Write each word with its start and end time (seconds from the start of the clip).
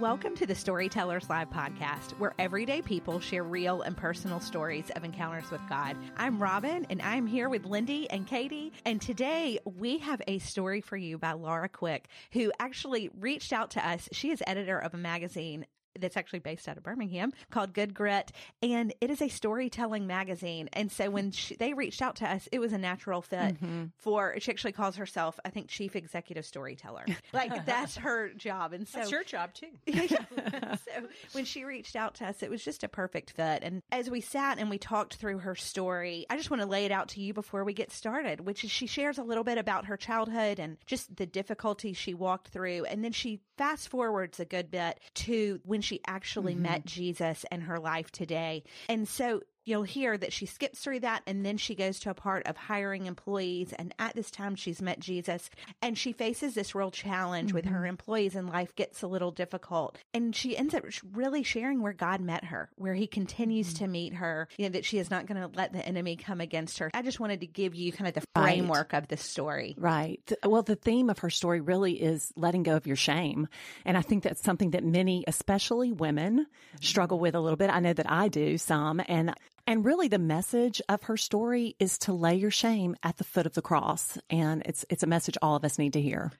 Welcome 0.00 0.34
to 0.38 0.46
the 0.46 0.56
Storytellers 0.56 1.30
Live 1.30 1.50
podcast, 1.50 2.18
where 2.18 2.34
everyday 2.36 2.82
people 2.82 3.20
share 3.20 3.44
real 3.44 3.82
and 3.82 3.96
personal 3.96 4.40
stories 4.40 4.90
of 4.96 5.04
encounters 5.04 5.48
with 5.52 5.60
God. 5.68 5.96
I'm 6.16 6.42
Robin, 6.42 6.84
and 6.90 7.00
I'm 7.00 7.28
here 7.28 7.48
with 7.48 7.64
Lindy 7.64 8.10
and 8.10 8.26
Katie. 8.26 8.72
And 8.84 9.00
today 9.00 9.60
we 9.64 9.98
have 9.98 10.20
a 10.26 10.40
story 10.40 10.80
for 10.80 10.96
you 10.96 11.16
by 11.16 11.30
Laura 11.34 11.68
Quick, 11.68 12.08
who 12.32 12.50
actually 12.58 13.08
reached 13.20 13.52
out 13.52 13.70
to 13.70 13.88
us. 13.88 14.08
She 14.10 14.32
is 14.32 14.42
editor 14.48 14.80
of 14.80 14.94
a 14.94 14.98
magazine 14.98 15.64
that's 15.98 16.16
actually 16.16 16.38
based 16.40 16.68
out 16.68 16.76
of 16.76 16.82
Birmingham 16.82 17.32
called 17.50 17.72
Good 17.72 17.94
Grit, 17.94 18.32
and 18.62 18.92
it 19.00 19.10
is 19.10 19.22
a 19.22 19.28
storytelling 19.28 20.06
magazine. 20.06 20.68
And 20.72 20.90
so 20.90 21.10
when 21.10 21.30
she, 21.30 21.56
they 21.56 21.74
reached 21.74 22.02
out 22.02 22.16
to 22.16 22.30
us, 22.30 22.48
it 22.52 22.58
was 22.58 22.72
a 22.72 22.78
natural 22.78 23.22
fit 23.22 23.60
mm-hmm. 23.60 23.84
for. 23.96 24.34
She 24.38 24.50
actually 24.50 24.72
calls 24.72 24.96
herself, 24.96 25.38
I 25.44 25.50
think, 25.50 25.68
chief 25.68 25.96
executive 25.96 26.44
storyteller. 26.44 27.04
like 27.32 27.66
that's 27.66 27.96
her 27.96 28.30
job, 28.30 28.72
and 28.72 28.86
so 28.88 28.98
that's 28.98 29.10
your 29.10 29.24
job 29.24 29.52
too. 29.54 29.68
so 29.86 31.06
when 31.32 31.44
she 31.44 31.64
reached 31.64 31.96
out 31.96 32.14
to 32.16 32.26
us, 32.26 32.42
it 32.42 32.50
was 32.50 32.64
just 32.64 32.84
a 32.84 32.88
perfect 32.88 33.30
fit. 33.32 33.62
And 33.62 33.82
as 33.92 34.10
we 34.10 34.20
sat 34.20 34.58
and 34.58 34.70
we 34.70 34.78
talked 34.78 35.14
through 35.14 35.38
her 35.38 35.54
story, 35.54 36.26
I 36.30 36.36
just 36.36 36.50
want 36.50 36.62
to 36.62 36.68
lay 36.68 36.84
it 36.84 36.92
out 36.92 37.08
to 37.10 37.20
you 37.20 37.32
before 37.32 37.64
we 37.64 37.72
get 37.72 37.90
started, 37.90 38.40
which 38.40 38.64
is 38.64 38.70
she 38.70 38.86
shares 38.86 39.18
a 39.18 39.22
little 39.22 39.44
bit 39.44 39.58
about 39.58 39.86
her 39.86 39.96
childhood 39.96 40.58
and 40.58 40.76
just 40.86 41.16
the 41.16 41.26
difficulties 41.26 41.96
she 41.96 42.14
walked 42.14 42.48
through, 42.48 42.84
and 42.84 43.04
then 43.04 43.12
she 43.12 43.40
fast 43.56 43.88
forwards 43.88 44.40
a 44.40 44.44
good 44.44 44.70
bit 44.70 45.00
to 45.14 45.60
when 45.64 45.80
she 45.84 46.00
actually 46.06 46.54
mm-hmm. 46.54 46.62
met 46.62 46.84
Jesus 46.86 47.44
in 47.52 47.62
her 47.62 47.78
life 47.78 48.10
today. 48.10 48.64
And 48.88 49.06
so 49.06 49.42
you'll 49.64 49.82
hear 49.82 50.16
that 50.16 50.32
she 50.32 50.46
skips 50.46 50.80
through 50.80 51.00
that 51.00 51.22
and 51.26 51.44
then 51.44 51.56
she 51.56 51.74
goes 51.74 51.98
to 52.00 52.10
a 52.10 52.14
part 52.14 52.46
of 52.46 52.56
hiring 52.56 53.06
employees. 53.06 53.72
And 53.72 53.94
at 53.98 54.14
this 54.14 54.30
time, 54.30 54.54
she's 54.54 54.82
met 54.82 55.00
Jesus 55.00 55.50
and 55.82 55.96
she 55.96 56.12
faces 56.12 56.54
this 56.54 56.74
real 56.74 56.90
challenge 56.90 57.48
mm-hmm. 57.48 57.56
with 57.56 57.64
her 57.66 57.78
mm-hmm. 57.78 57.86
employees, 57.86 58.34
and 58.34 58.48
life 58.48 58.74
gets 58.76 59.02
a 59.02 59.06
little 59.06 59.30
difficult. 59.30 59.98
And 60.12 60.34
she 60.34 60.56
ends 60.56 60.74
up 60.74 60.84
really 61.12 61.42
sharing 61.42 61.82
where 61.82 61.92
God 61.92 62.20
met 62.20 62.44
her, 62.44 62.70
where 62.76 62.94
he 62.94 63.06
continues 63.06 63.74
mm-hmm. 63.74 63.84
to 63.84 63.90
meet 63.90 64.14
her, 64.14 64.48
you 64.56 64.66
know, 64.66 64.72
that 64.72 64.84
she 64.84 64.98
is 64.98 65.10
not 65.10 65.26
going 65.26 65.40
to 65.40 65.56
let 65.56 65.72
the 65.72 65.84
enemy 65.84 66.16
come 66.16 66.40
against 66.40 66.78
her. 66.78 66.90
I 66.94 67.02
just 67.02 67.20
wanted 67.20 67.40
to 67.40 67.46
give 67.46 67.74
you 67.74 67.92
kind 67.92 68.08
of 68.08 68.14
the 68.14 68.26
framework 68.34 68.92
right. 68.92 69.02
of 69.02 69.08
the 69.08 69.16
story. 69.16 69.74
Right. 69.78 70.20
Well, 70.44 70.62
the 70.62 70.76
theme 70.76 71.10
of 71.10 71.18
her 71.20 71.30
story 71.30 71.60
really 71.60 72.00
is 72.00 72.32
letting 72.36 72.62
go 72.62 72.76
of 72.76 72.86
your 72.86 72.96
shame. 72.96 73.48
And 73.84 73.96
I 73.96 74.02
think 74.02 74.22
that's 74.22 74.42
something 74.42 74.70
that 74.70 74.84
many, 74.84 75.24
especially 75.26 75.92
women, 75.92 76.40
mm-hmm. 76.40 76.82
struggle 76.82 77.18
with 77.18 77.34
a 77.34 77.40
little 77.40 77.56
bit. 77.56 77.70
I 77.70 77.80
know 77.80 77.92
that 77.92 78.10
I 78.10 78.28
do 78.28 78.58
some. 78.58 79.00
And 79.06 79.34
and 79.66 79.84
really 79.84 80.08
the 80.08 80.18
message 80.18 80.82
of 80.88 81.04
her 81.04 81.16
story 81.16 81.76
is 81.78 81.98
to 81.98 82.12
lay 82.12 82.34
your 82.34 82.50
shame 82.50 82.96
at 83.02 83.16
the 83.16 83.24
foot 83.24 83.46
of 83.46 83.54
the 83.54 83.62
cross. 83.62 84.18
And 84.30 84.62
it's 84.66 84.84
it's 84.90 85.02
a 85.02 85.06
message 85.06 85.38
all 85.40 85.56
of 85.56 85.64
us 85.64 85.78
need 85.78 85.94
to 85.94 86.00
hear. 86.00 86.32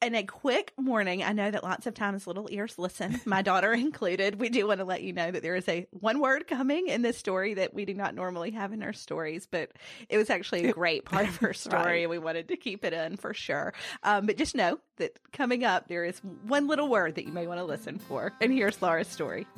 And 0.00 0.14
a 0.14 0.22
quick 0.22 0.72
warning, 0.78 1.24
I 1.24 1.32
know 1.32 1.50
that 1.50 1.64
lots 1.64 1.88
of 1.88 1.94
times 1.94 2.28
little 2.28 2.46
ears 2.52 2.78
listen, 2.78 3.20
my 3.26 3.42
daughter 3.42 3.72
included. 3.72 4.38
We 4.38 4.48
do 4.48 4.68
want 4.68 4.78
to 4.78 4.84
let 4.84 5.02
you 5.02 5.12
know 5.12 5.28
that 5.28 5.42
there 5.42 5.56
is 5.56 5.68
a 5.68 5.88
one 5.90 6.20
word 6.20 6.46
coming 6.46 6.86
in 6.86 7.02
this 7.02 7.18
story 7.18 7.54
that 7.54 7.74
we 7.74 7.84
do 7.84 7.94
not 7.94 8.14
normally 8.14 8.52
have 8.52 8.72
in 8.72 8.82
our 8.84 8.92
stories, 8.92 9.48
but 9.50 9.72
it 10.08 10.16
was 10.16 10.30
actually 10.30 10.66
a 10.66 10.72
great 10.72 11.04
part 11.04 11.26
of 11.26 11.36
her 11.38 11.52
story. 11.52 11.82
right. 11.82 12.00
And 12.02 12.10
we 12.10 12.18
wanted 12.18 12.46
to 12.48 12.56
keep 12.56 12.84
it 12.84 12.92
in 12.92 13.16
for 13.16 13.34
sure. 13.34 13.74
Um, 14.04 14.26
but 14.26 14.36
just 14.36 14.54
know 14.54 14.78
that 14.98 15.18
coming 15.32 15.64
up, 15.64 15.88
there 15.88 16.04
is 16.04 16.20
one 16.46 16.68
little 16.68 16.88
word 16.88 17.16
that 17.16 17.26
you 17.26 17.32
may 17.32 17.48
want 17.48 17.58
to 17.58 17.64
listen 17.64 17.98
for. 17.98 18.32
And 18.40 18.52
here's 18.52 18.80
Laura's 18.80 19.08
story. 19.08 19.48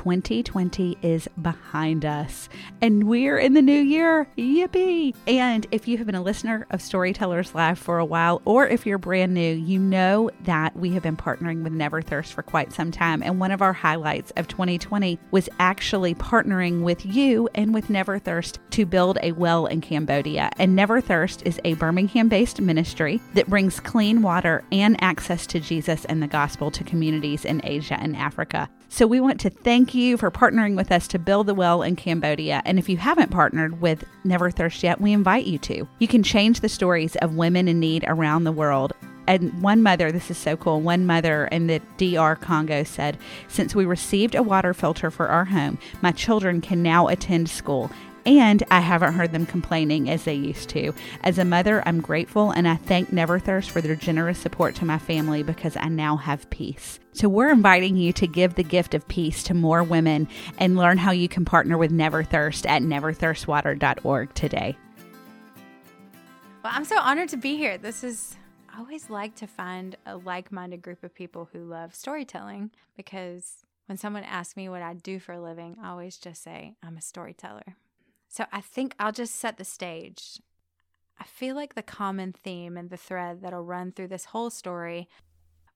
2020 0.00 0.96
is 1.02 1.28
behind 1.42 2.06
us 2.06 2.48
and 2.80 3.06
we're 3.06 3.36
in 3.36 3.52
the 3.52 3.60
new 3.60 3.82
year. 3.82 4.26
Yippee! 4.38 5.14
And 5.26 5.66
if 5.72 5.86
you 5.86 5.98
have 5.98 6.06
been 6.06 6.14
a 6.14 6.22
listener 6.22 6.66
of 6.70 6.80
Storytellers 6.80 7.54
Live 7.54 7.78
for 7.78 7.98
a 7.98 8.04
while, 8.06 8.40
or 8.46 8.66
if 8.66 8.86
you're 8.86 8.96
brand 8.96 9.34
new, 9.34 9.54
you 9.54 9.78
know 9.78 10.30
that 10.44 10.74
we 10.74 10.92
have 10.92 11.02
been 11.02 11.18
partnering 11.18 11.62
with 11.62 11.74
Never 11.74 12.00
Thirst 12.00 12.32
for 12.32 12.42
quite 12.42 12.72
some 12.72 12.90
time. 12.90 13.22
And 13.22 13.38
one 13.38 13.50
of 13.50 13.60
our 13.60 13.74
highlights 13.74 14.30
of 14.38 14.48
2020 14.48 15.18
was 15.32 15.50
actually 15.58 16.14
partnering 16.14 16.80
with 16.80 17.04
you 17.04 17.50
and 17.54 17.74
with 17.74 17.90
Never 17.90 18.18
Thirst 18.18 18.58
to 18.70 18.86
build 18.86 19.18
a 19.22 19.32
well 19.32 19.66
in 19.66 19.82
Cambodia. 19.82 20.48
And 20.56 20.74
Never 20.74 21.02
Thirst 21.02 21.42
is 21.44 21.60
a 21.66 21.74
Birmingham 21.74 22.30
based 22.30 22.58
ministry 22.58 23.20
that 23.34 23.50
brings 23.50 23.80
clean 23.80 24.22
water 24.22 24.64
and 24.72 24.96
access 25.04 25.46
to 25.48 25.60
Jesus 25.60 26.06
and 26.06 26.22
the 26.22 26.26
gospel 26.26 26.70
to 26.70 26.84
communities 26.84 27.44
in 27.44 27.60
Asia 27.64 28.00
and 28.00 28.16
Africa. 28.16 28.70
So 28.92 29.06
we 29.06 29.20
want 29.20 29.38
to 29.40 29.50
thank 29.50 29.94
you 29.94 30.16
for 30.16 30.32
partnering 30.32 30.74
with 30.74 30.90
us 30.90 31.06
to 31.08 31.18
build 31.20 31.46
the 31.46 31.54
well 31.54 31.80
in 31.82 31.94
Cambodia. 31.94 32.60
And 32.64 32.76
if 32.76 32.88
you 32.88 32.96
haven't 32.96 33.30
partnered 33.30 33.80
with 33.80 34.04
Never 34.24 34.50
Thirst 34.50 34.82
yet, 34.82 35.00
we 35.00 35.12
invite 35.12 35.46
you 35.46 35.58
to. 35.58 35.88
You 36.00 36.08
can 36.08 36.24
change 36.24 36.58
the 36.58 36.68
stories 36.68 37.14
of 37.16 37.36
women 37.36 37.68
in 37.68 37.78
need 37.78 38.04
around 38.08 38.42
the 38.42 38.52
world 38.52 38.92
and 39.30 39.62
one 39.62 39.80
mother, 39.80 40.10
this 40.10 40.28
is 40.28 40.36
so 40.36 40.56
cool, 40.56 40.80
one 40.80 41.06
mother 41.06 41.44
in 41.52 41.68
the 41.68 41.80
DR 41.98 42.34
Congo 42.34 42.82
said, 42.82 43.16
Since 43.46 43.76
we 43.76 43.84
received 43.84 44.34
a 44.34 44.42
water 44.42 44.74
filter 44.74 45.08
for 45.08 45.28
our 45.28 45.44
home, 45.44 45.78
my 46.02 46.10
children 46.10 46.60
can 46.60 46.82
now 46.82 47.06
attend 47.06 47.48
school 47.48 47.92
and 48.26 48.62
I 48.70 48.80
haven't 48.80 49.14
heard 49.14 49.32
them 49.32 49.46
complaining 49.46 50.08
as 50.10 50.24
they 50.24 50.34
used 50.34 50.68
to. 50.70 50.92
As 51.22 51.38
a 51.38 51.44
mother, 51.44 51.82
I'm 51.86 52.00
grateful 52.00 52.50
and 52.50 52.68
I 52.68 52.76
thank 52.76 53.10
Neverthirst 53.10 53.70
for 53.70 53.80
their 53.80 53.96
generous 53.96 54.38
support 54.38 54.74
to 54.76 54.84
my 54.84 54.98
family 54.98 55.42
because 55.42 55.76
I 55.76 55.88
now 55.88 56.16
have 56.16 56.48
peace. 56.50 57.00
So, 57.12 57.28
we're 57.28 57.50
inviting 57.50 57.96
you 57.96 58.12
to 58.14 58.26
give 58.26 58.54
the 58.54 58.62
gift 58.62 58.94
of 58.94 59.06
peace 59.08 59.42
to 59.44 59.54
more 59.54 59.82
women 59.82 60.28
and 60.58 60.76
learn 60.76 60.98
how 60.98 61.10
you 61.10 61.28
can 61.28 61.44
partner 61.44 61.76
with 61.76 61.90
Neverthirst 61.90 62.68
at 62.68 62.82
neverthirstwater.org 62.82 64.34
today. 64.34 64.76
Well, 66.62 66.72
I'm 66.74 66.84
so 66.84 66.98
honored 66.98 67.30
to 67.30 67.36
be 67.36 67.56
here. 67.56 67.78
This 67.78 68.04
is 68.04 68.36
I 68.72 68.78
always 68.78 69.10
like 69.10 69.34
to 69.36 69.46
find 69.46 69.96
a 70.06 70.16
like 70.16 70.52
minded 70.52 70.82
group 70.82 71.02
of 71.02 71.14
people 71.14 71.48
who 71.52 71.64
love 71.64 71.94
storytelling 71.94 72.70
because 72.96 73.64
when 73.86 73.98
someone 73.98 74.22
asks 74.22 74.56
me 74.56 74.68
what 74.68 74.82
I 74.82 74.94
do 74.94 75.18
for 75.18 75.32
a 75.32 75.40
living, 75.40 75.76
I 75.82 75.88
always 75.88 76.16
just 76.16 76.42
say, 76.42 76.76
I'm 76.82 76.96
a 76.96 77.02
storyteller. 77.02 77.76
So 78.30 78.46
I 78.52 78.60
think 78.60 78.94
I'll 78.98 79.12
just 79.12 79.34
set 79.34 79.58
the 79.58 79.64
stage. 79.64 80.40
I 81.18 81.24
feel 81.24 81.56
like 81.56 81.74
the 81.74 81.82
common 81.82 82.32
theme 82.32 82.76
and 82.76 82.88
the 82.88 82.96
thread 82.96 83.42
that'll 83.42 83.64
run 83.64 83.90
through 83.90 84.06
this 84.08 84.26
whole 84.26 84.50
story 84.50 85.08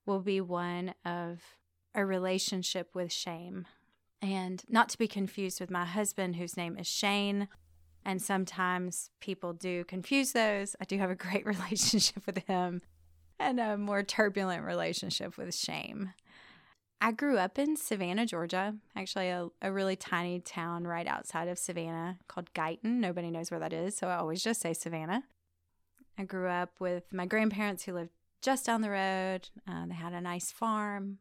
will 0.05 0.21
be 0.21 0.39
one 0.39 0.93
of 1.03 1.41
a 1.93 2.05
relationship 2.05 2.95
with 2.95 3.11
shame. 3.11 3.65
And 4.21 4.63
not 4.69 4.87
to 4.89 4.97
be 4.97 5.07
confused 5.07 5.59
with 5.59 5.69
my 5.69 5.83
husband, 5.83 6.37
whose 6.37 6.55
name 6.55 6.77
is 6.77 6.87
Shane. 6.87 7.49
And 8.05 8.21
sometimes 8.21 9.09
people 9.19 9.51
do 9.51 9.83
confuse 9.83 10.31
those. 10.31 10.77
I 10.79 10.85
do 10.85 10.97
have 10.97 11.11
a 11.11 11.15
great 11.15 11.45
relationship 11.45 12.25
with 12.25 12.37
him 12.47 12.81
and 13.37 13.59
a 13.59 13.77
more 13.77 14.01
turbulent 14.01 14.63
relationship 14.63 15.37
with 15.37 15.53
shame. 15.53 16.13
I 17.01 17.11
grew 17.11 17.37
up 17.37 17.59
in 17.59 17.75
Savannah, 17.75 18.25
Georgia, 18.25 18.75
actually, 18.95 19.29
a, 19.29 19.49
a 19.61 19.71
really 19.71 19.95
tiny 19.95 20.39
town 20.39 20.87
right 20.87 21.05
outside 21.05 21.47
of 21.47 21.59
Savannah 21.59 22.17
called 22.27 22.51
Guyton. 22.53 22.99
Nobody 22.99 23.29
knows 23.29 23.51
where 23.51 23.59
that 23.59 23.73
is, 23.73 23.95
so 23.95 24.07
I 24.07 24.15
always 24.15 24.43
just 24.43 24.61
say 24.61 24.73
Savannah. 24.73 25.23
I 26.17 26.23
grew 26.23 26.47
up 26.47 26.71
with 26.79 27.11
my 27.11 27.25
grandparents 27.25 27.83
who 27.83 27.93
lived 27.93 28.11
just 28.41 28.65
down 28.65 28.81
the 28.81 28.89
road. 28.89 29.49
Uh, 29.67 29.85
they 29.87 29.93
had 29.93 30.13
a 30.13 30.21
nice 30.21 30.51
farm, 30.51 31.19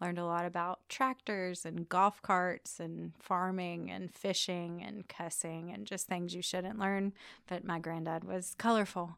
learned 0.00 0.18
a 0.18 0.24
lot 0.26 0.44
about 0.44 0.80
tractors 0.88 1.64
and 1.64 1.88
golf 1.88 2.20
carts 2.22 2.78
and 2.78 3.12
farming 3.18 3.90
and 3.90 4.14
fishing 4.14 4.82
and 4.82 5.08
cussing 5.08 5.72
and 5.72 5.86
just 5.86 6.06
things 6.06 6.34
you 6.34 6.42
shouldn't 6.42 6.78
learn. 6.78 7.12
But 7.46 7.64
my 7.64 7.78
granddad 7.78 8.24
was 8.24 8.54
colorful. 8.58 9.16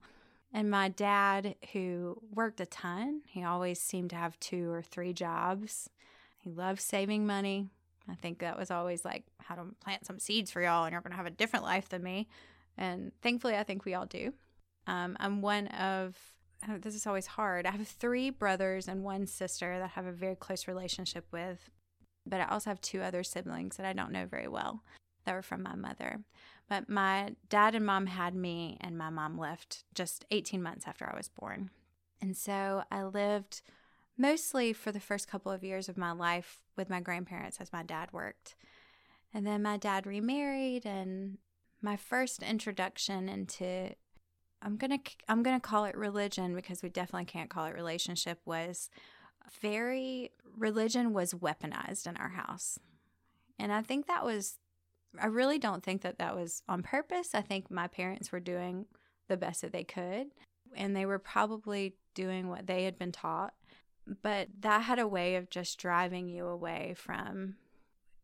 And 0.53 0.71
my 0.71 0.89
dad, 0.89 1.57
who 1.73 2.21
worked 2.35 2.61
a 2.61 2.67
ton, 2.67 3.23
he 3.27 3.45
always 3.45 3.81
seemed 3.81 4.11
to 4.11 4.17
have 4.17 4.41
two 4.41 4.71
or 4.71 4.83
three 4.83 5.13
jobs. 5.13 5.91
He 6.39 6.51
loved 6.51 6.81
saving 6.81 7.27
money. 7.27 7.69
I 8.11 8.15
think 8.15 8.39
that 8.39 8.59
was 8.59 8.71
always 8.71 9.05
like 9.05 9.25
how 9.43 9.57
to 9.57 9.65
plant 9.81 10.07
some 10.07 10.19
seeds 10.19 10.51
for 10.51 10.63
y'all 10.63 10.85
and 10.85 10.93
you're 10.93 11.03
going 11.03 11.11
to 11.11 11.17
have 11.17 11.27
a 11.27 11.31
different 11.31 11.67
life 11.67 11.91
than 11.91 12.03
me. 12.03 12.29
And 12.79 13.13
thankfully, 13.23 13.57
I 13.57 13.65
think 13.65 13.85
we 13.85 13.95
all 13.95 14.07
do. 14.07 14.33
Um, 14.87 15.17
I'm 15.21 15.43
one 15.43 15.67
of, 15.69 16.17
this 16.81 16.95
is 16.95 17.07
always 17.07 17.27
hard. 17.27 17.67
I 17.67 17.73
have 17.73 17.87
three 17.87 18.31
brothers 18.31 18.89
and 18.89 19.05
one 19.05 19.27
sister 19.27 19.79
that 19.79 19.85
I 19.85 19.89
have 19.89 20.07
a 20.07 20.13
very 20.13 20.37
close 20.37 20.67
relationship 20.67 21.27
with, 21.31 21.71
but 22.25 22.41
I 22.41 22.47
also 22.47 22.71
have 22.71 22.81
two 22.81 23.03
other 23.03 23.23
siblings 23.23 23.77
that 23.77 23.85
I 23.85 23.93
don't 23.93 24.13
know 24.13 24.25
very 24.25 24.49
well 24.49 24.83
that 25.25 25.35
were 25.35 25.43
from 25.43 25.63
my 25.63 25.75
mother. 25.75 26.21
But 26.69 26.89
my 26.89 27.35
dad 27.49 27.75
and 27.75 27.87
mom 27.87 28.07
had 28.07 28.35
me, 28.35 28.77
and 28.81 28.99
my 28.99 29.11
mom 29.11 29.39
left 29.39 29.85
just 29.95 30.25
18 30.31 30.63
months 30.63 30.87
after 30.87 31.11
I 31.11 31.17
was 31.17 31.29
born. 31.29 31.71
And 32.21 32.37
so 32.37 32.83
I 32.91 33.05
lived 33.05 33.63
mostly 34.19 34.73
for 34.73 34.93
the 34.93 35.01
first 35.01 35.29
couple 35.29 35.51
of 35.53 35.65
years 35.65 35.89
of 35.89 35.97
my 35.97 36.13
life 36.13 36.61
with 36.77 36.91
my 36.91 37.01
grandparents 37.01 37.59
as 37.61 37.73
my 37.73 37.83
dad 37.83 38.13
worked. 38.13 38.57
And 39.33 39.47
then 39.47 39.63
my 39.63 39.77
dad 39.77 40.07
remarried, 40.07 40.85
and 40.85 41.39
my 41.81 41.97
first 41.97 42.43
introduction 42.43 43.29
into 43.29 43.95
I'm 44.61 44.77
gonna 44.77 44.99
I'm 45.29 45.43
gonna 45.43 45.61
call 45.61 45.85
it 45.85 45.97
religion 45.97 46.55
because 46.55 46.83
we 46.83 46.89
definitely 46.89 47.27
can't 47.27 47.51
call 47.51 47.67
it 47.67 47.75
relationship 47.75 48.41
was 48.45 48.91
very 49.61 50.33
religion 50.57 51.13
was 51.13 51.33
weaponized 51.33 52.07
in 52.07 52.17
our 52.17 52.31
house, 52.31 52.79
and 53.59 53.73
I 53.73 53.83
think 53.83 54.07
that 54.07 54.25
was 54.25 54.59
I 55.21 55.27
really 55.27 55.59
don't 55.59 55.83
think 55.83 56.03
that 56.03 56.19
that 56.19 56.37
was 56.37 56.63
on 56.69 56.83
purpose. 56.83 57.35
I 57.35 57.41
think 57.41 57.71
my 57.71 57.87
parents 57.87 58.33
were 58.33 58.41
doing 58.41 58.87
the 59.29 59.37
best 59.37 59.63
that 59.63 59.73
they 59.73 59.85
could, 59.85 60.29
and 60.75 60.95
they 60.95 61.07
were 61.07 61.19
probably 61.19 61.95
doing 62.15 62.49
what 62.49 62.67
they 62.67 62.85
had 62.85 62.99
been 62.99 63.13
taught. 63.13 63.55
But 64.23 64.49
that 64.61 64.83
had 64.83 64.99
a 64.99 65.09
way 65.09 65.37
of 65.37 65.51
just 65.51 65.79
driving 65.79 66.29
you 66.29 66.47
away 66.47 66.95
from 66.97 67.57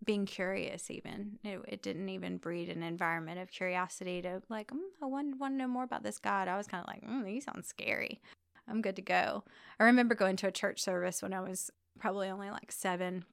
being 0.04 0.26
curious 0.26 0.90
even 0.90 1.38
it, 1.42 1.60
it 1.66 1.82
didn't 1.82 2.08
even 2.08 2.36
breed 2.36 2.69
an 2.69 2.82
environment 2.82 3.38
of 3.38 3.50
curiosity 3.50 4.20
to 4.22 4.42
like 4.48 4.69
mm, 4.69 4.78
i 5.02 5.06
want, 5.06 5.38
want 5.38 5.54
to 5.54 5.58
know 5.58 5.69
more 5.69 5.84
about 5.84 6.02
this 6.02 6.19
god 6.19 6.48
i 6.48 6.56
was 6.56 6.66
kind 6.66 6.84
of 6.87 6.88
like 6.88 7.02
mm, 7.08 7.26
he 7.26 7.40
sounds 7.40 7.66
scary 7.66 8.20
i'm 8.69 8.82
good 8.82 8.96
to 8.96 9.02
go 9.02 9.44
i 9.80 9.84
remember 9.84 10.14
going 10.14 10.37
to 10.37 10.46
a 10.46 10.52
church 10.52 10.80
service 10.80 11.22
when 11.22 11.32
i 11.32 11.40
was 11.40 11.70
probably 11.98 12.28
only 12.28 12.50
like 12.50 12.70
seven 12.70 13.25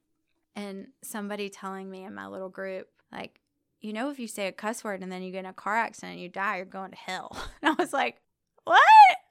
and 0.55 0.87
somebody 1.03 1.49
telling 1.49 1.89
me 1.89 2.03
in 2.03 2.13
my 2.13 2.27
little 2.27 2.49
group 2.49 2.87
like 3.11 3.40
you 3.81 3.93
know 3.93 4.09
if 4.09 4.19
you 4.19 4.27
say 4.27 4.47
a 4.47 4.51
cuss 4.51 4.83
word 4.83 5.01
and 5.01 5.11
then 5.11 5.23
you 5.23 5.31
get 5.31 5.39
in 5.39 5.45
a 5.45 5.53
car 5.53 5.75
accident 5.75 6.13
and 6.13 6.21
you 6.21 6.29
die 6.29 6.57
you're 6.57 6.65
going 6.65 6.91
to 6.91 6.97
hell. 6.97 7.35
And 7.61 7.71
i 7.77 7.81
was 7.81 7.93
like 7.93 8.21
what? 8.63 8.81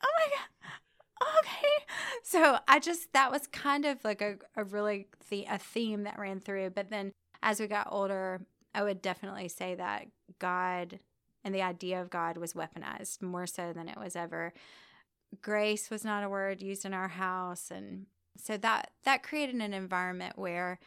Oh 0.02 0.08
my 0.18 0.36
god. 0.36 1.38
Okay. 1.38 1.68
So 2.22 2.58
i 2.66 2.78
just 2.78 3.12
that 3.12 3.30
was 3.30 3.46
kind 3.46 3.84
of 3.84 4.04
like 4.04 4.20
a, 4.22 4.36
a 4.56 4.64
really 4.64 5.06
the, 5.28 5.46
a 5.48 5.58
theme 5.58 6.04
that 6.04 6.18
ran 6.18 6.40
through. 6.40 6.70
But 6.70 6.90
then 6.90 7.12
as 7.42 7.60
we 7.60 7.66
got 7.66 7.88
older, 7.90 8.42
I 8.74 8.82
would 8.82 9.02
definitely 9.02 9.48
say 9.48 9.74
that 9.76 10.06
God 10.38 11.00
and 11.44 11.54
the 11.54 11.62
idea 11.62 12.00
of 12.00 12.10
God 12.10 12.36
was 12.36 12.52
weaponized 12.52 13.22
more 13.22 13.46
so 13.46 13.72
than 13.72 13.88
it 13.88 13.98
was 13.98 14.14
ever. 14.14 14.52
Grace 15.42 15.90
was 15.90 16.04
not 16.04 16.24
a 16.24 16.28
word 16.28 16.60
used 16.60 16.84
in 16.84 16.92
our 16.92 17.08
house. 17.08 17.70
And 17.70 18.06
so 18.36 18.56
that 18.58 18.90
that 19.04 19.22
created 19.22 19.56
an 19.56 19.72
environment 19.72 20.38
where 20.38 20.78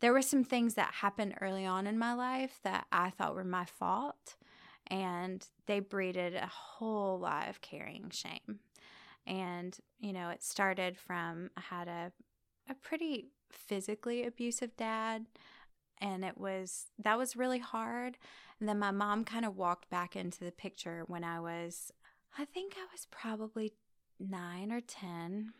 there 0.00 0.12
were 0.12 0.22
some 0.22 0.44
things 0.44 0.74
that 0.74 0.94
happened 0.94 1.34
early 1.40 1.66
on 1.66 1.86
in 1.86 1.98
my 1.98 2.14
life 2.14 2.58
that 2.64 2.86
I 2.90 3.10
thought 3.10 3.34
were 3.34 3.44
my 3.44 3.64
fault 3.64 4.36
and 4.86 5.46
they 5.66 5.80
breeded 5.80 6.34
a 6.34 6.46
whole 6.46 7.18
lot 7.18 7.48
of 7.48 7.60
carrying 7.60 8.10
shame. 8.10 8.60
And 9.26 9.76
you 9.98 10.12
know, 10.12 10.30
it 10.30 10.42
started 10.42 10.96
from 10.96 11.50
I 11.56 11.60
had 11.60 11.88
a 11.88 12.12
a 12.68 12.74
pretty 12.74 13.26
physically 13.50 14.24
abusive 14.24 14.76
dad 14.76 15.26
and 16.00 16.24
it 16.24 16.38
was 16.38 16.86
that 16.98 17.18
was 17.18 17.36
really 17.36 17.58
hard 17.58 18.16
and 18.58 18.68
then 18.68 18.78
my 18.78 18.90
mom 18.90 19.24
kind 19.24 19.44
of 19.44 19.56
walked 19.56 19.90
back 19.90 20.14
into 20.14 20.44
the 20.44 20.52
picture 20.52 21.02
when 21.08 21.24
i 21.24 21.40
was 21.40 21.90
i 22.38 22.44
think 22.44 22.74
i 22.76 22.86
was 22.92 23.06
probably 23.10 23.72
9 24.20 24.70
or 24.70 24.80
10 24.80 25.52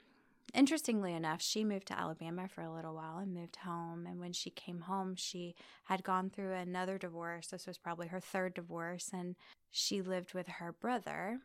interestingly 0.55 1.15
enough 1.15 1.41
she 1.41 1.65
moved 1.65 1.87
to 1.87 1.99
alabama 1.99 2.49
for 2.49 2.63
a 2.63 2.73
little 2.73 2.95
while 2.95 3.19
and 3.19 3.35
moved 3.35 3.57
home 3.57 4.07
and 4.07 4.19
when 4.19 4.33
she 4.33 4.51
came 4.51 4.81
home 4.83 5.15
she 5.15 5.55
had 5.85 6.03
gone 6.03 6.31
through 6.31 6.53
another 6.53 6.99
divorce 6.99 7.49
this 7.49 7.67
was 7.67 7.79
probably 7.79 8.09
her 8.09 8.21
third 8.21 8.55
divorce 8.55 9.11
and 9.13 9.37
she 9.71 10.03
lived 10.03 10.35
with 10.35 10.49
her 10.49 10.73
brother 10.73 11.39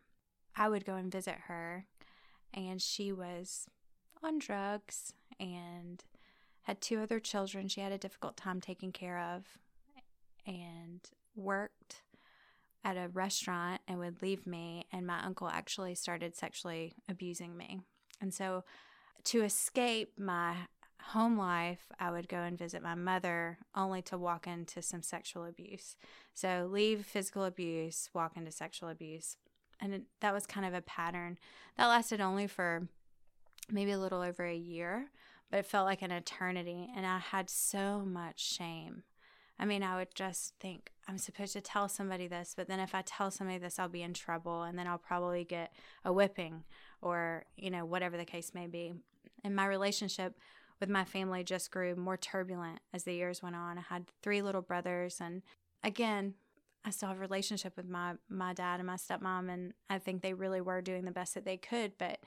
i 0.55 0.67
would 0.67 0.85
go 0.85 0.95
and 0.95 1.11
visit 1.11 1.35
her 1.47 1.85
and 2.53 2.81
she 2.81 3.11
was 3.11 3.67
on 4.23 4.39
drugs 4.39 5.13
and 5.39 6.03
had 6.65 6.81
two 6.81 6.99
other 6.99 7.19
children 7.19 7.67
she 7.67 7.81
had 7.81 7.91
a 7.91 7.97
difficult 7.97 8.35
time 8.35 8.59
taking 8.59 8.91
care 8.91 9.19
of, 9.19 9.43
and 10.47 11.01
worked 11.35 12.01
at 12.83 12.97
a 12.97 13.09
restaurant 13.09 13.81
and 13.87 13.99
would 13.99 14.21
leave 14.21 14.47
me. 14.47 14.85
And 14.91 15.05
my 15.05 15.23
uncle 15.23 15.47
actually 15.47 15.95
started 15.95 16.35
sexually 16.35 16.93
abusing 17.09 17.55
me. 17.55 17.81
And 18.19 18.33
so, 18.33 18.63
to 19.25 19.43
escape 19.43 20.13
my 20.17 20.55
home 21.01 21.37
life, 21.37 21.91
I 21.99 22.11
would 22.11 22.27
go 22.27 22.37
and 22.37 22.57
visit 22.57 22.81
my 22.81 22.95
mother 22.95 23.59
only 23.75 24.01
to 24.03 24.17
walk 24.17 24.47
into 24.47 24.81
some 24.81 25.01
sexual 25.01 25.45
abuse. 25.45 25.95
So, 26.33 26.67
leave 26.71 27.05
physical 27.05 27.45
abuse, 27.45 28.09
walk 28.13 28.35
into 28.35 28.51
sexual 28.51 28.89
abuse. 28.89 29.37
And 29.79 29.93
it, 29.93 30.03
that 30.21 30.33
was 30.33 30.45
kind 30.45 30.65
of 30.65 30.73
a 30.73 30.81
pattern 30.81 31.37
that 31.77 31.87
lasted 31.87 32.21
only 32.21 32.47
for 32.47 32.87
maybe 33.69 33.91
a 33.91 33.99
little 33.99 34.21
over 34.21 34.45
a 34.45 34.55
year 34.55 35.09
but 35.49 35.59
it 35.59 35.65
felt 35.65 35.85
like 35.85 36.01
an 36.01 36.11
eternity. 36.11 36.89
And 36.95 37.05
I 37.05 37.19
had 37.19 37.49
so 37.49 38.01
much 38.01 38.39
shame. 38.39 39.03
I 39.57 39.65
mean, 39.65 39.83
I 39.83 39.95
would 39.95 40.13
just 40.13 40.53
think, 40.59 40.91
I'm 41.07 41.17
supposed 41.17 41.53
to 41.53 41.61
tell 41.61 41.87
somebody 41.87 42.27
this, 42.27 42.53
but 42.57 42.67
then 42.67 42.81
if 42.81 42.93
I 42.93 43.03
tell 43.03 43.31
somebody 43.31 43.57
this, 43.57 43.79
I'll 43.79 43.87
be 43.87 44.01
in 44.01 44.13
trouble 44.13 44.63
and 44.63 44.77
then 44.77 44.85
I'll 44.85 44.97
probably 44.97 45.45
get 45.45 45.71
a 46.03 46.11
whipping 46.11 46.65
or, 47.05 47.45
you 47.55 47.69
know, 47.69 47.85
whatever 47.85 48.17
the 48.17 48.25
case 48.25 48.53
may 48.55 48.65
be. 48.65 48.91
And 49.43 49.55
my 49.55 49.67
relationship 49.67 50.35
with 50.79 50.89
my 50.89 51.05
family 51.05 51.43
just 51.43 51.69
grew 51.69 51.95
more 51.95 52.17
turbulent 52.17 52.79
as 52.93 53.03
the 53.03 53.13
years 53.13 53.43
went 53.43 53.55
on. 53.55 53.77
I 53.77 53.81
had 53.81 54.07
three 54.23 54.41
little 54.41 54.63
brothers 54.63 55.17
and 55.21 55.43
again, 55.83 56.33
I 56.83 56.89
still 56.89 57.09
have 57.09 57.17
a 57.17 57.21
relationship 57.21 57.77
with 57.77 57.87
my 57.87 58.13
my 58.27 58.53
dad 58.53 58.79
and 58.79 58.87
my 58.87 58.95
stepmom 58.95 59.53
and 59.53 59.73
I 59.87 59.99
think 59.99 60.21
they 60.21 60.33
really 60.33 60.61
were 60.61 60.81
doing 60.81 61.05
the 61.05 61.11
best 61.11 61.35
that 61.35 61.45
they 61.45 61.57
could, 61.57 61.93
but 61.99 62.19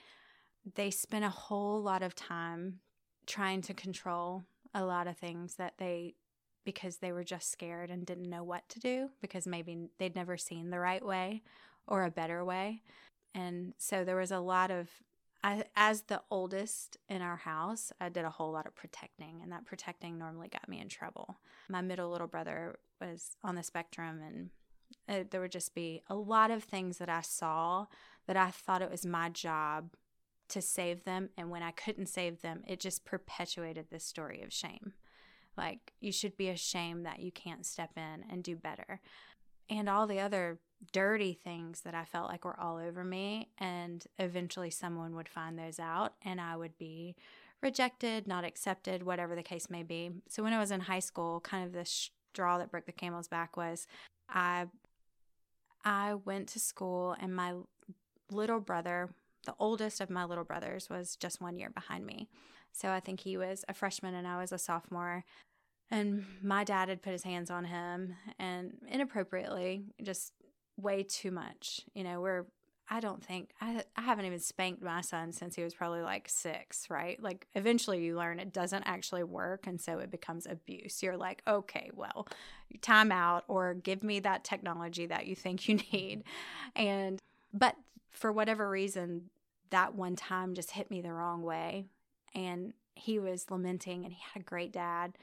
they 0.77 0.93
spent 0.93 1.25
a 1.25 1.29
whole 1.31 1.83
lot 1.83 2.05
of 2.05 2.15
time 2.15 2.79
trying 3.27 3.63
to 3.63 3.75
control 3.75 4.45
a 4.75 4.85
lot 4.85 5.09
of 5.09 5.17
things 5.17 5.57
that 5.57 5.75
they 5.79 6.15
because 6.65 6.99
they 6.99 7.11
were 7.11 7.25
just 7.25 7.51
scared 7.51 7.91
and 7.91 8.07
didn't 8.07 8.31
know 8.31 8.45
what 8.45 8.69
to 8.69 8.79
do 8.79 9.09
because 9.21 9.47
maybe 9.47 9.89
they'd 9.99 10.15
never 10.15 10.37
seen 10.37 10.71
the 10.71 10.79
right 10.79 11.05
way 11.05 11.43
or 11.89 12.05
a 12.05 12.11
better 12.11 12.45
way. 12.45 12.83
And 13.35 13.75
so 13.79 14.05
there 14.05 14.17
was 14.17 14.31
a 14.31 14.41
lot 14.41 14.71
of 14.71 14.89
I, 15.43 15.65
as 15.77 16.03
the 16.03 16.23
oldest 16.31 16.97
in 17.09 17.23
our 17.23 17.37
house, 17.37 17.93
I 18.01 18.09
did 18.09 18.25
a 18.25 18.31
whole 18.31 18.51
lot 18.51 18.67
of 18.67 18.75
protecting, 18.75 19.41
and 19.43 19.53
that 19.53 19.67
protecting 19.67 20.19
normally 20.19 20.49
got 20.49 20.69
me 20.69 20.81
in 20.81 20.89
trouble. 20.89 21.39
My 21.69 21.81
middle 21.81 22.11
little 22.11 22.27
brother 22.27 22.79
was 23.01 23.37
on 23.45 23.55
the 23.55 23.63
spectrum, 23.63 24.21
and 24.27 24.51
it, 25.07 25.21
uh, 25.21 25.29
there 25.31 25.41
would 25.41 25.53
just 25.53 25.75
be 25.75 26.03
a 26.09 26.15
lot 26.17 26.51
of 26.51 26.65
things 26.65 26.99
that 26.99 27.09
I 27.09 27.21
saw 27.21 27.87
that 28.27 28.37
I 28.37 28.51
thought 28.51 28.83
it 28.83 28.91
was 28.91 29.07
my 29.07 29.29
job 29.29 29.95
to 30.49 30.61
save 30.61 31.05
them. 31.05 31.31
And 31.37 31.51
when 31.51 31.63
I 31.63 31.71
couldn't 31.71 32.07
save 32.07 32.43
them, 32.43 32.63
it 32.67 32.81
just 32.81 33.05
perpetuated 33.05 33.87
this 33.91 34.05
story 34.05 34.43
of 34.43 34.53
shame. 34.53 34.95
Like, 35.57 35.93
you 36.01 36.11
should 36.11 36.37
be 36.37 36.49
ashamed 36.49 37.07
that 37.07 37.21
you 37.21 37.31
can't 37.31 37.67
step 37.67 37.91
in 37.97 38.25
and 38.31 38.43
do 38.43 38.57
better. 38.57 39.01
And 39.71 39.89
all 39.89 40.07
the 40.07 40.21
other 40.21 40.59
dirty 40.93 41.33
things 41.33 41.83
that 41.83 41.95
I 41.95 42.05
felt 42.05 42.29
like 42.29 42.45
were 42.45 42.59
all 42.59 42.77
over 42.77 43.05
me. 43.05 43.49
And 43.59 44.05
eventually, 44.19 44.71
someone 44.71 45.15
would 45.17 45.29
find 45.29 45.59
those 45.59 45.79
out, 45.79 46.15
and 46.25 46.41
I 46.41 46.57
would 46.57 46.77
be 46.79 47.17
rejected, 47.63 48.27
not 48.27 48.45
accepted, 48.45 49.03
whatever 49.03 49.35
the 49.35 49.43
case 49.43 49.69
may 49.71 49.83
be. 49.83 50.11
So, 50.29 50.43
when 50.43 50.53
I 50.53 50.59
was 50.59 50.71
in 50.71 50.81
high 50.81 51.01
school, 51.01 51.41
kind 51.41 51.65
of 51.65 51.73
the 51.73 51.85
straw 51.85 52.59
that 52.59 52.71
broke 52.71 52.87
the 52.87 52.93
camel's 52.93 53.29
back 53.29 53.57
was 53.57 53.87
I 54.29 54.67
I 55.85 56.15
went 56.15 56.49
to 56.51 56.61
school 56.61 57.17
and 57.21 57.35
my 57.35 57.55
little 58.31 58.61
brother 58.61 59.09
the 59.49 59.55
oldest 59.59 60.03
of 60.03 60.11
my 60.11 60.25
little 60.25 60.45
brothers 60.45 60.91
was 60.91 61.17
just 61.17 61.41
one 61.41 61.57
year 61.57 61.71
behind 61.71 62.05
me. 62.05 62.29
So 62.73 62.91
I 62.91 63.01
think 63.01 63.21
he 63.21 63.39
was 63.39 63.65
a 63.67 63.73
freshman 63.73 64.15
and 64.15 64.29
I 64.29 64.39
was 64.39 64.53
a 64.53 64.59
sophomore. 64.59 65.25
And 65.91 66.27
my 66.43 66.65
dad 66.65 66.91
had 66.91 67.01
put 67.01 67.13
his 67.13 67.23
hands 67.23 67.51
on 67.51 67.65
him 67.65 68.15
and 68.39 68.77
inappropriately, 68.87 69.85
just 70.03 70.35
way 70.79 71.03
too 71.03 71.31
much. 71.31 71.83
You 71.95 72.05
know, 72.05 72.21
we're, 72.21 72.47
I 72.89 73.01
don't 73.01 73.23
think, 73.23 73.51
I, 73.61 73.83
I 73.97 74.03
haven't 74.03 74.25
even 74.25 74.39
spanked 74.39 74.83
my 74.83 75.03
son 75.03 75.33
since 75.33 75.57
he 75.57 75.63
was 75.63 75.75
probably 75.75 76.01
like 76.01 76.29
six, 76.29 76.89
right? 76.89 77.23
Like 77.23 77.47
eventually 77.55 78.03
you 78.03 78.17
learn 78.17 78.39
it 78.39 78.53
doesn't 78.53 78.85
actually 78.85 79.25
work. 79.25 79.67
And 79.67 79.81
so 79.81 79.99
it 79.99 80.11
becomes 80.11 80.47
abuse. 80.47 81.03
You're 81.03 81.17
like, 81.17 81.43
okay, 81.47 81.91
well, 81.95 82.29
time 82.81 83.13
out 83.13 83.45
or 83.49 83.75
give 83.75 84.03
me 84.03 84.21
that 84.21 84.45
technology 84.45 85.07
that 85.07 85.27
you 85.27 85.35
think 85.35 85.69
you 85.69 85.79
need. 85.93 86.25
And, 86.75 87.21
but 87.53 87.77
for 88.11 88.33
whatever 88.33 88.71
reason, 88.71 89.31
that 89.71 89.95
one 89.95 90.17
time 90.17 90.55
just 90.55 90.71
hit 90.71 90.91
me 90.91 91.01
the 91.01 91.13
wrong 91.13 91.43
way. 91.43 91.85
And 92.35 92.73
he 92.95 93.19
was 93.19 93.51
lamenting, 93.51 94.05
and 94.05 94.13
he 94.13 94.21
had 94.33 94.43
a 94.43 94.45
great 94.45 94.73
dad. 94.73 95.17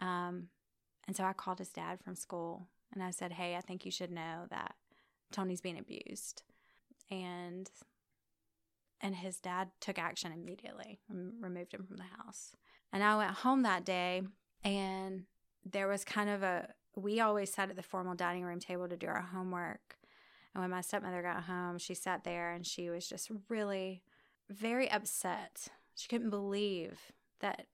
Um, 0.00 0.48
and 1.06 1.16
so 1.16 1.24
I 1.24 1.32
called 1.32 1.58
his 1.58 1.70
dad 1.70 2.00
from 2.02 2.14
school 2.14 2.68
and 2.92 3.02
I 3.02 3.10
said, 3.10 3.32
Hey, 3.32 3.56
I 3.56 3.60
think 3.60 3.84
you 3.84 3.90
should 3.90 4.10
know 4.10 4.46
that 4.50 4.74
Tony's 5.32 5.60
being 5.60 5.78
abused. 5.78 6.42
And 7.10 7.70
and 9.00 9.14
his 9.14 9.38
dad 9.38 9.70
took 9.80 9.98
action 9.98 10.32
immediately 10.32 11.00
and 11.10 11.34
removed 11.40 11.74
him 11.74 11.84
from 11.86 11.96
the 11.96 12.04
house. 12.22 12.52
And 12.92 13.02
I 13.02 13.16
went 13.16 13.32
home 13.32 13.62
that 13.62 13.84
day 13.84 14.22
and 14.62 15.24
there 15.64 15.88
was 15.88 16.04
kind 16.04 16.30
of 16.30 16.42
a 16.42 16.68
we 16.96 17.20
always 17.20 17.52
sat 17.52 17.70
at 17.70 17.76
the 17.76 17.82
formal 17.82 18.14
dining 18.14 18.44
room 18.44 18.60
table 18.60 18.88
to 18.88 18.96
do 18.96 19.06
our 19.08 19.20
homework 19.20 19.98
and 20.54 20.62
when 20.62 20.70
my 20.70 20.80
stepmother 20.80 21.22
got 21.22 21.44
home, 21.44 21.78
she 21.78 21.94
sat 21.94 22.24
there 22.24 22.52
and 22.52 22.64
she 22.64 22.88
was 22.88 23.08
just 23.08 23.30
really 23.48 24.02
very 24.48 24.90
upset. 24.90 25.66
She 25.96 26.08
couldn't 26.08 26.30
believe 26.30 27.12
that 27.40 27.66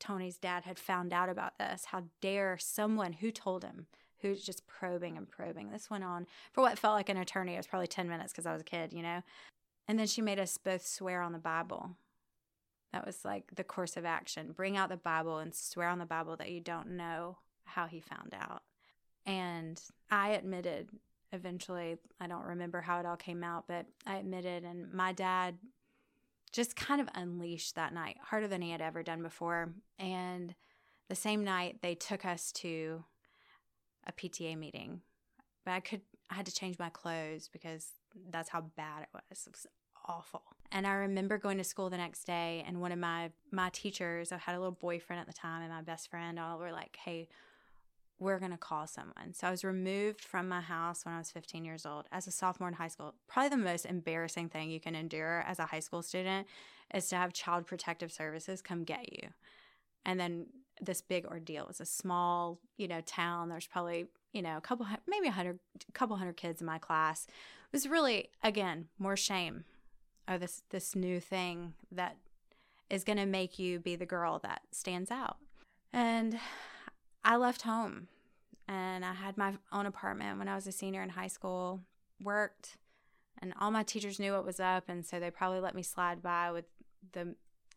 Tony's 0.00 0.36
dad 0.36 0.64
had 0.64 0.78
found 0.78 1.12
out 1.12 1.28
about 1.28 1.58
this. 1.58 1.86
How 1.86 2.04
dare 2.20 2.58
someone 2.58 3.14
who 3.14 3.30
told 3.30 3.64
him, 3.64 3.86
who's 4.20 4.42
just 4.42 4.66
probing 4.66 5.16
and 5.16 5.28
probing. 5.28 5.70
This 5.70 5.90
went 5.90 6.04
on 6.04 6.26
for 6.52 6.60
what 6.60 6.78
felt 6.78 6.94
like 6.94 7.08
an 7.08 7.16
eternity. 7.16 7.54
It 7.54 7.58
was 7.58 7.66
probably 7.66 7.86
10 7.86 8.08
minutes 8.08 8.32
because 8.32 8.46
I 8.46 8.52
was 8.52 8.62
a 8.62 8.64
kid, 8.64 8.92
you 8.92 9.02
know? 9.02 9.22
And 9.86 9.98
then 9.98 10.06
she 10.06 10.22
made 10.22 10.38
us 10.38 10.58
both 10.58 10.86
swear 10.86 11.22
on 11.22 11.32
the 11.32 11.38
Bible. 11.38 11.90
That 12.92 13.06
was 13.06 13.24
like 13.24 13.44
the 13.54 13.64
course 13.64 13.96
of 13.96 14.04
action. 14.04 14.52
Bring 14.52 14.76
out 14.76 14.88
the 14.88 14.96
Bible 14.96 15.38
and 15.38 15.54
swear 15.54 15.88
on 15.88 15.98
the 15.98 16.06
Bible 16.06 16.36
that 16.36 16.50
you 16.50 16.60
don't 16.60 16.96
know 16.96 17.38
how 17.64 17.86
he 17.86 18.00
found 18.00 18.34
out. 18.38 18.62
And 19.26 19.80
I 20.10 20.30
admitted 20.30 20.90
eventually 21.34 21.98
i 22.22 22.26
don't 22.26 22.46
remember 22.46 22.80
how 22.80 22.98
it 22.98 23.04
all 23.04 23.14
came 23.14 23.44
out 23.44 23.64
but 23.68 23.84
i 24.06 24.16
admitted 24.16 24.64
and 24.64 24.90
my 24.94 25.12
dad 25.12 25.58
just 26.52 26.76
kind 26.76 27.00
of 27.00 27.08
unleashed 27.14 27.74
that 27.74 27.92
night, 27.92 28.16
harder 28.22 28.48
than 28.48 28.62
he 28.62 28.70
had 28.70 28.80
ever 28.80 29.02
done 29.02 29.22
before. 29.22 29.72
And 29.98 30.54
the 31.08 31.14
same 31.14 31.44
night, 31.44 31.78
they 31.82 31.94
took 31.94 32.24
us 32.24 32.52
to 32.52 33.04
a 34.08 34.12
PTA 34.12 34.56
meeting. 34.56 35.02
But 35.64 35.72
I 35.72 35.80
could, 35.80 36.00
I 36.30 36.34
had 36.34 36.46
to 36.46 36.54
change 36.54 36.78
my 36.78 36.88
clothes 36.88 37.48
because 37.52 37.88
that's 38.30 38.48
how 38.48 38.62
bad 38.76 39.02
it 39.02 39.08
was. 39.12 39.46
It 39.46 39.52
was 39.52 39.66
awful. 40.06 40.42
And 40.72 40.86
I 40.86 40.92
remember 40.92 41.38
going 41.38 41.58
to 41.58 41.64
school 41.64 41.90
the 41.90 41.96
next 41.96 42.24
day, 42.24 42.64
and 42.66 42.80
one 42.80 42.92
of 42.92 42.98
my 42.98 43.30
my 43.50 43.70
teachers, 43.70 44.32
I 44.32 44.38
had 44.38 44.54
a 44.54 44.58
little 44.58 44.72
boyfriend 44.72 45.20
at 45.20 45.26
the 45.26 45.32
time, 45.32 45.62
and 45.62 45.72
my 45.72 45.82
best 45.82 46.10
friend, 46.10 46.38
all 46.38 46.58
were 46.58 46.72
like, 46.72 46.96
"Hey, 47.04 47.28
we're 48.18 48.38
going 48.38 48.50
to 48.50 48.58
call 48.58 48.86
someone. 48.86 49.32
So 49.32 49.46
I 49.46 49.50
was 49.50 49.64
removed 49.64 50.22
from 50.22 50.48
my 50.48 50.60
house 50.60 51.04
when 51.04 51.14
I 51.14 51.18
was 51.18 51.30
15 51.30 51.64
years 51.64 51.86
old 51.86 52.06
as 52.10 52.26
a 52.26 52.32
sophomore 52.32 52.68
in 52.68 52.74
high 52.74 52.88
school. 52.88 53.14
Probably 53.28 53.50
the 53.50 53.56
most 53.56 53.86
embarrassing 53.86 54.48
thing 54.48 54.70
you 54.70 54.80
can 54.80 54.94
endure 54.94 55.44
as 55.46 55.58
a 55.58 55.66
high 55.66 55.80
school 55.80 56.02
student 56.02 56.46
is 56.92 57.08
to 57.08 57.16
have 57.16 57.32
child 57.32 57.66
protective 57.66 58.10
services 58.10 58.60
come 58.60 58.82
get 58.82 59.12
you. 59.12 59.28
And 60.04 60.18
then 60.18 60.46
this 60.80 61.00
big 61.00 61.26
ordeal. 61.26 61.64
It 61.64 61.68
was 61.68 61.80
a 61.80 61.86
small, 61.86 62.58
you 62.76 62.88
know, 62.88 63.00
town. 63.00 63.48
There's 63.48 63.66
probably, 63.66 64.06
you 64.32 64.42
know, 64.42 64.56
a 64.56 64.60
couple, 64.60 64.86
maybe 65.06 65.28
a 65.28 65.32
hundred, 65.32 65.58
couple 65.92 66.16
hundred 66.16 66.36
kids 66.36 66.60
in 66.60 66.66
my 66.66 66.78
class. 66.78 67.26
It 67.28 67.72
was 67.72 67.88
really, 67.88 68.30
again, 68.42 68.88
more 68.98 69.16
shame 69.16 69.64
of 70.26 70.40
this, 70.40 70.62
this 70.70 70.94
new 70.94 71.20
thing 71.20 71.74
that 71.90 72.16
is 72.90 73.04
going 73.04 73.18
to 73.18 73.26
make 73.26 73.58
you 73.58 73.78
be 73.78 73.96
the 73.96 74.06
girl 74.06 74.38
that 74.40 74.62
stands 74.72 75.10
out. 75.10 75.36
And 75.92 76.38
I 77.24 77.36
left 77.36 77.62
home 77.62 78.08
and 78.66 79.04
I 79.04 79.14
had 79.14 79.36
my 79.36 79.54
own 79.72 79.86
apartment 79.86 80.38
when 80.38 80.48
I 80.48 80.54
was 80.54 80.66
a 80.66 80.72
senior 80.72 81.02
in 81.02 81.10
high 81.10 81.28
school, 81.28 81.80
worked, 82.22 82.76
and 83.40 83.54
all 83.60 83.70
my 83.70 83.82
teachers 83.82 84.18
knew 84.18 84.32
what 84.32 84.44
was 84.44 84.60
up. 84.60 84.84
And 84.88 85.04
so 85.04 85.20
they 85.20 85.30
probably 85.30 85.60
let 85.60 85.74
me 85.74 85.82
slide 85.82 86.22
by 86.22 86.50
with 86.50 86.66
the 87.12 87.34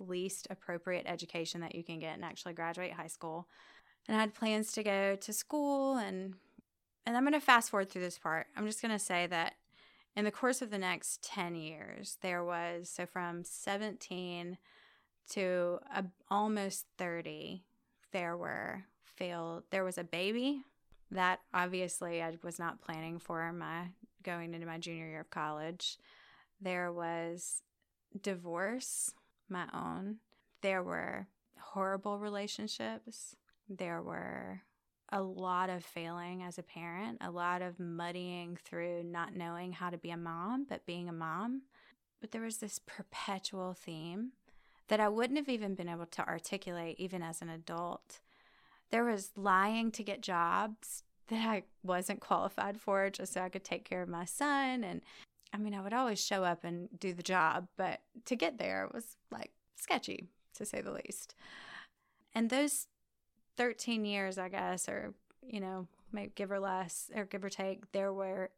least 0.07 0.47
appropriate 0.49 1.05
education 1.07 1.61
that 1.61 1.75
you 1.75 1.83
can 1.83 1.99
get 1.99 2.15
and 2.15 2.23
actually 2.23 2.53
graduate 2.53 2.93
high 2.93 3.07
school. 3.07 3.47
And 4.07 4.17
I 4.17 4.19
had 4.19 4.33
plans 4.33 4.71
to 4.73 4.83
go 4.83 5.15
to 5.15 5.33
school 5.33 5.97
and 5.97 6.35
and 7.05 7.17
I'm 7.17 7.23
going 7.23 7.33
to 7.33 7.39
fast 7.39 7.71
forward 7.71 7.89
through 7.89 8.03
this 8.03 8.19
part. 8.19 8.45
I'm 8.55 8.67
just 8.67 8.81
going 8.81 8.91
to 8.91 8.99
say 8.99 9.25
that 9.27 9.55
in 10.15 10.23
the 10.23 10.31
course 10.31 10.61
of 10.61 10.69
the 10.69 10.77
next 10.77 11.23
10 11.23 11.55
years, 11.55 12.17
there 12.21 12.43
was 12.43 12.89
so 12.89 13.07
from 13.07 13.43
17 13.43 14.57
to 15.31 15.79
almost 16.29 16.85
30, 16.97 17.63
there 18.11 18.37
were 18.37 18.83
failed. 19.03 19.63
There 19.71 19.83
was 19.83 19.97
a 19.97 20.03
baby 20.03 20.63
that 21.09 21.39
obviously 21.53 22.21
I 22.21 22.37
was 22.43 22.59
not 22.59 22.81
planning 22.81 23.19
for 23.19 23.51
my 23.51 23.87
going 24.23 24.53
into 24.53 24.67
my 24.67 24.77
junior 24.77 25.07
year 25.07 25.21
of 25.21 25.29
college. 25.29 25.97
There 26.59 26.91
was 26.91 27.63
divorce, 28.21 29.13
my 29.51 29.65
own. 29.73 30.17
There 30.61 30.83
were 30.83 31.27
horrible 31.59 32.17
relationships. 32.17 33.35
There 33.69 34.01
were 34.01 34.61
a 35.09 35.21
lot 35.21 35.69
of 35.69 35.83
failing 35.83 36.41
as 36.41 36.57
a 36.57 36.63
parent, 36.63 37.17
a 37.21 37.31
lot 37.31 37.61
of 37.61 37.79
muddying 37.79 38.57
through 38.63 39.03
not 39.03 39.35
knowing 39.35 39.73
how 39.73 39.89
to 39.89 39.97
be 39.97 40.09
a 40.09 40.17
mom, 40.17 40.65
but 40.67 40.85
being 40.85 41.09
a 41.09 41.13
mom. 41.13 41.63
But 42.21 42.31
there 42.31 42.41
was 42.41 42.57
this 42.57 42.79
perpetual 42.79 43.73
theme 43.73 44.31
that 44.87 44.99
I 44.99 45.09
wouldn't 45.09 45.39
have 45.39 45.49
even 45.49 45.75
been 45.75 45.89
able 45.89 46.05
to 46.05 46.27
articulate 46.27 46.99
even 46.99 47.21
as 47.21 47.41
an 47.41 47.49
adult 47.49 48.21
there 48.91 49.05
was 49.05 49.31
lying 49.35 49.89
to 49.91 50.03
get 50.03 50.21
jobs 50.21 51.03
that 51.29 51.47
I 51.47 51.63
wasn't 51.81 52.19
qualified 52.19 52.79
for 52.79 53.09
just 53.09 53.33
so 53.33 53.41
I 53.41 53.49
could 53.49 53.63
take 53.63 53.85
care 53.85 54.01
of 54.01 54.09
my 54.09 54.25
son. 54.25 54.83
And 54.83 55.01
I 55.53 55.57
mean, 55.57 55.73
I 55.73 55.81
would 55.81 55.93
always 55.93 56.23
show 56.23 56.43
up 56.43 56.63
and 56.63 56.87
do 56.99 57.13
the 57.13 57.23
job, 57.23 57.67
but 57.77 57.99
to 58.25 58.35
get 58.35 58.57
there 58.57 58.89
was 58.93 59.17
like 59.31 59.51
sketchy 59.75 60.27
to 60.55 60.65
say 60.65 60.81
the 60.81 60.91
least. 60.91 61.35
And 62.33 62.49
those 62.49 62.87
13 63.57 64.05
years, 64.05 64.37
I 64.37 64.49
guess, 64.49 64.87
or, 64.87 65.13
you 65.45 65.59
know, 65.59 65.87
maybe 66.11 66.31
give 66.35 66.51
or 66.51 66.59
less 66.59 67.11
or 67.15 67.25
give 67.25 67.43
or 67.43 67.49
take, 67.49 67.91
there 67.91 68.13
were 68.13 68.49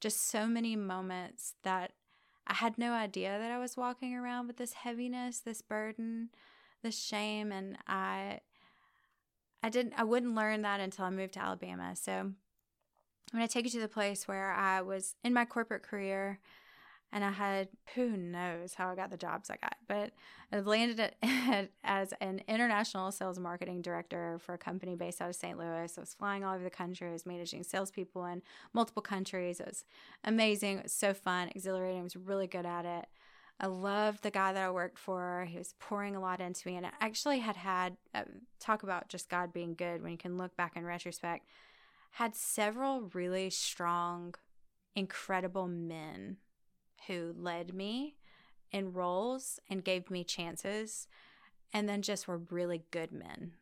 just 0.00 0.30
so 0.30 0.46
many 0.46 0.76
moments 0.76 1.54
that 1.62 1.92
I 2.46 2.54
had 2.54 2.78
no 2.78 2.92
idea 2.92 3.38
that 3.38 3.50
I 3.50 3.58
was 3.58 3.76
walking 3.76 4.14
around 4.14 4.46
with 4.46 4.56
this 4.56 4.72
heaviness, 4.72 5.40
this 5.40 5.62
burden, 5.62 6.30
this 6.82 6.98
shame. 6.98 7.52
And 7.52 7.76
I 7.86 8.40
I 9.62 9.68
didn't 9.68 9.94
I 9.96 10.04
wouldn't 10.04 10.34
learn 10.34 10.62
that 10.62 10.80
until 10.80 11.04
I 11.04 11.10
moved 11.10 11.34
to 11.34 11.42
Alabama. 11.42 11.94
So 11.94 12.32
I'm 13.32 13.38
going 13.38 13.48
to 13.48 13.52
take 13.52 13.64
you 13.64 13.70
to 13.70 13.80
the 13.80 13.88
place 13.88 14.26
where 14.26 14.52
I 14.52 14.82
was 14.82 15.14
in 15.22 15.32
my 15.32 15.44
corporate 15.44 15.82
career 15.82 16.40
and 17.12 17.24
I 17.24 17.30
had 17.30 17.68
who 17.94 18.16
knows 18.16 18.74
how 18.74 18.88
I 18.88 18.94
got 18.94 19.10
the 19.10 19.16
jobs 19.16 19.50
I 19.50 19.56
got, 19.56 19.76
but 19.88 20.12
I 20.52 20.60
landed 20.60 21.00
at, 21.00 21.70
as 21.84 22.12
an 22.20 22.42
international 22.46 23.10
sales 23.10 23.38
marketing 23.38 23.82
director 23.82 24.38
for 24.40 24.54
a 24.54 24.58
company 24.58 24.94
based 24.94 25.20
out 25.20 25.28
of 25.28 25.36
St. 25.36 25.58
Louis. 25.58 25.92
I 25.96 26.00
was 26.00 26.14
flying 26.14 26.44
all 26.44 26.54
over 26.54 26.62
the 26.62 26.70
country. 26.70 27.08
I 27.08 27.12
was 27.12 27.26
managing 27.26 27.64
salespeople 27.64 28.24
in 28.26 28.42
multiple 28.72 29.02
countries. 29.02 29.60
It 29.60 29.66
was 29.66 29.84
amazing. 30.24 30.78
It 30.78 30.84
was 30.84 30.92
so 30.92 31.12
fun, 31.12 31.48
exhilarating. 31.48 32.00
I 32.00 32.04
was 32.04 32.16
really 32.16 32.46
good 32.46 32.66
at 32.66 32.84
it. 32.84 33.06
I 33.58 33.66
loved 33.66 34.22
the 34.22 34.30
guy 34.30 34.52
that 34.52 34.62
I 34.62 34.70
worked 34.70 34.98
for. 34.98 35.46
He 35.50 35.58
was 35.58 35.74
pouring 35.78 36.16
a 36.16 36.20
lot 36.20 36.40
into 36.40 36.66
me. 36.66 36.76
And 36.76 36.86
I 36.86 36.90
actually 37.00 37.40
had 37.40 37.56
had, 37.56 37.96
uh, 38.14 38.22
talk 38.58 38.82
about 38.84 39.08
just 39.08 39.28
God 39.28 39.52
being 39.52 39.74
good 39.74 40.02
when 40.02 40.12
you 40.12 40.18
can 40.18 40.38
look 40.38 40.56
back 40.56 40.76
in 40.76 40.86
retrospect, 40.86 41.44
had 42.12 42.34
several 42.34 43.10
really 43.14 43.50
strong, 43.50 44.34
incredible 44.94 45.68
men 45.68 46.38
who 47.06 47.34
led 47.36 47.74
me 47.74 48.16
in 48.72 48.92
roles 48.92 49.58
and 49.68 49.84
gave 49.84 50.10
me 50.10 50.24
chances 50.24 51.08
and 51.72 51.88
then 51.88 52.02
just 52.02 52.28
were 52.28 52.38
really 52.50 52.82
good 52.90 53.12
men. 53.12 53.52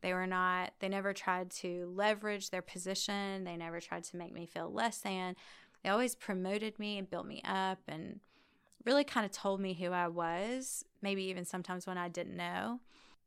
They 0.00 0.12
were 0.12 0.26
not, 0.26 0.72
they 0.80 0.88
never 0.88 1.12
tried 1.12 1.50
to 1.52 1.90
leverage 1.94 2.50
their 2.50 2.62
position. 2.62 3.44
They 3.44 3.56
never 3.56 3.80
tried 3.80 4.04
to 4.04 4.16
make 4.16 4.32
me 4.34 4.44
feel 4.44 4.70
less 4.70 4.98
than. 4.98 5.34
They 5.82 5.88
always 5.88 6.14
promoted 6.14 6.78
me 6.78 6.98
and 6.98 7.08
built 7.08 7.26
me 7.26 7.42
up 7.44 7.78
and 7.88 8.20
really 8.84 9.04
kind 9.04 9.24
of 9.24 9.32
told 9.32 9.60
me 9.60 9.72
who 9.72 9.92
I 9.92 10.08
was, 10.08 10.84
maybe 11.00 11.24
even 11.24 11.44
sometimes 11.44 11.86
when 11.86 11.96
I 11.96 12.08
didn't 12.08 12.36
know. 12.36 12.80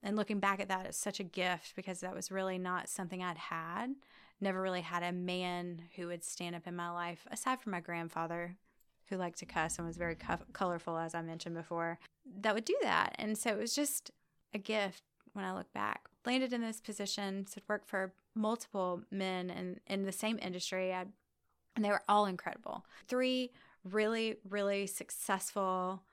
And 0.03 0.15
looking 0.15 0.39
back 0.39 0.59
at 0.59 0.67
that, 0.69 0.85
it's 0.85 0.97
such 0.97 1.19
a 1.19 1.23
gift 1.23 1.75
because 1.75 2.01
that 2.01 2.13
was 2.13 2.31
really 2.31 2.59
not 2.59 2.89
something 2.89 3.23
I'd 3.23 3.37
had. 3.37 3.95
Never 4.39 4.61
really 4.61 4.81
had 4.81 5.03
a 5.03 5.11
man 5.11 5.83
who 5.95 6.07
would 6.07 6.23
stand 6.23 6.55
up 6.55 6.67
in 6.67 6.75
my 6.75 6.89
life, 6.89 7.25
aside 7.31 7.59
from 7.59 7.71
my 7.71 7.79
grandfather, 7.79 8.55
who 9.09 9.17
liked 9.17 9.39
to 9.39 9.45
cuss 9.45 9.77
and 9.77 9.87
was 9.87 9.97
very 9.97 10.15
co- 10.15 10.37
colorful, 10.53 10.97
as 10.97 11.15
I 11.15 11.21
mentioned 11.21 11.55
before, 11.55 11.99
that 12.41 12.53
would 12.53 12.65
do 12.65 12.77
that. 12.81 13.15
And 13.17 13.37
so 13.37 13.49
it 13.49 13.57
was 13.57 13.73
just 13.73 14.11
a 14.53 14.59
gift 14.59 15.03
when 15.33 15.45
I 15.45 15.53
look 15.53 15.71
back. 15.73 16.01
Landed 16.25 16.53
in 16.53 16.61
this 16.61 16.81
position, 16.81 17.47
so 17.47 17.61
worked 17.67 17.87
for 17.87 18.13
multiple 18.35 19.01
men 19.09 19.49
in, 19.49 19.79
in 19.87 20.05
the 20.05 20.11
same 20.11 20.39
industry. 20.41 20.93
I'd, 20.93 21.07
and 21.75 21.85
they 21.85 21.89
were 21.89 22.03
all 22.09 22.25
incredible. 22.25 22.85
Three 23.07 23.51
really, 23.83 24.35
really 24.49 24.87
successful 24.87 26.03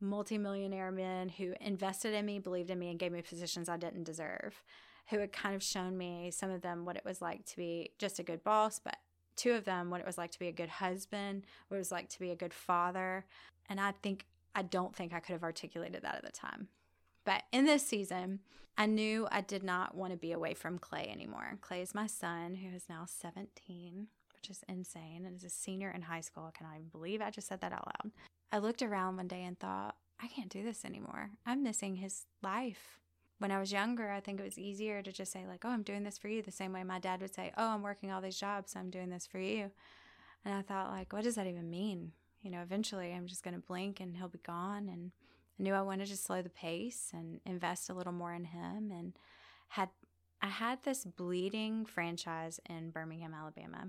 multimillionaire 0.00 0.90
men 0.90 1.28
who 1.28 1.54
invested 1.60 2.14
in 2.14 2.26
me, 2.26 2.38
believed 2.38 2.70
in 2.70 2.78
me, 2.78 2.90
and 2.90 2.98
gave 2.98 3.12
me 3.12 3.22
positions 3.22 3.68
I 3.68 3.76
didn't 3.76 4.04
deserve, 4.04 4.62
who 5.10 5.18
had 5.18 5.32
kind 5.32 5.54
of 5.54 5.62
shown 5.62 5.96
me, 5.96 6.30
some 6.30 6.50
of 6.50 6.62
them, 6.62 6.84
what 6.84 6.96
it 6.96 7.04
was 7.04 7.20
like 7.20 7.44
to 7.46 7.56
be 7.56 7.90
just 7.98 8.18
a 8.18 8.22
good 8.22 8.42
boss, 8.42 8.78
but 8.78 8.96
two 9.36 9.52
of 9.52 9.64
them, 9.64 9.90
what 9.90 10.00
it 10.00 10.06
was 10.06 10.18
like 10.18 10.30
to 10.32 10.38
be 10.38 10.48
a 10.48 10.52
good 10.52 10.68
husband, 10.68 11.44
what 11.68 11.76
it 11.76 11.78
was 11.78 11.92
like 11.92 12.08
to 12.10 12.20
be 12.20 12.30
a 12.30 12.36
good 12.36 12.54
father. 12.54 13.26
And 13.68 13.80
I 13.80 13.92
think, 14.02 14.26
I 14.54 14.62
don't 14.62 14.94
think 14.94 15.12
I 15.12 15.20
could 15.20 15.32
have 15.32 15.42
articulated 15.42 16.02
that 16.02 16.16
at 16.16 16.24
the 16.24 16.32
time. 16.32 16.68
But 17.24 17.42
in 17.52 17.64
this 17.64 17.86
season, 17.86 18.40
I 18.76 18.86
knew 18.86 19.28
I 19.30 19.40
did 19.40 19.62
not 19.62 19.94
want 19.94 20.12
to 20.12 20.18
be 20.18 20.32
away 20.32 20.54
from 20.54 20.78
Clay 20.78 21.08
anymore. 21.10 21.58
Clay 21.60 21.80
is 21.80 21.94
my 21.94 22.06
son, 22.06 22.56
who 22.56 22.74
is 22.74 22.84
now 22.88 23.06
17 23.06 24.08
which 24.44 24.50
is 24.50 24.64
insane. 24.68 25.24
And 25.24 25.34
as 25.34 25.44
a 25.44 25.48
senior 25.48 25.90
in 25.90 26.02
high 26.02 26.20
school, 26.20 26.52
I 26.60 26.76
even 26.76 26.88
believe 26.88 27.22
I 27.22 27.30
just 27.30 27.48
said 27.48 27.62
that 27.62 27.72
out 27.72 27.86
loud. 27.86 28.12
I 28.52 28.58
looked 28.58 28.82
around 28.82 29.16
one 29.16 29.28
day 29.28 29.42
and 29.42 29.58
thought, 29.58 29.96
I 30.20 30.28
can't 30.28 30.50
do 30.50 30.62
this 30.62 30.84
anymore. 30.84 31.30
I'm 31.46 31.62
missing 31.62 31.96
his 31.96 32.26
life. 32.42 33.00
When 33.38 33.50
I 33.50 33.58
was 33.58 33.72
younger, 33.72 34.10
I 34.10 34.20
think 34.20 34.40
it 34.40 34.44
was 34.44 34.58
easier 34.58 35.02
to 35.02 35.12
just 35.12 35.32
say, 35.32 35.44
like, 35.46 35.64
oh, 35.64 35.70
I'm 35.70 35.82
doing 35.82 36.04
this 36.04 36.18
for 36.18 36.28
you, 36.28 36.40
the 36.40 36.52
same 36.52 36.72
way 36.72 36.84
my 36.84 36.98
dad 36.98 37.20
would 37.20 37.34
say, 37.34 37.52
oh, 37.56 37.70
I'm 37.70 37.82
working 37.82 38.12
all 38.12 38.20
these 38.20 38.38
jobs, 38.38 38.72
so 38.72 38.80
I'm 38.80 38.90
doing 38.90 39.10
this 39.10 39.26
for 39.26 39.38
you. 39.38 39.70
And 40.44 40.54
I 40.54 40.62
thought, 40.62 40.90
like, 40.90 41.12
what 41.12 41.24
does 41.24 41.34
that 41.34 41.46
even 41.46 41.70
mean? 41.70 42.12
You 42.42 42.50
know, 42.50 42.60
eventually 42.60 43.12
I'm 43.12 43.26
just 43.26 43.42
going 43.42 43.54
to 43.54 43.66
blink 43.66 44.00
and 44.00 44.16
he'll 44.16 44.28
be 44.28 44.38
gone. 44.38 44.88
And 44.88 45.10
I 45.58 45.62
knew 45.62 45.74
I 45.74 45.80
wanted 45.82 46.08
to 46.08 46.16
slow 46.16 46.42
the 46.42 46.50
pace 46.50 47.10
and 47.12 47.40
invest 47.46 47.88
a 47.88 47.94
little 47.94 48.12
more 48.12 48.34
in 48.34 48.44
him. 48.44 48.92
And 48.92 49.14
had 49.68 49.88
I 50.42 50.48
had 50.48 50.82
this 50.82 51.06
bleeding 51.06 51.86
franchise 51.86 52.60
in 52.68 52.90
Birmingham, 52.90 53.32
Alabama. 53.32 53.88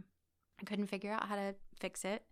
I 0.60 0.64
couldn't 0.64 0.88
figure 0.88 1.12
out 1.12 1.28
how 1.28 1.36
to 1.36 1.56
fix 1.78 2.06
it. 2.06 2.24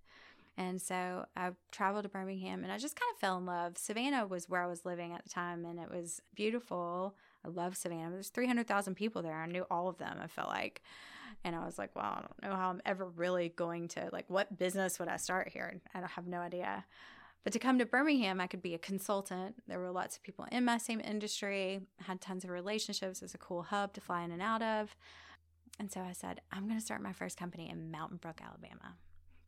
And 0.56 0.82
so 0.82 1.26
I 1.36 1.52
traveled 1.72 2.04
to 2.04 2.10
Birmingham 2.10 2.64
and 2.64 2.72
I 2.72 2.78
just 2.78 2.96
kind 2.96 3.12
of 3.14 3.20
fell 3.20 3.38
in 3.38 3.46
love. 3.46 3.78
Savannah 3.78 4.28
was 4.28 4.48
where 4.48 4.62
I 4.62 4.68
was 4.68 4.86
living 4.86 5.12
at 5.14 5.24
the 5.24 5.30
time 5.30 5.66
and 5.66 5.80
it 5.80 5.90
was 5.90 6.22
beautiful. 6.36 7.16
I 7.44 7.50
love 7.50 7.76
Savannah. 7.76 8.12
There's 8.12 8.30
300,000 8.30 8.96
people 8.96 9.22
there. 9.22 9.42
I 9.42 9.48
knew 9.48 9.66
all 9.72 9.88
of 9.88 9.98
them, 9.98 10.20
I 10.22 10.28
felt 10.28 10.50
like. 10.50 10.82
And 11.44 11.56
I 11.56 11.66
was 11.66 11.78
like, 11.78 11.96
well, 11.96 12.06
I 12.06 12.22
don't 12.22 12.52
know 12.52 12.56
how 12.56 12.70
I'm 12.70 12.82
ever 12.86 13.06
really 13.06 13.50
going 13.50 13.88
to, 13.90 14.10
like, 14.14 14.26
what 14.30 14.58
business 14.58 15.00
would 15.00 15.10
I 15.10 15.18
start 15.18 15.50
here? 15.50 15.82
I 15.94 16.02
have 16.06 16.28
no 16.28 16.38
idea. 16.38 16.86
But 17.44 17.52
to 17.54 17.60
come 17.60 17.80
to 17.80 17.86
Birmingham, 17.86 18.40
I 18.40 18.48
could 18.48 18.62
be 18.62 18.76
a 18.76 18.80
consultant. 18.80 19.56
There 19.68 19.80
were 19.80 19.92
lots 19.92 20.16
of 20.16 20.24
people 20.24 20.46
in 20.52 20.64
my 20.64 20.78
same 20.78 21.02
industry, 21.02 21.82
had 22.04 22.22
tons 22.22 22.46
of 22.46 22.50
relationships. 22.52 23.22
It 23.22 23.26
was 23.26 23.34
a 23.34 23.40
cool 23.40 23.64
hub 23.64 23.94
to 23.94 24.02
fly 24.02 24.22
in 24.22 24.32
and 24.32 24.42
out 24.42 24.62
of. 24.62 24.96
And 25.80 25.92
so 25.92 26.00
I 26.00 26.14
said, 26.14 26.40
I'm 26.52 26.68
going 26.68 26.80
to 26.80 26.86
start 26.86 27.02
my 27.02 27.12
first 27.12 27.38
company 27.38 27.70
in 27.70 27.92
Mountain 27.92 28.18
Brook, 28.18 28.40
Alabama, 28.42 28.96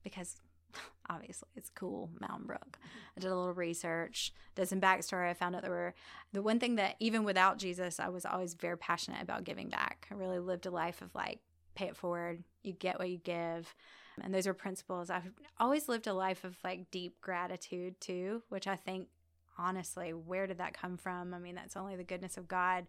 because 0.04 0.42
obviously 1.10 1.50
it's 1.56 1.70
cool, 1.70 2.10
Mountain 2.20 2.48
Brook. 2.48 2.80
I 3.18 3.20
did 3.20 3.32
a 3.32 3.36
little 3.36 3.54
research, 3.54 4.34
did 4.56 4.68
some 4.68 4.82
backstory. 4.82 5.30
I 5.30 5.34
found 5.34 5.56
out 5.56 5.62
there 5.62 5.72
were 5.72 5.94
the 6.34 6.42
one 6.42 6.60
thing 6.60 6.76
that 6.76 6.96
even 7.00 7.24
without 7.24 7.58
Jesus, 7.58 8.00
I 8.00 8.10
was 8.10 8.26
always 8.26 8.54
very 8.54 8.78
passionate 8.78 9.22
about 9.22 9.44
giving 9.44 9.70
back. 9.70 10.08
I 10.12 10.16
really 10.16 10.40
lived 10.40 10.66
a 10.66 10.72
life 10.72 11.02
of 11.02 11.14
like, 11.16 11.40
pay 11.76 11.88
it 11.88 11.98
forward, 11.98 12.44
you 12.64 12.74
get 12.74 13.00
what 13.00 13.10
you 13.10 13.18
give. 13.18 13.74
And 14.22 14.34
those 14.34 14.48
are 14.48 14.54
principles. 14.54 15.10
I've 15.10 15.30
always 15.60 15.90
lived 15.90 16.08
a 16.08 16.14
life 16.14 16.44
of 16.44 16.56
like 16.64 16.90
deep 16.90 17.20
gratitude 17.22 18.00
too, 18.00 18.44
which 18.50 18.68
I 18.68 18.76
think 18.76 19.10
honestly, 19.58 20.14
where 20.14 20.48
did 20.48 20.58
that 20.58 20.74
come 20.74 20.98
from? 20.98 21.34
I 21.34 21.40
mean, 21.40 21.56
that's 21.56 21.78
only 21.78 21.96
the 21.96 22.04
goodness 22.04 22.38
of 22.38 22.48
God. 22.48 22.86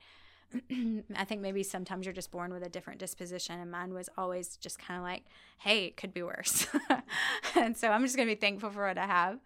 I 1.17 1.25
think 1.25 1.41
maybe 1.41 1.63
sometimes 1.63 2.07
you're 2.07 2.13
just 2.13 2.31
born 2.31 2.53
with 2.53 2.63
a 2.63 2.69
different 2.69 2.99
disposition, 2.99 3.61
and 3.61 3.71
mine 3.71 3.93
was 3.93 4.09
always 4.17 4.57
just 4.57 4.79
kind 4.79 4.99
of 4.99 5.05
like, 5.05 5.25
hey, 5.59 5.87
it 5.87 5.97
could 5.97 6.15
be 6.15 6.23
worse. 6.23 6.67
and 7.55 7.77
so 7.77 7.89
I'm 7.91 8.03
just 8.03 8.17
going 8.17 8.29
to 8.29 8.35
be 8.35 8.41
thankful 8.41 8.71
for 8.71 8.87
what 8.87 8.99
I 8.99 9.07
have. 9.07 9.39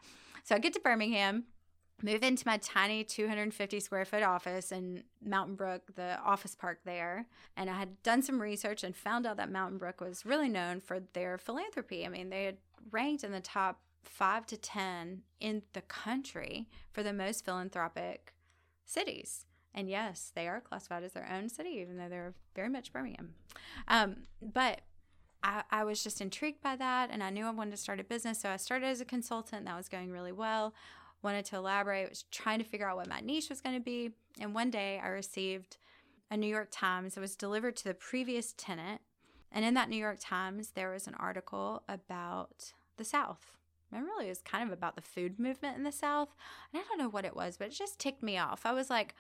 So 0.44 0.54
I 0.54 0.58
get 0.58 0.72
to 0.74 0.80
Birmingham, 0.80 1.44
move 2.02 2.22
into 2.22 2.46
my 2.46 2.56
tiny 2.58 3.04
250 3.04 3.80
square 3.80 4.04
foot 4.04 4.22
office 4.22 4.72
in 4.72 5.04
Mountain 5.24 5.56
Brook, 5.56 5.82
the 5.94 6.18
office 6.20 6.54
park 6.54 6.80
there. 6.84 7.26
And 7.56 7.70
I 7.70 7.78
had 7.78 8.02
done 8.02 8.22
some 8.22 8.40
research 8.40 8.84
and 8.84 8.94
found 8.94 9.26
out 9.26 9.36
that 9.36 9.50
Mountain 9.50 9.78
Brook 9.78 10.00
was 10.00 10.26
really 10.26 10.48
known 10.48 10.80
for 10.80 11.00
their 11.12 11.38
philanthropy. 11.38 12.04
I 12.04 12.08
mean, 12.08 12.30
they 12.30 12.44
had 12.44 12.56
ranked 12.90 13.24
in 13.24 13.32
the 13.32 13.40
top 13.40 13.80
five 14.04 14.46
to 14.46 14.56
10 14.56 15.22
in 15.40 15.62
the 15.72 15.82
country 15.82 16.68
for 16.92 17.02
the 17.02 17.12
most 17.12 17.44
philanthropic 17.44 18.34
cities. 18.86 19.46
And 19.74 19.88
yes, 19.88 20.32
they 20.34 20.48
are 20.48 20.60
classified 20.60 21.04
as 21.04 21.12
their 21.12 21.28
own 21.32 21.48
city, 21.48 21.70
even 21.80 21.96
though 21.96 22.08
they're 22.08 22.34
very 22.54 22.68
much 22.68 22.92
Birmingham. 22.92 23.34
Um, 23.86 24.24
but 24.42 24.80
I, 25.42 25.62
I 25.70 25.84
was 25.84 26.02
just 26.02 26.20
intrigued 26.20 26.60
by 26.60 26.76
that, 26.76 27.10
and 27.12 27.22
I 27.22 27.30
knew 27.30 27.46
I 27.46 27.50
wanted 27.50 27.70
to 27.72 27.76
start 27.76 28.00
a 28.00 28.04
business. 28.04 28.40
So 28.40 28.50
I 28.50 28.56
started 28.56 28.86
as 28.86 29.00
a 29.00 29.04
consultant. 29.04 29.66
That 29.66 29.76
was 29.76 29.88
going 29.88 30.10
really 30.10 30.32
well 30.32 30.74
wanted 31.22 31.44
to 31.46 31.56
elaborate, 31.56 32.08
was 32.08 32.24
trying 32.30 32.58
to 32.58 32.64
figure 32.64 32.88
out 32.88 32.96
what 32.96 33.08
my 33.08 33.20
niche 33.20 33.50
was 33.50 33.60
going 33.60 33.76
to 33.76 33.80
be. 33.80 34.10
And 34.40 34.54
one 34.54 34.70
day 34.70 35.00
I 35.02 35.08
received 35.08 35.76
a 36.30 36.36
New 36.36 36.46
York 36.46 36.68
Times 36.70 37.14
that 37.14 37.20
was 37.20 37.36
delivered 37.36 37.76
to 37.76 37.84
the 37.84 37.94
previous 37.94 38.54
tenant. 38.56 39.00
And 39.52 39.64
in 39.64 39.74
that 39.74 39.88
New 39.88 39.96
York 39.96 40.18
Times, 40.20 40.70
there 40.70 40.90
was 40.90 41.06
an 41.06 41.14
article 41.14 41.82
about 41.88 42.72
the 42.96 43.04
South. 43.04 43.56
And 43.92 44.04
really, 44.04 44.26
it 44.26 44.30
was 44.30 44.42
kind 44.42 44.66
of 44.66 44.72
about 44.72 44.94
the 44.94 45.02
food 45.02 45.40
movement 45.40 45.76
in 45.76 45.82
the 45.82 45.90
South. 45.90 46.28
And 46.72 46.80
I 46.80 46.84
don't 46.88 46.98
know 46.98 47.08
what 47.08 47.24
it 47.24 47.34
was, 47.34 47.56
but 47.56 47.68
it 47.68 47.74
just 47.74 47.98
ticked 47.98 48.22
me 48.22 48.38
off. 48.38 48.64
I 48.64 48.72
was 48.72 48.88
like, 48.88 49.16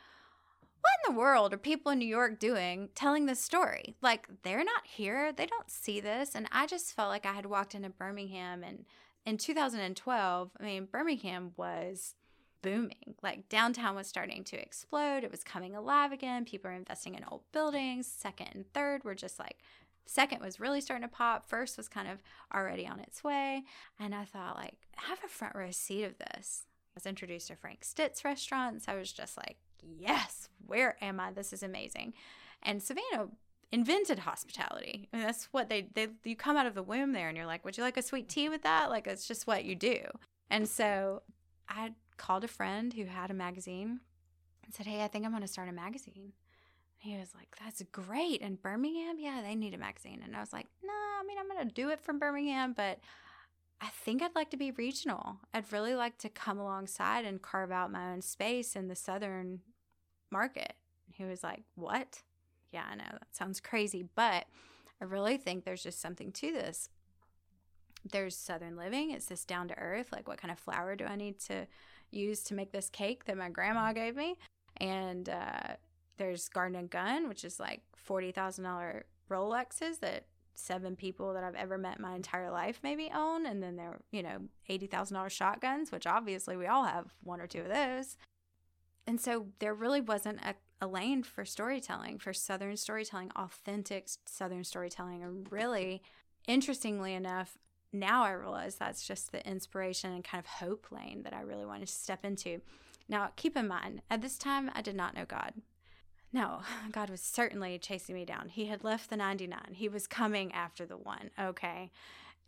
what 0.80 1.08
in 1.08 1.14
the 1.14 1.20
world 1.20 1.52
are 1.52 1.58
people 1.58 1.92
in 1.92 1.98
New 1.98 2.06
York 2.08 2.38
doing 2.38 2.88
telling 2.94 3.26
this 3.26 3.40
story? 3.40 3.96
Like, 4.00 4.28
they're 4.42 4.64
not 4.64 4.86
here. 4.86 5.32
They 5.32 5.46
don't 5.46 5.70
see 5.70 6.00
this. 6.00 6.34
And 6.34 6.48
I 6.52 6.66
just 6.66 6.94
felt 6.94 7.10
like 7.10 7.26
I 7.26 7.32
had 7.32 7.46
walked 7.46 7.74
into 7.74 7.90
Birmingham 7.90 8.62
and 8.62 8.84
in 9.26 9.36
2012, 9.36 10.50
I 10.58 10.62
mean, 10.62 10.88
Birmingham 10.90 11.52
was 11.56 12.14
booming. 12.62 13.14
Like 13.22 13.48
downtown 13.48 13.96
was 13.96 14.06
starting 14.06 14.44
to 14.44 14.60
explode. 14.60 15.24
It 15.24 15.30
was 15.30 15.44
coming 15.44 15.74
alive 15.74 16.12
again. 16.12 16.44
People 16.44 16.70
were 16.70 16.76
investing 16.76 17.14
in 17.14 17.24
old 17.30 17.42
buildings. 17.52 18.06
Second 18.06 18.48
and 18.54 18.72
third 18.72 19.04
were 19.04 19.14
just 19.14 19.38
like, 19.38 19.58
second 20.06 20.40
was 20.42 20.60
really 20.60 20.80
starting 20.80 21.06
to 21.08 21.14
pop. 21.14 21.46
First 21.46 21.76
was 21.76 21.88
kind 21.88 22.08
of 22.08 22.22
already 22.54 22.86
on 22.86 23.00
its 23.00 23.22
way. 23.22 23.64
And 23.98 24.14
I 24.14 24.24
thought, 24.24 24.56
like, 24.56 24.78
I 24.98 25.08
have 25.08 25.20
a 25.24 25.28
front 25.28 25.54
row 25.54 25.70
seat 25.70 26.04
of 26.04 26.18
this. 26.18 26.64
I 26.88 26.96
was 26.96 27.06
introduced 27.06 27.48
to 27.48 27.56
Frank 27.56 27.84
Stitt 27.84 28.20
restaurants. 28.24 28.86
I 28.88 28.96
was 28.96 29.12
just 29.12 29.36
like, 29.36 29.58
yes, 29.82 30.48
where 30.66 30.96
am 31.02 31.20
I? 31.20 31.32
This 31.32 31.52
is 31.52 31.62
amazing. 31.62 32.14
And 32.62 32.82
Savannah 32.82 33.28
invented 33.72 34.20
hospitality. 34.20 35.08
I 35.12 35.16
mean, 35.16 35.26
that's 35.26 35.48
what 35.52 35.68
they, 35.68 35.88
they, 35.94 36.08
you 36.24 36.36
come 36.36 36.56
out 36.56 36.66
of 36.66 36.74
the 36.74 36.82
womb 36.82 37.12
there 37.12 37.28
and 37.28 37.36
you're 37.36 37.46
like, 37.46 37.64
would 37.64 37.76
you 37.76 37.84
like 37.84 37.96
a 37.96 38.02
sweet 38.02 38.28
tea 38.28 38.48
with 38.48 38.62
that? 38.62 38.90
Like, 38.90 39.06
it's 39.06 39.26
just 39.26 39.46
what 39.46 39.64
you 39.64 39.74
do. 39.74 40.00
And 40.50 40.68
so 40.68 41.22
I 41.68 41.92
called 42.16 42.44
a 42.44 42.48
friend 42.48 42.92
who 42.92 43.04
had 43.04 43.30
a 43.30 43.34
magazine 43.34 44.00
and 44.64 44.74
said, 44.74 44.86
Hey, 44.86 45.02
I 45.02 45.08
think 45.08 45.24
I'm 45.24 45.30
going 45.30 45.42
to 45.42 45.48
start 45.48 45.68
a 45.68 45.72
magazine. 45.72 46.32
He 46.98 47.16
was 47.16 47.32
like, 47.34 47.56
That's 47.62 47.82
great. 47.92 48.42
And 48.42 48.60
Birmingham? 48.60 49.16
Yeah, 49.18 49.40
they 49.42 49.54
need 49.54 49.74
a 49.74 49.78
magazine. 49.78 50.20
And 50.24 50.36
I 50.36 50.40
was 50.40 50.52
like, 50.52 50.66
No, 50.82 50.92
nah, 50.92 51.20
I 51.20 51.24
mean, 51.26 51.38
I'm 51.38 51.48
going 51.48 51.66
to 51.66 51.74
do 51.74 51.90
it 51.90 52.00
from 52.00 52.18
Birmingham, 52.18 52.74
but 52.76 52.98
I 53.80 53.88
think 53.88 54.20
I'd 54.20 54.34
like 54.34 54.50
to 54.50 54.58
be 54.58 54.72
regional. 54.72 55.38
I'd 55.54 55.72
really 55.72 55.94
like 55.94 56.18
to 56.18 56.28
come 56.28 56.58
alongside 56.58 57.24
and 57.24 57.40
carve 57.40 57.70
out 57.70 57.92
my 57.92 58.12
own 58.12 58.20
space 58.20 58.76
in 58.76 58.88
the 58.88 58.96
Southern 58.96 59.60
market. 60.30 60.74
He 61.12 61.24
was 61.24 61.42
like, 61.42 61.62
What? 61.74 62.22
yeah, 62.72 62.84
I 62.90 62.94
know 62.94 63.04
that 63.10 63.34
sounds 63.34 63.60
crazy, 63.60 64.04
but 64.14 64.46
I 65.00 65.04
really 65.04 65.36
think 65.36 65.64
there's 65.64 65.82
just 65.82 66.00
something 66.00 66.32
to 66.32 66.52
this. 66.52 66.88
There's 68.10 68.36
Southern 68.36 68.76
living. 68.76 69.10
It's 69.10 69.26
this 69.26 69.44
down 69.44 69.68
to 69.68 69.78
earth. 69.78 70.10
Like, 70.12 70.28
what 70.28 70.38
kind 70.38 70.52
of 70.52 70.58
flour 70.58 70.96
do 70.96 71.04
I 71.04 71.16
need 71.16 71.38
to 71.40 71.66
use 72.10 72.42
to 72.44 72.54
make 72.54 72.72
this 72.72 72.88
cake 72.88 73.24
that 73.24 73.36
my 73.36 73.50
grandma 73.50 73.92
gave 73.92 74.16
me? 74.16 74.36
And 74.78 75.28
uh, 75.28 75.74
there's 76.16 76.48
Garden 76.48 76.76
and 76.78 76.88
Gun, 76.90 77.28
which 77.28 77.44
is 77.44 77.60
like 77.60 77.82
$40,000 78.08 79.02
Rolexes 79.30 80.00
that 80.00 80.24
seven 80.54 80.96
people 80.96 81.34
that 81.34 81.44
I've 81.44 81.54
ever 81.54 81.78
met 81.78 82.00
my 82.00 82.14
entire 82.14 82.50
life 82.50 82.80
maybe 82.82 83.10
own. 83.14 83.46
And 83.46 83.62
then 83.62 83.76
there, 83.76 83.88
are, 83.88 84.00
you 84.12 84.22
know, 84.22 84.38
$80,000 84.68 85.30
shotguns, 85.30 85.92
which 85.92 86.06
obviously 86.06 86.56
we 86.56 86.66
all 86.66 86.84
have 86.84 87.12
one 87.22 87.40
or 87.40 87.46
two 87.46 87.60
of 87.60 87.68
those. 87.68 88.16
And 89.10 89.20
so 89.20 89.46
there 89.58 89.74
really 89.74 90.00
wasn't 90.00 90.38
a 90.40 90.54
a 90.80 90.86
lane 90.86 91.24
for 91.24 91.44
storytelling, 91.44 92.18
for 92.18 92.32
Southern 92.32 92.76
storytelling, 92.76 93.32
authentic 93.36 94.06
Southern 94.24 94.62
storytelling. 94.62 95.24
And 95.24 95.50
really, 95.50 96.00
interestingly 96.46 97.14
enough, 97.14 97.58
now 97.92 98.22
I 98.22 98.30
realize 98.30 98.76
that's 98.76 99.04
just 99.04 99.32
the 99.32 99.46
inspiration 99.46 100.12
and 100.12 100.22
kind 100.22 100.40
of 100.40 100.46
hope 100.46 100.86
lane 100.90 101.24
that 101.24 101.34
I 101.34 101.42
really 101.42 101.66
wanted 101.66 101.88
to 101.88 101.92
step 101.92 102.24
into. 102.24 102.60
Now, 103.08 103.30
keep 103.34 103.56
in 103.56 103.68
mind, 103.68 104.02
at 104.08 104.22
this 104.22 104.38
time, 104.38 104.70
I 104.72 104.80
did 104.80 104.94
not 104.94 105.14
know 105.14 105.24
God. 105.26 105.54
No, 106.32 106.60
God 106.92 107.10
was 107.10 107.20
certainly 107.20 107.78
chasing 107.78 108.14
me 108.14 108.24
down. 108.24 108.48
He 108.48 108.66
had 108.66 108.84
left 108.84 109.10
the 109.10 109.16
99, 109.16 109.60
He 109.72 109.88
was 109.88 110.06
coming 110.06 110.52
after 110.52 110.86
the 110.86 110.96
one. 110.96 111.30
Okay. 111.38 111.90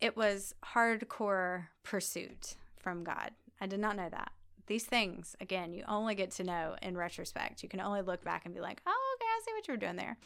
It 0.01 0.16
was 0.16 0.55
hardcore 0.64 1.66
pursuit 1.83 2.55
from 2.79 3.05
God. 3.05 3.33
I 3.61 3.66
did 3.66 3.81
not 3.81 3.96
know 3.96 4.09
that 4.09 4.33
these 4.66 4.85
things, 4.85 5.37
again, 5.40 5.72
you 5.72 5.85
only 5.88 6.14
get 6.14 6.31
to 6.33 6.44
know 6.44 6.77
in 6.83 6.96
retrospect. 6.96 7.62
You 7.62 7.68
can 7.68 7.81
only 7.81 8.03
look 8.03 8.25
back 8.25 8.44
and 8.44 8.55
be 8.55 8.61
like, 8.61 8.81
oh, 8.87 9.16
okay, 9.16 9.27
I 9.27 9.40
see 9.44 9.53
what 9.55 9.68
you 9.68 9.75
were 9.75 9.79
doing 9.79 9.96
there. 9.96 10.16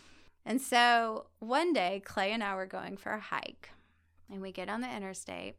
And 0.44 0.60
so 0.60 1.26
one 1.40 1.72
day, 1.72 2.02
Clay 2.04 2.32
and 2.32 2.44
I 2.44 2.54
were 2.54 2.66
going 2.66 2.96
for 2.96 3.12
a 3.12 3.20
hike, 3.20 3.70
and 4.30 4.40
we 4.40 4.52
get 4.52 4.68
on 4.68 4.80
the 4.80 4.94
interstate, 4.94 5.56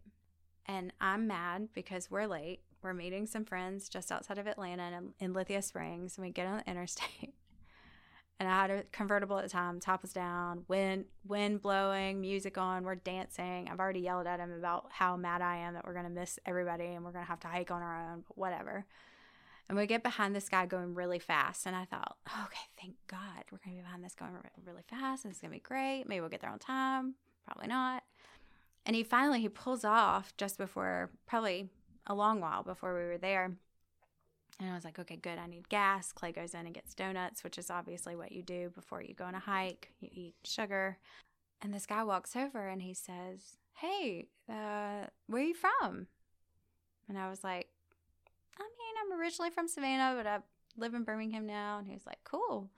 and 0.66 0.94
I'm 1.02 1.28
mad 1.28 1.70
because 1.74 2.10
we're 2.10 2.28
late. 2.28 2.62
We're 2.82 2.94
meeting 2.94 3.26
some 3.26 3.44
friends 3.44 3.90
just 3.90 4.12
outside 4.12 4.38
of 4.38 4.48
Atlanta 4.48 4.98
in, 4.98 5.13
in 5.20 5.34
Lithia 5.34 5.62
Springs, 5.62 6.18
and 6.18 6.26
we 6.26 6.32
get 6.32 6.48
on 6.48 6.58
the 6.58 6.70
interstate, 6.70 7.34
and 8.39 8.47
I 8.47 8.52
had 8.62 8.69
a 8.69 8.84
convertible 8.91 9.38
at 9.38 9.43
the 9.43 9.50
time. 9.50 9.80
Top 9.80 10.02
was 10.02 10.13
down, 10.13 10.63
wind 10.67 11.06
wind 11.28 11.62
blowing, 11.62 12.21
music 12.21 12.58
on. 12.58 12.84
We're 12.84 12.95
dancing. 12.95 13.67
I've 13.69 13.80
already 13.80 14.02
yelled 14.02 14.28
at 14.28 14.39
him 14.39 14.52
about 14.52 14.88
how 14.91 15.17
mad 15.17 15.41
I 15.41 15.58
am 15.58 15.73
that 15.73 15.86
we're 15.86 15.93
gonna 15.93 16.10
miss 16.10 16.39
everybody 16.45 16.86
and 16.86 17.04
we're 17.04 17.12
gonna 17.12 17.26
have 17.26 17.39
to 17.41 17.47
hike 17.47 17.71
on 17.71 17.82
our 17.82 18.12
own. 18.12 18.23
But 18.28 18.38
whatever. 18.38 18.86
And 19.69 19.78
we 19.78 19.86
get 19.86 20.04
behind 20.04 20.34
this 20.34 20.47
guy 20.47 20.65
going 20.65 20.93
really 20.93 21.19
fast, 21.19 21.65
and 21.65 21.76
I 21.76 21.84
thought, 21.84 22.15
okay, 22.45 22.58
thank 22.80 22.95
God 23.08 23.43
we're 23.52 23.58
gonna 23.63 23.76
be 23.76 23.82
behind 23.82 24.04
this 24.04 24.15
going 24.15 24.32
really 24.65 24.84
fast, 24.88 25.26
and 25.26 25.32
it's 25.32 25.41
gonna 25.41 25.54
be 25.54 25.60
great. 25.60 26.06
Maybe 26.08 26.21
we'll 26.21 26.30
get 26.30 26.41
there 26.41 26.52
on 26.52 26.60
time. 26.60 27.15
Probably 27.45 27.67
not. 27.67 28.04
And 28.86 28.95
he 28.95 29.04
finally 29.04 29.41
he 29.41 29.50
pulls 29.50 29.84
off 29.84 30.36
just 30.38 30.58
before, 30.58 31.10
probably 31.26 31.69
a 32.06 32.15
long 32.15 32.39
while 32.39 32.63
before 32.63 32.93
we 32.93 33.06
were 33.06 33.17
there 33.17 33.58
and 34.60 34.72
I 34.72 34.74
was 34.74 34.84
like, 34.84 34.98
okay, 34.98 35.17
good. 35.17 35.38
I 35.38 35.46
need 35.46 35.70
gas. 35.70 36.12
Clay 36.12 36.32
goes 36.32 36.54
in 36.54 36.65
and 36.65 36.74
gets 36.74 36.96
donuts, 36.96 37.43
which 37.43 37.58
is 37.58 37.70
obviously 37.70 38.15
what 38.15 38.32
you 38.32 38.41
do 38.41 38.72
before 38.74 39.04
you 39.04 39.13
go 39.13 39.26
on 39.26 39.36
a 39.36 39.39
hike. 39.39 39.91
You 40.00 40.10
eat 40.12 40.36
sugar. 40.43 40.98
And 41.62 41.74
this 41.74 41.86
guy 41.86 42.04
walks 42.04 42.36
over 42.36 42.67
and 42.67 42.82
he 42.82 42.93
says, 42.93 43.58
Hey, 43.76 44.28
uh, 44.50 45.06
where 45.28 45.43
are 45.43 45.46
you 45.46 45.54
from? 45.54 46.08
And 47.08 47.17
I 47.17 47.30
was 47.30 47.43
like, 47.43 47.67
I 48.58 48.63
mean, 48.63 49.13
I'm 49.13 49.20
originally 49.20 49.52
from 49.52 49.67
Savannah, 49.67 50.15
but 50.17 50.28
I 50.28 50.39
live 50.76 50.96
in 50.96 51.04
Birmingham 51.04 51.46
now. 51.46 51.78
And 51.78 51.88
he 51.88 51.93
was 51.93 52.08
like, 52.08 52.20
Cool. 52.24 52.70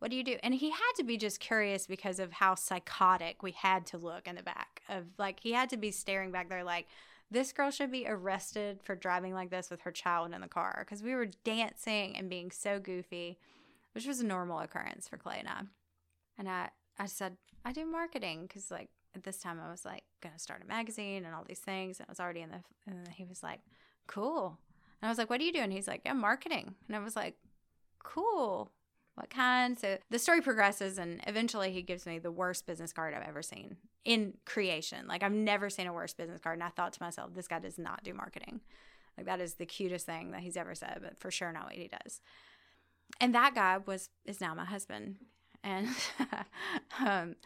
What 0.00 0.10
do 0.10 0.16
you 0.16 0.24
do? 0.24 0.36
And 0.42 0.52
he 0.52 0.70
had 0.70 0.92
to 0.96 1.04
be 1.04 1.16
just 1.16 1.40
curious 1.40 1.86
because 1.86 2.18
of 2.18 2.32
how 2.32 2.56
psychotic 2.56 3.42
we 3.42 3.52
had 3.52 3.86
to 3.86 3.98
look 3.98 4.26
in 4.26 4.34
the 4.34 4.42
back 4.42 4.82
of 4.88 5.04
like, 5.16 5.38
he 5.40 5.52
had 5.52 5.70
to 5.70 5.76
be 5.76 5.92
staring 5.92 6.32
back 6.32 6.50
there 6.50 6.64
like, 6.64 6.88
this 7.32 7.52
girl 7.52 7.70
should 7.70 7.90
be 7.90 8.06
arrested 8.06 8.80
for 8.82 8.94
driving 8.94 9.34
like 9.34 9.50
this 9.50 9.70
with 9.70 9.80
her 9.82 9.90
child 9.90 10.32
in 10.34 10.40
the 10.40 10.48
car 10.48 10.84
because 10.84 11.02
we 11.02 11.14
were 11.14 11.28
dancing 11.44 12.16
and 12.16 12.28
being 12.28 12.50
so 12.50 12.78
goofy, 12.78 13.38
which 13.94 14.06
was 14.06 14.20
a 14.20 14.26
normal 14.26 14.58
occurrence 14.60 15.08
for 15.08 15.16
Clay 15.16 15.36
and 15.38 15.48
I. 15.48 15.60
And 16.38 16.48
I, 16.48 16.70
I 16.98 17.06
said, 17.06 17.36
I 17.64 17.72
do 17.72 17.84
marketing 17.86 18.42
because, 18.46 18.70
like, 18.70 18.90
at 19.14 19.24
this 19.24 19.38
time 19.38 19.60
I 19.64 19.70
was 19.70 19.84
like, 19.84 20.02
going 20.20 20.34
to 20.34 20.38
start 20.38 20.62
a 20.62 20.68
magazine 20.68 21.24
and 21.24 21.34
all 21.34 21.44
these 21.46 21.58
things. 21.58 21.98
And 21.98 22.06
I 22.08 22.12
was 22.12 22.20
already 22.20 22.40
in 22.40 22.50
the, 22.50 22.60
and 22.86 23.08
he 23.08 23.24
was 23.24 23.42
like, 23.42 23.60
cool. 24.06 24.58
And 25.00 25.08
I 25.08 25.10
was 25.10 25.18
like, 25.18 25.30
What 25.30 25.40
are 25.40 25.44
you 25.44 25.52
doing? 25.52 25.70
He's 25.70 25.88
like, 25.88 26.02
Yeah, 26.04 26.12
marketing. 26.12 26.74
And 26.86 26.96
I 26.96 27.00
was 27.00 27.16
like, 27.16 27.36
Cool. 28.02 28.70
What 29.14 29.30
kind? 29.30 29.78
So 29.78 29.98
the 30.10 30.18
story 30.18 30.40
progresses, 30.40 30.96
and 30.96 31.20
eventually 31.26 31.70
he 31.72 31.82
gives 31.82 32.06
me 32.06 32.18
the 32.18 32.30
worst 32.30 32.66
business 32.66 32.92
card 32.92 33.12
I've 33.12 33.28
ever 33.28 33.42
seen 33.42 33.76
in 34.04 34.34
creation. 34.44 35.06
Like, 35.06 35.22
I've 35.22 35.32
never 35.32 35.70
seen 35.70 35.86
a 35.86 35.92
worse 35.92 36.14
business 36.14 36.40
card. 36.40 36.54
And 36.54 36.64
I 36.64 36.68
thought 36.68 36.92
to 36.94 37.02
myself, 37.02 37.34
This 37.34 37.48
guy 37.48 37.58
does 37.58 37.78
not 37.78 38.02
do 38.02 38.14
marketing. 38.14 38.60
Like, 39.16 39.26
that 39.26 39.40
is 39.40 39.54
the 39.54 39.66
cutest 39.66 40.06
thing 40.06 40.30
that 40.32 40.40
he's 40.40 40.56
ever 40.56 40.74
said, 40.74 41.00
but 41.02 41.18
for 41.18 41.30
sure 41.30 41.52
not 41.52 41.64
what 41.64 41.74
he 41.74 41.88
does. 41.88 42.20
And 43.20 43.34
that 43.34 43.54
guy 43.54 43.78
was 43.78 44.08
is 44.24 44.40
now 44.40 44.54
my 44.54 44.64
husband. 44.64 45.16
And 45.62 45.88
um, 47.00 47.36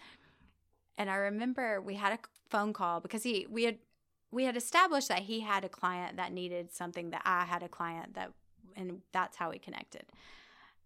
and 0.97 1.11
I 1.11 1.17
remember 1.17 1.81
we 1.81 1.95
had 1.95 2.13
a 2.13 2.19
phone 2.49 2.73
call 2.73 3.01
because 3.01 3.23
he 3.23 3.47
we 3.51 3.65
had 3.65 3.79
we 4.31 4.45
had 4.45 4.57
established 4.57 5.09
that 5.09 5.21
he 5.21 5.41
had 5.41 5.65
a 5.65 5.69
client 5.69 6.17
that 6.17 6.33
needed 6.33 6.73
something 6.73 7.11
that 7.11 7.23
I 7.25 7.45
had 7.45 7.63
a 7.63 7.69
client 7.69 8.15
that 8.15 8.33
and 8.77 9.01
that's 9.13 9.37
how 9.37 9.51
we 9.51 9.59
connected. 9.59 10.05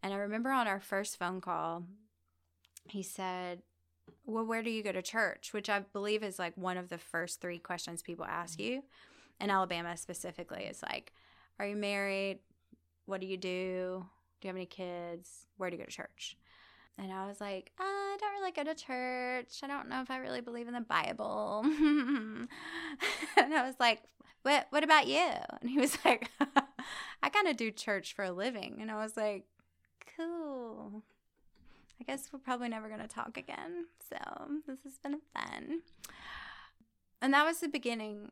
And 0.02 0.14
I 0.14 0.16
remember 0.16 0.50
on 0.50 0.66
our 0.66 0.80
first 0.80 1.18
phone 1.18 1.40
call 1.40 1.84
he 2.88 3.02
said, 3.02 3.62
"Well, 4.24 4.44
where 4.44 4.62
do 4.62 4.70
you 4.70 4.82
go 4.82 4.92
to 4.92 5.02
church?" 5.02 5.52
which 5.52 5.68
I 5.68 5.80
believe 5.80 6.22
is 6.22 6.38
like 6.38 6.56
one 6.56 6.76
of 6.76 6.88
the 6.88 6.98
first 6.98 7.40
3 7.40 7.58
questions 7.58 8.02
people 8.02 8.24
ask 8.24 8.60
you. 8.60 8.82
In 9.40 9.50
Alabama 9.50 9.96
specifically, 9.96 10.64
it's 10.64 10.82
like, 10.82 11.12
"Are 11.58 11.66
you 11.66 11.76
married? 11.76 12.40
What 13.06 13.20
do 13.20 13.26
you 13.26 13.36
do? 13.36 14.06
Do 14.40 14.46
you 14.46 14.48
have 14.48 14.56
any 14.56 14.66
kids? 14.66 15.46
Where 15.56 15.70
do 15.70 15.76
you 15.76 15.82
go 15.82 15.86
to 15.86 15.92
church?" 15.92 16.36
And 16.98 17.10
I 17.12 17.26
was 17.26 17.40
like, 17.40 17.72
uh, 17.80 17.82
I 17.82 18.16
don't 18.20 18.32
really 18.34 18.52
go 18.52 18.64
to 18.64 18.74
church. 18.74 19.60
I 19.62 19.66
don't 19.66 19.88
know 19.88 20.02
if 20.02 20.10
I 20.10 20.18
really 20.18 20.42
believe 20.42 20.68
in 20.68 20.74
the 20.74 20.82
Bible. 20.82 21.62
and 21.64 22.48
I 23.38 23.62
was 23.64 23.76
like, 23.80 24.02
what, 24.42 24.66
what 24.68 24.84
about 24.84 25.06
you? 25.06 25.26
And 25.60 25.70
he 25.70 25.78
was 25.78 25.96
like, 26.04 26.30
I 27.22 27.28
kind 27.30 27.48
of 27.48 27.56
do 27.56 27.70
church 27.70 28.14
for 28.14 28.24
a 28.24 28.32
living. 28.32 28.78
And 28.80 28.90
I 28.90 28.96
was 28.96 29.16
like, 29.16 29.44
cool. 30.16 31.02
I 32.00 32.04
guess 32.04 32.30
we're 32.32 32.38
probably 32.38 32.68
never 32.68 32.88
going 32.88 33.00
to 33.00 33.06
talk 33.06 33.36
again. 33.36 33.86
So 34.08 34.16
this 34.66 34.78
has 34.84 34.98
been 34.98 35.20
fun. 35.34 35.80
And 37.20 37.34
that 37.34 37.44
was 37.44 37.60
the 37.60 37.68
beginning 37.68 38.30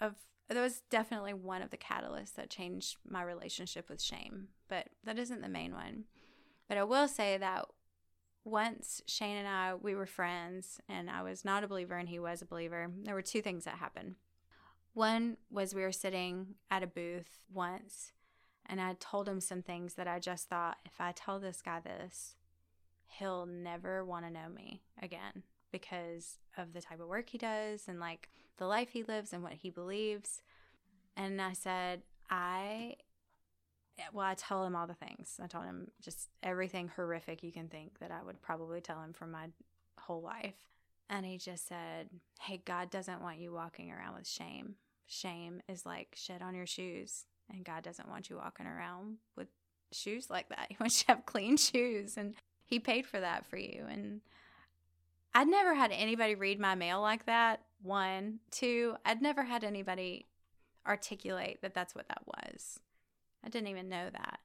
of, 0.00 0.16
that 0.48 0.60
was 0.60 0.82
definitely 0.90 1.32
one 1.32 1.62
of 1.62 1.70
the 1.70 1.76
catalysts 1.76 2.34
that 2.34 2.50
changed 2.50 2.96
my 3.08 3.22
relationship 3.22 3.88
with 3.88 4.02
shame, 4.02 4.48
but 4.68 4.88
that 5.04 5.18
isn't 5.18 5.42
the 5.42 5.48
main 5.48 5.72
one. 5.72 6.04
But 6.68 6.78
I 6.78 6.84
will 6.84 7.06
say 7.06 7.38
that 7.38 7.66
once 8.44 9.02
Shane 9.06 9.36
and 9.36 9.46
I, 9.46 9.74
we 9.74 9.94
were 9.94 10.06
friends, 10.06 10.80
and 10.88 11.08
I 11.08 11.22
was 11.22 11.44
not 11.44 11.62
a 11.62 11.68
believer 11.68 11.96
and 11.96 12.08
he 12.08 12.18
was 12.18 12.42
a 12.42 12.46
believer, 12.46 12.90
there 13.04 13.14
were 13.14 13.22
two 13.22 13.42
things 13.42 13.64
that 13.64 13.74
happened. 13.74 14.16
One 14.94 15.36
was 15.50 15.74
we 15.74 15.82
were 15.82 15.92
sitting 15.92 16.54
at 16.70 16.82
a 16.82 16.88
booth 16.88 17.44
once, 17.52 18.12
and 18.66 18.80
I 18.80 18.96
told 18.98 19.28
him 19.28 19.40
some 19.40 19.62
things 19.62 19.94
that 19.94 20.08
I 20.08 20.18
just 20.18 20.48
thought 20.48 20.78
if 20.84 21.00
I 21.00 21.12
tell 21.12 21.38
this 21.38 21.62
guy 21.62 21.78
this, 21.80 22.34
he'll 23.18 23.46
never 23.46 24.04
want 24.04 24.24
to 24.24 24.30
know 24.30 24.48
me 24.54 24.82
again 25.02 25.42
because 25.72 26.38
of 26.56 26.72
the 26.72 26.80
type 26.80 27.00
of 27.00 27.08
work 27.08 27.30
he 27.30 27.38
does 27.38 27.86
and 27.88 28.00
like 28.00 28.28
the 28.58 28.66
life 28.66 28.90
he 28.92 29.02
lives 29.02 29.32
and 29.32 29.42
what 29.42 29.54
he 29.54 29.70
believes. 29.70 30.42
And 31.16 31.40
I 31.40 31.52
said, 31.52 32.02
I 32.28 32.96
well, 34.12 34.26
I 34.26 34.34
tell 34.34 34.64
him 34.64 34.74
all 34.74 34.86
the 34.86 34.94
things. 34.94 35.38
I 35.42 35.46
told 35.46 35.64
him 35.64 35.88
just 36.00 36.28
everything 36.42 36.88
horrific 36.88 37.42
you 37.42 37.52
can 37.52 37.68
think 37.68 37.98
that 37.98 38.10
I 38.10 38.22
would 38.22 38.40
probably 38.40 38.80
tell 38.80 39.02
him 39.02 39.12
for 39.12 39.26
my 39.26 39.48
whole 39.98 40.22
life. 40.22 40.54
And 41.08 41.26
he 41.26 41.38
just 41.38 41.68
said, 41.68 42.08
Hey, 42.40 42.62
God 42.64 42.90
doesn't 42.90 43.20
want 43.20 43.38
you 43.38 43.52
walking 43.52 43.90
around 43.90 44.16
with 44.16 44.28
shame. 44.28 44.76
Shame 45.06 45.60
is 45.68 45.84
like 45.84 46.14
shit 46.14 46.40
on 46.40 46.54
your 46.54 46.66
shoes. 46.66 47.26
And 47.52 47.64
God 47.64 47.82
doesn't 47.82 48.08
want 48.08 48.30
you 48.30 48.36
walking 48.36 48.66
around 48.66 49.16
with 49.36 49.48
shoes 49.92 50.30
like 50.30 50.48
that. 50.50 50.66
He 50.70 50.76
wants 50.78 51.00
you 51.00 51.06
to 51.06 51.12
have 51.16 51.26
clean 51.26 51.56
shoes. 51.56 52.16
And 52.16 52.34
He 52.70 52.78
paid 52.78 53.04
for 53.04 53.18
that 53.18 53.44
for 53.44 53.56
you. 53.56 53.84
And 53.90 54.20
I'd 55.34 55.48
never 55.48 55.74
had 55.74 55.90
anybody 55.90 56.36
read 56.36 56.60
my 56.60 56.76
mail 56.76 57.00
like 57.00 57.26
that. 57.26 57.64
One. 57.82 58.38
Two, 58.52 58.96
I'd 59.04 59.20
never 59.20 59.42
had 59.42 59.64
anybody 59.64 60.26
articulate 60.86 61.60
that 61.62 61.74
that's 61.74 61.94
what 61.94 62.06
that 62.08 62.22
was. 62.26 62.78
I 63.44 63.48
didn't 63.48 63.68
even 63.68 63.88
know 63.88 64.08
that. 64.10 64.38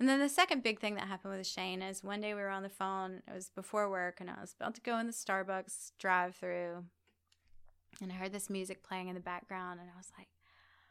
And 0.00 0.08
then 0.08 0.18
the 0.18 0.28
second 0.28 0.62
big 0.62 0.80
thing 0.80 0.94
that 0.94 1.08
happened 1.08 1.36
with 1.36 1.46
Shane 1.46 1.82
is 1.82 2.02
one 2.02 2.20
day 2.20 2.32
we 2.32 2.40
were 2.40 2.48
on 2.48 2.62
the 2.62 2.68
phone. 2.68 3.22
It 3.28 3.34
was 3.34 3.50
before 3.50 3.90
work, 3.90 4.20
and 4.20 4.30
I 4.30 4.40
was 4.40 4.54
about 4.58 4.74
to 4.76 4.80
go 4.80 4.96
in 4.98 5.06
the 5.06 5.12
Starbucks 5.12 5.92
drive-through, 5.98 6.84
and 8.00 8.12
I 8.12 8.14
heard 8.14 8.32
this 8.32 8.48
music 8.48 8.82
playing 8.82 9.08
in 9.08 9.14
the 9.14 9.20
background, 9.20 9.80
and 9.80 9.90
I 9.92 9.98
was 9.98 10.12
like, 10.16 10.28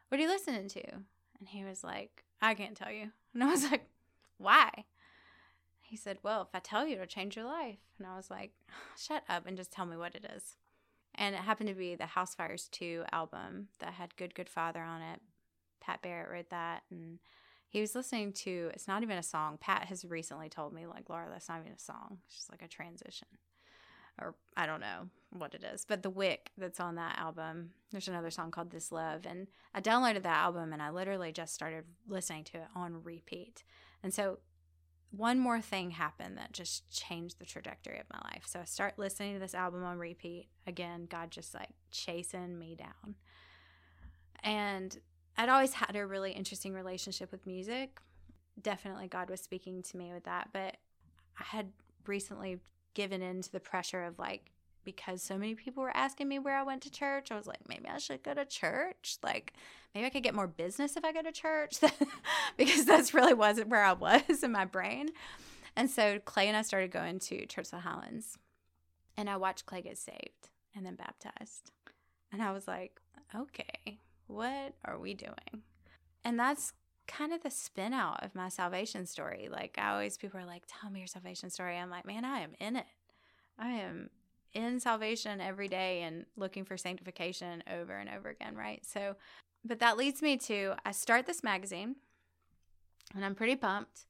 "What 0.10 0.20
are 0.20 0.24
you 0.24 0.30
listening 0.30 0.68
to?" 0.68 0.92
And 1.40 1.48
he 1.48 1.64
was 1.64 1.86
like, 1.86 2.26
"I 2.42 2.54
can't 2.54 2.76
tell 2.76 2.92
you." 2.92 3.12
And 3.34 3.44
I 3.44 3.48
was 3.48 3.72
like, 3.72 3.90
"Why?" 4.38 4.84
He 5.88 5.98
said, 5.98 6.20
"Well, 6.24 6.42
if 6.42 6.50
I 6.54 6.60
tell 6.60 6.86
you, 6.86 6.96
it'll 6.96 7.06
change 7.06 7.36
your 7.36 7.46
life." 7.46 7.80
And 7.98 8.08
I 8.08 8.16
was 8.16 8.30
like, 8.30 8.52
ah, 8.70 8.74
"Shut 8.98 9.24
up 9.30 9.46
and 9.46 9.58
just 9.58 9.72
tell 9.72 9.86
me 9.86 9.98
what 9.98 10.16
it 10.16 10.26
is." 10.36 10.58
And 11.16 11.34
it 11.34 11.42
happened 11.42 11.70
to 11.70 11.76
be 11.76 11.96
the 11.96 12.04
Housefires 12.04 12.70
2 12.70 13.06
album 13.12 13.70
that 13.80 13.94
had 13.94 14.16
Good 14.18 14.36
Good 14.36 14.50
Father 14.50 14.82
on 14.82 15.02
it. 15.02 15.22
Pat 15.80 16.02
Barrett 16.02 16.30
wrote 16.30 16.50
that, 16.50 16.84
and 16.92 17.20
he 17.70 17.82
was 17.82 17.96
listening 17.96 18.32
to 18.32 18.72
it's 18.74 18.88
not 18.88 19.04
even 19.04 19.18
a 19.18 19.24
song 19.24 19.58
pat 19.60 19.86
has 19.86 20.06
recently 20.06 20.50
told 20.50 20.74
me 20.74 20.86
like 20.86 21.10
laura 21.10 21.28
that's 21.32 21.50
not 21.50 21.60
even 21.60 21.74
a 21.74 21.80
song 21.80 22.20
it's 22.26 22.36
just 22.36 22.52
like 22.52 22.62
a 22.62 22.68
transition 22.68 23.28
or 24.20 24.36
i 24.56 24.66
don't 24.66 24.80
know 24.80 25.10
what 25.32 25.54
it 25.54 25.64
is 25.64 25.86
but 25.86 26.04
the 26.04 26.10
wick 26.10 26.52
that's 26.58 26.80
on 26.80 26.96
that 26.96 27.18
album 27.18 27.72
there's 27.92 28.08
another 28.08 28.32
song 28.32 28.52
called 28.52 28.72
this 28.72 28.92
love 28.92 29.26
and 29.26 29.48
i 29.74 29.82
downloaded 29.82 30.24
that 30.24 30.38
album 30.38 30.74
and 30.74 30.82
i 30.82 30.90
literally 30.90 31.32
just 31.32 31.54
started 31.54 31.84
listening 32.08 32.44
to 32.44 32.58
it 32.58 32.68
on 32.76 33.04
repeat 33.04 33.64
and 34.04 34.14
so 34.14 34.40
one 35.12 35.40
more 35.40 35.62
thing 35.62 35.92
happened 35.92 36.38
that 36.38 36.52
just 36.52 36.90
changed 36.92 37.40
the 37.40 37.46
trajectory 37.46 37.98
of 37.98 38.06
my 38.12 38.20
life 38.30 38.44
so 38.46 38.60
i 38.60 38.66
start 38.66 38.98
listening 38.98 39.34
to 39.34 39.40
this 39.40 39.56
album 39.56 39.84
on 39.84 39.98
repeat 39.98 40.48
again 40.66 41.08
god 41.10 41.32
just 41.32 41.54
like 41.54 41.70
chasing 41.92 42.60
me 42.60 42.76
down 42.76 43.16
and 44.44 44.98
I'd 45.38 45.50
always 45.50 45.74
had 45.74 45.96
a 45.96 46.06
really 46.06 46.32
interesting 46.32 46.74
relationship 46.74 47.32
with 47.32 47.46
music. 47.46 48.00
Definitely, 48.60 49.08
God 49.08 49.30
was 49.30 49.42
speaking 49.42 49.84
to 49.84 49.98
me 49.98 50.12
with 50.12 50.24
that. 50.24 50.50
But 50.52 50.78
I 51.40 51.44
had 51.44 51.72
recently 52.08 52.60
given 52.96 53.22
in 53.22 53.42
to 53.44 53.52
the 53.52 53.60
pressure 53.60 54.04
of 54.04 54.18
like, 54.18 54.52
because 54.88 55.22
so 55.22 55.38
many 55.38 55.54
people 55.54 55.84
were 55.84 55.96
asking 55.96 56.30
me 56.30 56.40
where 56.40 56.58
I 56.58 56.64
went 56.64 56.82
to 56.84 56.90
church, 56.90 57.30
I 57.30 57.36
was 57.36 57.46
like, 57.46 57.68
maybe 57.68 57.90
I 57.90 57.98
should 57.98 58.24
go 58.24 58.34
to 58.34 58.46
church. 58.46 59.18
Like, 59.22 59.52
maybe 59.94 60.08
I 60.08 60.10
could 60.10 60.24
get 60.24 60.34
more 60.34 60.48
business 60.48 60.96
if 60.96 61.04
I 61.04 61.12
go 61.12 61.22
to 61.22 61.32
church, 61.34 61.80
because 62.58 62.86
that's 62.86 63.14
really 63.14 63.34
wasn't 63.34 63.68
where 63.68 63.84
I 63.84 63.92
was 63.92 64.44
in 64.44 64.54
my 64.54 64.64
brain. 64.64 65.10
And 65.76 65.90
so 65.90 66.20
Clay 66.20 66.48
and 66.48 66.56
I 66.56 66.62
started 66.62 66.90
going 66.90 67.20
to 67.20 67.46
Church 67.48 67.66
of 67.66 67.72
the 67.72 67.80
Highlands, 67.80 68.38
and 69.18 69.30
I 69.30 69.36
watched 69.36 69.66
Clay 69.66 69.82
get 69.82 69.98
saved 69.98 70.52
and 70.74 70.86
then 70.86 70.96
baptized. 70.96 71.72
And 72.32 72.42
I 72.42 72.54
was 72.54 72.66
like, 72.66 73.02
okay, 73.36 74.00
what 74.28 74.74
are 74.86 74.98
we 74.98 75.14
doing? 75.14 75.64
And 76.24 76.40
that's 76.40 76.72
kind 77.10 77.34
of 77.34 77.44
the 77.44 77.52
spin 77.52 77.92
out 77.92 78.24
of 78.24 78.36
my 78.36 78.48
salvation 78.48 79.06
story. 79.06 79.50
Like, 79.52 79.78
I 79.78 79.92
always, 79.92 80.18
people 80.18 80.40
are 80.40 80.46
like, 80.46 80.64
tell 80.66 80.90
me 80.90 81.02
your 81.02 81.08
salvation 81.08 81.50
story. 81.50 81.76
I'm 81.76 81.90
like, 81.90 82.06
man, 82.06 82.24
I 82.24 82.40
am 82.40 82.52
in 82.62 82.78
it. 82.78 82.86
I 83.60 83.72
am 83.72 84.10
in 84.58 84.80
salvation 84.80 85.40
every 85.40 85.68
day 85.68 86.02
and 86.02 86.26
looking 86.36 86.66
for 86.66 86.78
sanctification 86.78 87.64
over 87.72 87.96
and 87.96 88.10
over 88.10 88.30
again, 88.30 88.56
right? 88.56 88.86
So, 88.86 89.16
but 89.64 89.80
that 89.80 89.98
leads 89.98 90.22
me 90.22 90.38
to 90.38 90.74
I 90.86 90.92
start 90.92 91.26
this 91.26 91.44
magazine 91.44 91.96
and 93.16 93.24
I'm 93.24 93.36
pretty 93.36 93.56
pumped. 93.56 94.06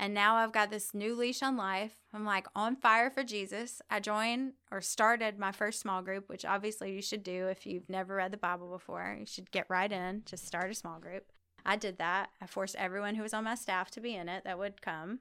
And 0.00 0.14
now 0.14 0.36
I've 0.36 0.52
got 0.52 0.70
this 0.70 0.94
new 0.94 1.16
leash 1.16 1.42
on 1.42 1.56
life. 1.56 1.94
I'm 2.14 2.24
like 2.24 2.46
on 2.54 2.76
fire 2.76 3.10
for 3.10 3.24
Jesus. 3.24 3.82
I 3.90 3.98
joined 3.98 4.52
or 4.70 4.80
started 4.80 5.40
my 5.40 5.50
first 5.50 5.80
small 5.80 6.02
group, 6.02 6.28
which 6.28 6.44
obviously 6.44 6.92
you 6.92 7.02
should 7.02 7.24
do 7.24 7.48
if 7.48 7.66
you've 7.66 7.88
never 7.88 8.14
read 8.14 8.30
the 8.30 8.36
Bible 8.36 8.70
before. 8.70 9.16
You 9.18 9.26
should 9.26 9.50
get 9.50 9.66
right 9.68 9.90
in, 9.90 10.22
just 10.24 10.46
start 10.46 10.70
a 10.70 10.74
small 10.74 11.00
group. 11.00 11.24
I 11.66 11.74
did 11.74 11.98
that. 11.98 12.30
I 12.40 12.46
forced 12.46 12.76
everyone 12.76 13.16
who 13.16 13.24
was 13.24 13.34
on 13.34 13.42
my 13.42 13.56
staff 13.56 13.90
to 13.92 14.00
be 14.00 14.14
in 14.14 14.28
it 14.28 14.44
that 14.44 14.58
would 14.58 14.80
come. 14.80 15.18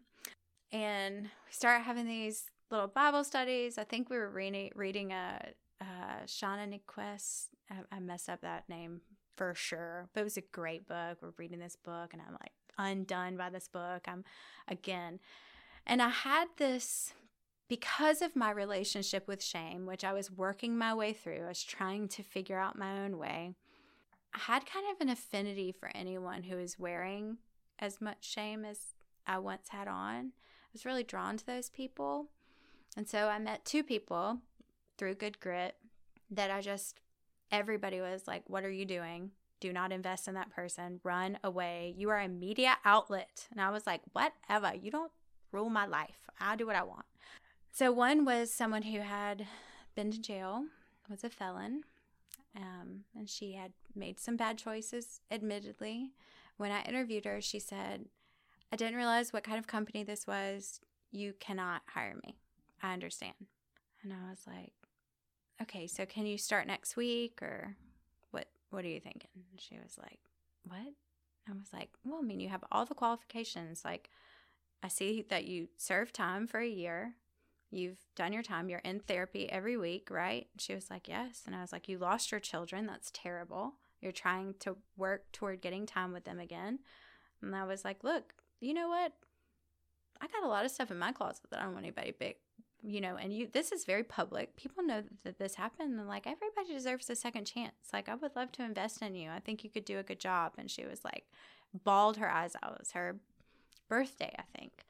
And 0.72 1.24
we 1.24 1.52
started 1.52 1.84
having 1.84 2.08
these 2.08 2.46
little 2.70 2.88
Bible 2.88 3.24
studies. 3.24 3.78
I 3.78 3.84
think 3.84 4.10
we 4.10 4.18
were 4.18 4.30
re- 4.30 4.72
reading 4.76 5.12
a, 5.12 5.54
a 5.82 6.26
Shauna 6.26 6.68
Niequist. 6.68 7.48
I, 7.70 7.96
I 7.96 8.00
messed 8.00 8.30
up 8.30 8.42
that 8.42 8.68
name 8.70 9.02
for 9.36 9.54
sure, 9.54 10.10
but 10.14 10.22
it 10.22 10.24
was 10.24 10.38
a 10.38 10.42
great 10.42 10.88
book. 10.88 11.20
We're 11.22 11.34
reading 11.38 11.60
this 11.60 11.76
book, 11.76 12.14
and 12.14 12.22
I'm 12.22 12.34
like, 12.34 12.52
undone 12.78 13.38
by 13.38 13.50
this 13.50 13.68
book. 13.68 14.08
I'm 14.08 14.24
again. 14.68 15.20
And 15.86 16.02
I 16.02 16.10
had 16.10 16.48
this 16.58 17.14
because 17.68 18.22
of 18.22 18.36
my 18.36 18.52
relationship 18.52 19.28
with 19.28 19.44
shame, 19.44 19.86
which 19.86 20.04
I 20.04 20.14
was 20.14 20.32
working 20.32 20.78
my 20.78 20.94
way 20.94 21.14
through, 21.14 21.44
I 21.46 21.50
was 21.50 21.64
trying 21.64 22.08
to 22.10 22.24
figure 22.24 22.60
out 22.60 22.78
my 22.78 23.04
own 23.04 23.18
way. 23.18 23.54
I 24.34 24.40
had 24.40 24.66
kind 24.66 24.86
of 24.92 25.02
an 25.02 25.10
affinity 25.10 25.72
for 25.72 25.90
anyone 25.94 26.44
who 26.44 26.58
is 26.58 26.80
wearing 26.80 27.38
as 27.80 28.00
much 28.00 28.18
shame 28.22 28.64
as 28.64 28.94
I 29.26 29.40
once 29.40 29.70
had 29.70 29.88
on. 29.88 30.32
I 30.38 30.70
was 30.72 30.86
really 30.86 31.04
drawn 31.04 31.38
to 31.38 31.46
those 31.46 31.70
people. 31.70 32.30
And 32.98 33.08
so 33.08 33.28
I 33.28 33.38
met 33.38 33.64
two 33.64 33.84
people 33.84 34.40
through 34.98 35.16
Good 35.16 35.40
Grit 35.40 35.76
that 36.32 36.50
I 36.50 36.62
just, 36.62 37.00
everybody 37.52 38.02
was 38.02 38.28
like, 38.28 38.44
What 38.48 38.66
are 38.66 38.72
you 38.72 38.86
doing? 38.86 39.32
Do 39.60 39.72
not 39.72 39.92
invest 39.92 40.28
in 40.28 40.34
that 40.34 40.50
person. 40.50 41.00
Run 41.04 41.38
away. 41.44 41.94
You 41.96 42.10
are 42.10 42.20
a 42.20 42.28
media 42.28 42.78
outlet. 42.84 43.48
And 43.52 43.62
I 43.62 43.70
was 43.70 43.88
like, 43.88 44.02
whatever. 44.14 44.76
You 44.76 44.92
don't 44.92 45.12
rule 45.52 45.70
my 45.70 45.86
life. 45.86 46.30
I 46.40 46.56
do 46.56 46.68
what 46.68 46.76
I 46.76 46.84
want. 46.84 47.06
So 47.72 47.92
one 47.92 48.24
was 48.24 48.52
someone 48.52 48.84
who 48.84 49.00
had 49.00 49.48
been 49.96 50.12
to 50.12 50.22
jail, 50.22 50.66
was 51.10 51.24
a 51.24 51.30
felon, 51.30 51.84
um, 52.56 53.06
and 53.16 53.28
she 53.28 53.54
had 53.54 53.72
made 53.96 54.20
some 54.20 54.36
bad 54.36 54.58
choices, 54.60 55.22
admittedly. 55.32 56.12
When 56.58 56.72
I 56.72 56.84
interviewed 56.84 57.26
her, 57.26 57.42
she 57.42 57.60
said, 57.60 58.06
I 58.72 58.76
didn't 58.76 58.96
realize 58.96 59.34
what 59.34 59.44
kind 59.44 59.58
of 59.58 59.66
company 59.66 60.04
this 60.04 60.28
was. 60.28 60.82
You 61.12 61.34
cannot 61.40 61.82
hire 61.88 62.16
me. 62.24 62.36
I 62.82 62.94
understand. 62.94 63.36
And 64.04 64.14
I 64.14 64.30
was 64.30 64.42
like, 64.48 64.74
okay, 65.62 65.88
so 65.88 66.06
can 66.06 66.26
you 66.26 66.38
start 66.38 66.68
next 66.68 66.96
week 66.96 67.42
or 67.42 67.76
what 68.32 68.48
what 68.70 68.86
are 68.86 68.90
you 68.90 69.00
thinking? 69.00 69.30
She 69.58 69.76
was 69.76 69.98
like, 69.98 70.20
what? 70.64 70.94
I 71.50 71.54
was 71.54 71.72
like, 71.74 71.90
well, 72.04 72.20
I 72.20 72.26
mean, 72.26 72.40
you 72.40 72.50
have 72.50 72.64
all 72.72 72.86
the 72.86 72.94
qualifications. 72.94 73.84
Like, 73.86 74.10
I 74.84 74.90
see 74.90 75.26
that 75.30 75.46
you 75.46 75.70
served 75.78 76.14
time 76.14 76.46
for 76.46 76.60
a 76.60 76.68
year. 76.68 77.16
You've 77.72 78.00
done 78.16 78.34
your 78.34 78.44
time. 78.44 78.70
You're 78.70 78.80
in 78.80 79.00
therapy 79.00 79.50
every 79.50 79.78
week, 79.78 80.10
right? 80.10 80.48
She 80.58 80.74
was 80.76 80.90
like, 80.90 81.08
yes. 81.08 81.44
And 81.46 81.56
I 81.56 81.62
was 81.62 81.72
like, 81.72 81.90
you 81.90 81.98
lost 81.98 82.32
your 82.32 82.40
children. 82.40 82.86
That's 82.86 83.12
terrible. 83.12 83.74
You're 84.02 84.12
trying 84.12 84.56
to 84.60 84.78
work 84.96 85.32
toward 85.32 85.62
getting 85.62 85.86
time 85.86 86.14
with 86.14 86.26
them 86.26 86.40
again. 86.40 86.80
And 87.42 87.56
I 87.56 87.66
was 87.66 87.84
like, 87.84 88.04
look, 88.04 88.34
you 88.60 88.74
know 88.74 88.88
what? 88.88 89.14
I 90.22 90.28
got 90.28 90.44
a 90.44 90.48
lot 90.48 90.66
of 90.66 90.72
stuff 90.72 90.92
in 90.92 90.98
my 90.98 91.12
closet 91.12 91.46
that 91.50 91.60
I 91.60 91.64
don't 91.64 91.74
want 91.74 91.86
anybody 91.86 92.14
big, 92.18 92.36
you 92.88 93.02
know, 93.02 93.18
and 93.18 93.34
you 93.34 93.50
this 93.52 93.74
is 93.74 93.84
very 93.84 94.04
public. 94.04 94.56
People 94.56 94.82
know 94.82 95.04
that 95.26 95.38
this 95.38 95.56
happened 95.56 96.00
and 96.00 96.08
like 96.08 96.26
everybody 96.26 96.74
deserves 96.74 97.10
a 97.10 97.16
second 97.16 97.46
chance. 97.46 97.74
Like 97.92 98.08
I 98.08 98.16
would 98.16 98.36
love 98.36 98.52
to 98.54 98.64
invest 98.64 99.02
in 99.02 99.14
you. 99.14 99.30
I 99.30 99.40
think 99.40 99.64
you 99.64 99.70
could 99.70 99.84
do 99.84 100.00
a 100.00 100.04
good 100.04 100.22
job. 100.22 100.54
And 100.58 100.72
she 100.72 100.86
was 100.86 101.04
like 101.04 101.26
bawled 101.84 102.16
her 102.16 102.30
eyes 102.30 102.56
out. 102.64 102.74
It 102.74 102.80
was 102.80 102.92
her 102.92 103.18
birthday, 103.90 104.34
I 104.40 104.44
think. 104.58 104.86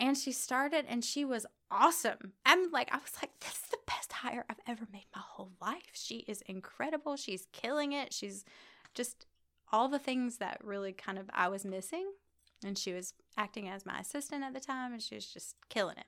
And 0.00 0.18
she 0.18 0.32
started 0.32 0.86
and 0.88 1.04
she 1.04 1.24
was 1.24 1.46
awesome. 1.70 2.32
I'm 2.44 2.72
like, 2.72 2.92
I 2.92 2.96
was 2.96 3.12
like, 3.22 3.38
this 3.38 3.52
is 3.52 3.70
the 3.70 3.78
best 3.86 4.12
hire 4.12 4.44
I've 4.50 4.56
ever 4.66 4.88
made 4.92 5.06
my 5.14 5.22
whole 5.24 5.52
life. 5.62 5.92
She 5.92 6.24
is 6.26 6.42
incredible. 6.42 7.16
She's 7.16 7.46
killing 7.52 7.92
it. 7.92 8.12
She's 8.12 8.44
just 8.92 9.26
all 9.70 9.88
the 9.88 10.00
things 10.00 10.38
that 10.38 10.58
really 10.64 10.92
kind 10.92 11.18
of 11.18 11.30
I 11.32 11.46
was 11.46 11.64
missing 11.64 12.10
and 12.64 12.76
she 12.76 12.92
was 12.92 13.14
acting 13.36 13.68
as 13.68 13.86
my 13.86 13.98
assistant 13.98 14.42
at 14.42 14.52
the 14.52 14.58
time 14.58 14.92
and 14.92 15.02
she 15.02 15.14
was 15.14 15.26
just 15.26 15.54
killing 15.68 15.96
it. 15.96 16.06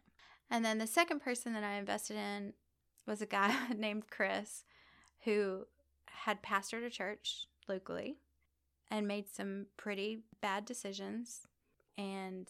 And 0.50 0.64
then 0.64 0.78
the 0.78 0.87
second 0.87 1.20
person 1.20 1.52
that 1.54 1.64
I 1.64 1.74
invested 1.74 2.16
in 2.16 2.52
was 3.06 3.20
a 3.20 3.26
guy 3.26 3.54
named 3.76 4.11
Chris 4.11 4.64
who 5.24 5.66
had 6.06 6.42
pastored 6.42 6.85
a 6.85 6.90
church 6.90 7.46
locally 7.68 8.18
and 8.90 9.09
made 9.09 9.28
some 9.28 9.66
pretty 9.76 10.20
bad 10.40 10.64
decisions 10.64 11.46
and 11.98 12.48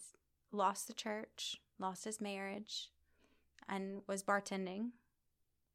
lost 0.51 0.87
the 0.87 0.93
church, 0.93 1.57
lost 1.79 2.05
his 2.05 2.21
marriage, 2.21 2.91
and 3.67 4.01
was 4.07 4.23
bartending 4.23 4.89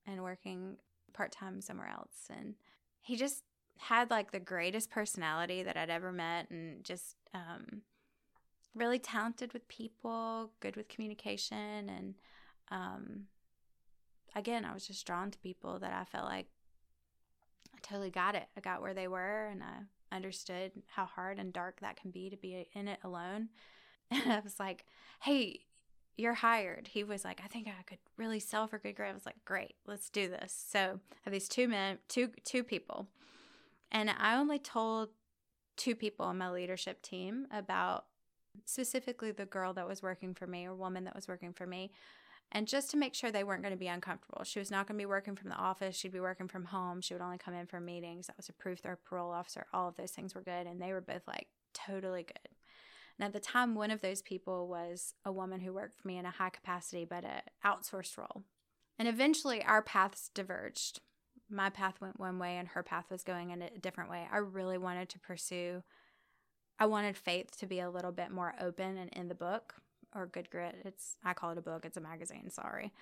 and 0.06 0.22
working 0.22 0.76
part 1.12 1.32
time 1.32 1.61
somewhere 1.61 1.88
else. 1.88 2.28
And 2.30 2.54
he 3.00 3.16
just 3.16 3.42
had 3.78 4.11
like 4.11 4.30
the 4.30 4.40
greatest 4.40 4.90
personality 4.90 5.62
that 5.62 5.76
I'd 5.76 5.90
ever 5.90 6.12
met 6.12 6.50
and 6.50 6.85
just 6.85 7.16
um, 7.35 7.82
really 8.74 8.98
talented 8.98 9.52
with 9.52 9.68
people, 9.68 10.50
good 10.61 10.76
with 10.76 10.88
communication, 10.88 11.88
and 11.88 12.14
um, 12.70 13.24
again, 14.35 14.64
I 14.64 14.72
was 14.72 14.87
just 14.87 15.06
drawn 15.06 15.30
to 15.30 15.38
people 15.38 15.78
that 15.80 15.92
I 15.92 16.04
felt 16.04 16.24
like 16.24 16.46
I 17.74 17.78
totally 17.82 18.11
got 18.11 18.35
it. 18.35 18.46
I 18.56 18.61
got 18.61 18.82
where 18.82 18.94
they 18.94 19.08
were, 19.08 19.46
and 19.46 19.62
I 19.62 20.14
understood 20.14 20.72
how 20.87 21.04
hard 21.04 21.38
and 21.38 21.52
dark 21.52 21.80
that 21.80 21.96
can 21.96 22.11
be 22.11 22.30
to 22.30 22.37
be 22.37 22.68
in 22.72 22.88
it 22.88 22.98
alone. 23.02 23.48
And 24.11 24.30
I 24.30 24.40
was 24.40 24.61
like, 24.61 24.85
"Hey, 25.22 25.61
you're 26.18 26.35
hired." 26.35 26.88
He 26.88 27.02
was 27.02 27.24
like, 27.24 27.40
"I 27.42 27.46
think 27.48 27.66
I 27.66 27.82
could 27.85 27.98
really 28.18 28.40
sell 28.40 28.66
for 28.66 28.78
Good 28.78 28.94
Grit." 28.94 29.08
I 29.11 29.14
was 29.14 29.24
like, 29.24 29.42
"Great, 29.46 29.76
let's 29.87 30.11
do 30.11 30.28
this." 30.28 30.52
So 30.68 30.78
I 30.78 31.16
have 31.22 31.32
these 31.32 31.48
two 31.48 31.66
men, 31.66 31.96
two 32.08 32.28
two 32.44 32.62
people, 32.62 33.08
and 33.90 34.11
I 34.11 34.37
only 34.37 34.58
told 34.58 35.08
two 35.76 35.94
people 35.94 36.26
on 36.26 36.37
my 36.37 36.50
leadership 36.50 37.00
team 37.00 37.46
about 37.50 38.04
specifically 38.64 39.30
the 39.30 39.46
girl 39.46 39.72
that 39.74 39.88
was 39.88 40.02
working 40.02 40.34
for 40.34 40.46
me 40.46 40.66
or 40.66 40.74
woman 40.74 41.04
that 41.04 41.14
was 41.14 41.28
working 41.28 41.52
for 41.52 41.66
me. 41.66 41.90
And 42.54 42.68
just 42.68 42.90
to 42.90 42.98
make 42.98 43.14
sure 43.14 43.30
they 43.30 43.44
weren't 43.44 43.62
going 43.62 43.72
to 43.72 43.78
be 43.78 43.88
uncomfortable. 43.88 44.44
She 44.44 44.58
was 44.58 44.70
not 44.70 44.86
going 44.86 44.98
to 44.98 45.02
be 45.02 45.06
working 45.06 45.36
from 45.36 45.48
the 45.48 45.56
office. 45.56 45.96
She'd 45.96 46.12
be 46.12 46.20
working 46.20 46.48
from 46.48 46.66
home. 46.66 47.00
She 47.00 47.14
would 47.14 47.22
only 47.22 47.38
come 47.38 47.54
in 47.54 47.66
for 47.66 47.80
meetings. 47.80 48.26
That 48.26 48.36
was 48.36 48.50
approved 48.50 48.82
through 48.82 48.90
her 48.90 48.98
parole 49.02 49.30
officer. 49.30 49.66
All 49.72 49.88
of 49.88 49.96
those 49.96 50.10
things 50.10 50.34
were 50.34 50.42
good. 50.42 50.66
And 50.66 50.80
they 50.80 50.92
were 50.92 51.00
both 51.00 51.26
like 51.26 51.46
totally 51.72 52.24
good. 52.24 52.48
And 53.18 53.26
at 53.26 53.32
the 53.32 53.40
time, 53.40 53.74
one 53.74 53.90
of 53.90 54.02
those 54.02 54.20
people 54.20 54.68
was 54.68 55.14
a 55.24 55.32
woman 55.32 55.60
who 55.60 55.72
worked 55.72 56.00
for 56.00 56.08
me 56.08 56.18
in 56.18 56.26
a 56.26 56.30
high 56.30 56.50
capacity 56.50 57.06
but 57.06 57.24
an 57.24 57.40
outsourced 57.64 58.18
role. 58.18 58.42
And 58.98 59.08
eventually 59.08 59.62
our 59.62 59.82
paths 59.82 60.30
diverged. 60.34 61.00
My 61.48 61.70
path 61.70 62.00
went 62.00 62.20
one 62.20 62.38
way 62.38 62.56
and 62.56 62.68
her 62.68 62.82
path 62.82 63.06
was 63.10 63.24
going 63.24 63.50
in 63.50 63.62
a 63.62 63.78
different 63.78 64.10
way. 64.10 64.26
I 64.30 64.38
really 64.38 64.78
wanted 64.78 65.08
to 65.10 65.18
pursue 65.18 65.82
I 66.78 66.87
wanted 66.87 67.16
Faith 67.16 67.56
to 67.58 67.66
be 67.66 67.80
a 67.80 67.90
little 67.90 68.12
bit 68.12 68.30
more 68.30 68.54
open 68.61 68.96
and 68.98 69.11
in 69.12 69.28
the 69.28 69.35
book 69.35 69.74
or 70.14 70.26
Good 70.26 70.50
Grit. 70.50 70.76
It's 70.85 71.16
I 71.24 71.32
call 71.32 71.50
it 71.50 71.58
a 71.58 71.62
book. 71.62 71.85
It's 71.85 71.96
a 71.96 72.00
magazine. 72.00 72.50
Sorry, 72.50 72.92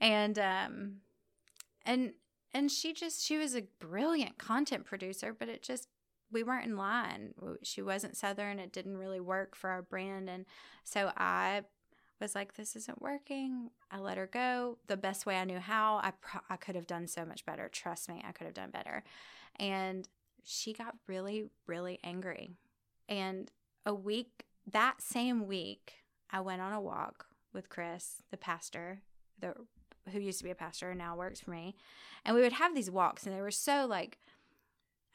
and 0.00 0.38
um, 0.38 0.96
and 1.84 2.12
and 2.54 2.70
she 2.70 2.92
just 2.92 3.24
she 3.24 3.38
was 3.38 3.54
a 3.54 3.64
brilliant 3.78 4.38
content 4.38 4.84
producer, 4.84 5.34
but 5.36 5.48
it 5.48 5.62
just 5.62 5.88
we 6.30 6.42
weren't 6.42 6.66
in 6.66 6.76
line. 6.76 7.34
She 7.62 7.82
wasn't 7.82 8.16
Southern. 8.16 8.58
It 8.58 8.72
didn't 8.72 8.96
really 8.96 9.20
work 9.20 9.54
for 9.56 9.70
our 9.70 9.82
brand, 9.82 10.28
and 10.28 10.46
so 10.84 11.12
I 11.16 11.62
was 12.20 12.34
like, 12.34 12.54
"This 12.54 12.76
isn't 12.76 13.02
working." 13.02 13.70
I 13.90 13.98
let 13.98 14.18
her 14.18 14.26
go 14.26 14.78
the 14.86 14.96
best 14.96 15.26
way 15.26 15.36
I 15.36 15.44
knew 15.44 15.58
how. 15.58 15.96
I 15.96 16.12
I 16.48 16.56
could 16.56 16.76
have 16.76 16.86
done 16.86 17.06
so 17.06 17.24
much 17.24 17.44
better. 17.44 17.68
Trust 17.68 18.08
me, 18.08 18.22
I 18.26 18.32
could 18.32 18.46
have 18.46 18.54
done 18.54 18.70
better, 18.70 19.04
and 19.58 20.08
she 20.44 20.72
got 20.72 20.96
really 21.06 21.50
really 21.66 21.98
angry 22.02 22.50
and 23.08 23.50
a 23.84 23.94
week, 23.94 24.44
that 24.70 25.00
same 25.00 25.46
week, 25.46 25.94
I 26.30 26.40
went 26.40 26.62
on 26.62 26.72
a 26.72 26.80
walk 26.80 27.26
with 27.52 27.68
Chris, 27.68 28.22
the 28.30 28.36
pastor, 28.36 29.02
the 29.38 29.54
who 30.10 30.18
used 30.18 30.38
to 30.38 30.44
be 30.44 30.50
a 30.50 30.54
pastor 30.54 30.90
and 30.90 30.98
now 30.98 31.16
works 31.16 31.40
for 31.40 31.50
me. 31.50 31.76
And 32.24 32.34
we 32.34 32.42
would 32.42 32.54
have 32.54 32.74
these 32.74 32.90
walks 32.90 33.24
and 33.26 33.34
they 33.34 33.40
were 33.40 33.50
so 33.50 33.86
like 33.88 34.18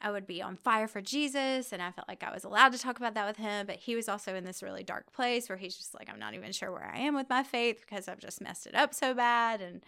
I 0.00 0.12
would 0.12 0.26
be 0.26 0.40
on 0.40 0.56
fire 0.56 0.86
for 0.86 1.00
Jesus 1.00 1.72
and 1.72 1.82
I 1.82 1.90
felt 1.90 2.08
like 2.08 2.22
I 2.22 2.32
was 2.32 2.44
allowed 2.44 2.72
to 2.72 2.78
talk 2.78 2.98
about 2.98 3.14
that 3.14 3.26
with 3.26 3.36
him, 3.36 3.66
but 3.66 3.76
he 3.76 3.96
was 3.96 4.08
also 4.08 4.36
in 4.36 4.44
this 4.44 4.62
really 4.62 4.84
dark 4.84 5.12
place 5.12 5.48
where 5.48 5.58
he's 5.58 5.76
just 5.76 5.94
like 5.94 6.08
I'm 6.08 6.20
not 6.20 6.34
even 6.34 6.52
sure 6.52 6.70
where 6.70 6.90
I 6.94 7.00
am 7.00 7.14
with 7.14 7.28
my 7.28 7.42
faith 7.42 7.80
because 7.80 8.08
I've 8.08 8.20
just 8.20 8.40
messed 8.40 8.66
it 8.66 8.74
up 8.74 8.94
so 8.94 9.12
bad 9.12 9.60
and 9.60 9.82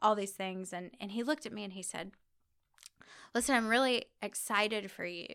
all 0.00 0.14
these 0.14 0.32
things. 0.32 0.72
And 0.72 0.92
and 1.00 1.10
he 1.10 1.22
looked 1.22 1.46
at 1.46 1.52
me 1.52 1.64
and 1.64 1.72
he 1.72 1.82
said, 1.82 2.12
"Listen, 3.34 3.56
I'm 3.56 3.68
really 3.68 4.06
excited 4.22 4.90
for 4.90 5.04
you 5.04 5.26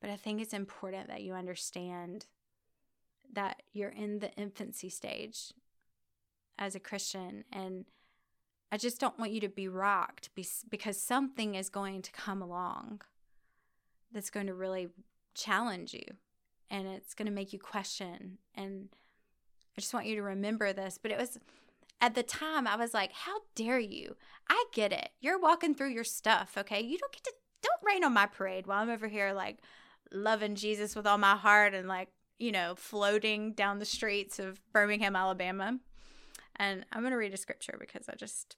but 0.00 0.10
I 0.10 0.16
think 0.16 0.40
it's 0.40 0.52
important 0.52 1.08
that 1.08 1.22
you 1.22 1.34
understand 1.34 2.26
that 3.32 3.62
you're 3.72 3.90
in 3.90 4.20
the 4.20 4.32
infancy 4.34 4.88
stage 4.88 5.52
as 6.58 6.74
a 6.74 6.80
Christian. 6.80 7.44
And 7.52 7.84
I 8.70 8.76
just 8.76 9.00
don't 9.00 9.18
want 9.18 9.32
you 9.32 9.40
to 9.40 9.48
be 9.48 9.68
rocked 9.68 10.30
because 10.70 11.00
something 11.00 11.54
is 11.54 11.68
going 11.68 12.02
to 12.02 12.12
come 12.12 12.42
along 12.42 13.02
that's 14.12 14.30
going 14.30 14.46
to 14.46 14.54
really 14.54 14.88
challenge 15.34 15.92
you 15.92 16.16
and 16.70 16.86
it's 16.86 17.14
going 17.14 17.26
to 17.26 17.32
make 17.32 17.52
you 17.52 17.58
question. 17.58 18.38
And 18.54 18.88
I 19.76 19.80
just 19.80 19.94
want 19.94 20.06
you 20.06 20.16
to 20.16 20.22
remember 20.22 20.72
this. 20.72 20.98
But 21.00 21.12
it 21.12 21.18
was 21.18 21.38
at 22.00 22.14
the 22.14 22.22
time, 22.22 22.66
I 22.66 22.76
was 22.76 22.92
like, 22.92 23.12
how 23.12 23.40
dare 23.54 23.78
you? 23.78 24.16
I 24.48 24.64
get 24.72 24.92
it. 24.92 25.10
You're 25.20 25.40
walking 25.40 25.74
through 25.74 25.90
your 25.90 26.04
stuff, 26.04 26.54
okay? 26.58 26.80
You 26.80 26.98
don't 26.98 27.12
get 27.12 27.24
to, 27.24 27.32
don't 27.62 27.94
rain 27.94 28.04
on 28.04 28.12
my 28.12 28.26
parade 28.26 28.66
while 28.66 28.82
I'm 28.82 28.90
over 28.90 29.08
here 29.08 29.32
like, 29.32 29.58
loving 30.12 30.54
Jesus 30.54 30.94
with 30.94 31.06
all 31.06 31.18
my 31.18 31.36
heart 31.36 31.74
and 31.74 31.88
like, 31.88 32.08
you 32.38 32.52
know, 32.52 32.74
floating 32.76 33.52
down 33.52 33.78
the 33.78 33.84
streets 33.84 34.38
of 34.38 34.60
Birmingham, 34.72 35.16
Alabama. 35.16 35.78
And 36.56 36.84
I'm 36.92 37.00
going 37.00 37.12
to 37.12 37.18
read 37.18 37.34
a 37.34 37.38
scripture 37.38 37.76
because 37.78 38.08
I 38.08 38.14
just 38.14 38.56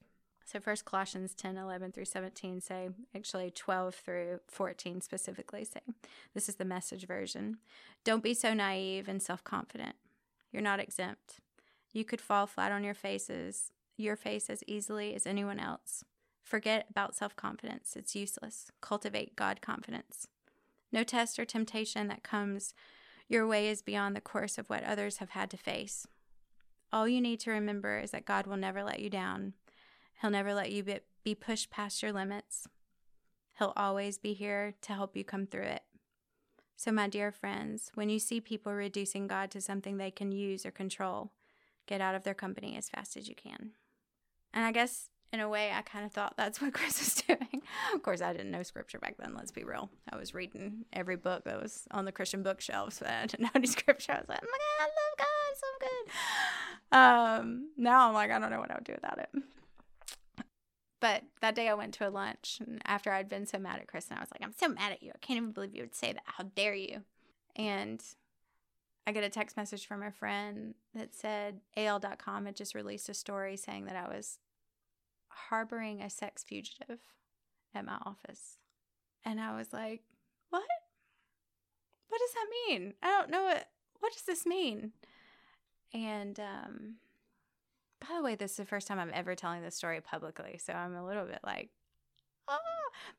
so 0.50 0.60
first 0.60 0.86
Colossians 0.86 1.34
10, 1.34 1.58
11 1.58 1.92
through 1.92 2.06
17 2.06 2.62
say, 2.62 2.88
actually 3.14 3.50
12 3.50 3.94
through 3.94 4.40
14 4.48 5.02
specifically 5.02 5.62
say, 5.62 5.80
this 6.32 6.48
is 6.48 6.56
the 6.56 6.64
message 6.64 7.06
version. 7.06 7.58
Don't 8.02 8.22
be 8.22 8.32
so 8.32 8.54
naive 8.54 9.08
and 9.08 9.22
self-confident. 9.22 9.96
You're 10.50 10.62
not 10.62 10.80
exempt. 10.80 11.40
You 11.92 12.06
could 12.06 12.22
fall 12.22 12.46
flat 12.46 12.72
on 12.72 12.82
your 12.82 12.94
faces, 12.94 13.72
your 13.98 14.16
face 14.16 14.48
as 14.48 14.64
easily 14.66 15.14
as 15.14 15.26
anyone 15.26 15.60
else. 15.60 16.02
Forget 16.42 16.86
about 16.88 17.14
self-confidence. 17.14 17.94
It's 17.94 18.16
useless. 18.16 18.72
Cultivate 18.80 19.36
God 19.36 19.60
confidence. 19.60 20.28
No 20.92 21.04
test 21.04 21.38
or 21.38 21.44
temptation 21.44 22.08
that 22.08 22.22
comes 22.22 22.74
your 23.28 23.46
way 23.46 23.68
is 23.68 23.82
beyond 23.82 24.16
the 24.16 24.20
course 24.20 24.56
of 24.56 24.70
what 24.70 24.84
others 24.84 25.18
have 25.18 25.30
had 25.30 25.50
to 25.50 25.56
face. 25.56 26.06
All 26.92 27.06
you 27.06 27.20
need 27.20 27.40
to 27.40 27.50
remember 27.50 27.98
is 27.98 28.10
that 28.12 28.24
God 28.24 28.46
will 28.46 28.56
never 28.56 28.82
let 28.82 29.00
you 29.00 29.10
down. 29.10 29.52
He'll 30.20 30.30
never 30.30 30.54
let 30.54 30.72
you 30.72 30.84
be 31.22 31.34
pushed 31.34 31.70
past 31.70 32.02
your 32.02 32.12
limits. 32.12 32.66
He'll 33.58 33.74
always 33.76 34.18
be 34.18 34.32
here 34.32 34.74
to 34.82 34.92
help 34.94 35.16
you 35.16 35.24
come 35.24 35.46
through 35.46 35.64
it. 35.64 35.82
So, 36.76 36.92
my 36.92 37.08
dear 37.08 37.32
friends, 37.32 37.90
when 37.94 38.08
you 38.08 38.20
see 38.20 38.40
people 38.40 38.72
reducing 38.72 39.26
God 39.26 39.50
to 39.50 39.60
something 39.60 39.96
they 39.96 40.12
can 40.12 40.30
use 40.30 40.64
or 40.64 40.70
control, 40.70 41.32
get 41.86 42.00
out 42.00 42.14
of 42.14 42.22
their 42.22 42.34
company 42.34 42.76
as 42.76 42.88
fast 42.88 43.16
as 43.16 43.28
you 43.28 43.34
can. 43.34 43.72
And 44.54 44.64
I 44.64 44.72
guess 44.72 45.10
in 45.32 45.40
a 45.40 45.48
way, 45.48 45.70
I 45.72 45.82
kind 45.82 46.04
of 46.04 46.12
thought 46.12 46.34
that's 46.36 46.60
what 46.60 46.72
Chris 46.74 46.98
was 46.98 47.22
doing. 47.22 47.62
of 47.94 48.02
course, 48.02 48.20
I 48.20 48.32
didn't 48.32 48.50
know 48.50 48.62
scripture 48.62 48.98
back 48.98 49.16
then. 49.18 49.34
Let's 49.36 49.50
be 49.50 49.64
real. 49.64 49.90
I 50.10 50.16
was 50.16 50.34
reading 50.34 50.84
every 50.92 51.16
book 51.16 51.44
that 51.44 51.60
was 51.60 51.86
on 51.90 52.04
the 52.04 52.12
Christian 52.12 52.42
bookshelves, 52.42 52.98
but 52.98 53.10
I 53.10 53.26
didn't 53.26 53.40
know 53.44 53.50
any 53.54 53.66
scripture. 53.66 54.12
I 54.12 54.20
was 54.20 54.28
like, 54.28 54.40
oh 54.42 54.48
my 54.50 54.58
God, 54.58 54.80
I 54.80 54.84
love 54.84 55.18
God 55.18 55.58
so 55.58 55.66
good. 55.80 57.42
Um, 57.44 57.68
now 57.76 58.08
I'm 58.08 58.14
like, 58.14 58.30
I 58.30 58.38
don't 58.38 58.50
know 58.50 58.60
what 58.60 58.70
I 58.70 58.74
would 58.74 58.84
do 58.84 58.94
without 58.94 59.18
it. 59.18 59.28
But 61.00 61.22
that 61.42 61.54
day 61.54 61.68
I 61.68 61.74
went 61.74 61.94
to 61.94 62.08
a 62.08 62.10
lunch, 62.10 62.58
and 62.60 62.82
after 62.84 63.12
I'd 63.12 63.28
been 63.28 63.46
so 63.46 63.58
mad 63.58 63.78
at 63.78 63.86
Chris, 63.86 64.08
and 64.08 64.18
I 64.18 64.22
was 64.22 64.30
like, 64.32 64.42
I'm 64.42 64.54
so 64.56 64.68
mad 64.68 64.92
at 64.92 65.02
you. 65.02 65.12
I 65.14 65.18
can't 65.18 65.36
even 65.36 65.52
believe 65.52 65.74
you 65.74 65.82
would 65.82 65.94
say 65.94 66.12
that. 66.12 66.24
How 66.24 66.44
dare 66.56 66.74
you? 66.74 67.02
And 67.54 68.02
I 69.06 69.12
get 69.12 69.24
a 69.24 69.28
text 69.28 69.56
message 69.56 69.86
from 69.86 70.02
a 70.02 70.10
friend 70.10 70.74
that 70.94 71.14
said 71.14 71.60
AL.com 71.76 72.46
had 72.46 72.56
just 72.56 72.74
released 72.74 73.08
a 73.08 73.14
story 73.14 73.56
saying 73.56 73.84
that 73.84 73.96
I 73.96 74.08
was 74.08 74.38
harboring 75.48 76.02
a 76.02 76.10
sex 76.10 76.42
fugitive 76.42 77.00
at 77.74 77.84
my 77.84 77.98
office. 78.04 78.58
And 79.24 79.40
I 79.40 79.56
was 79.56 79.72
like, 79.72 80.02
what? 80.50 80.62
What 82.08 82.20
does 82.20 82.32
that 82.34 82.46
mean? 82.68 82.94
I 83.02 83.08
don't 83.08 83.30
know 83.30 83.44
what 83.44 83.68
what 84.00 84.12
does 84.12 84.22
this 84.22 84.46
mean? 84.46 84.92
And 85.92 86.38
um 86.40 86.94
by 88.00 88.16
the 88.16 88.22
way, 88.22 88.36
this 88.36 88.52
is 88.52 88.56
the 88.58 88.64
first 88.64 88.86
time 88.86 88.98
I'm 88.98 89.10
ever 89.12 89.34
telling 89.34 89.62
this 89.62 89.74
story 89.74 90.00
publicly, 90.00 90.58
so 90.64 90.72
I'm 90.72 90.94
a 90.94 91.04
little 91.04 91.26
bit 91.26 91.40
like 91.44 91.70
ah, 92.48 92.58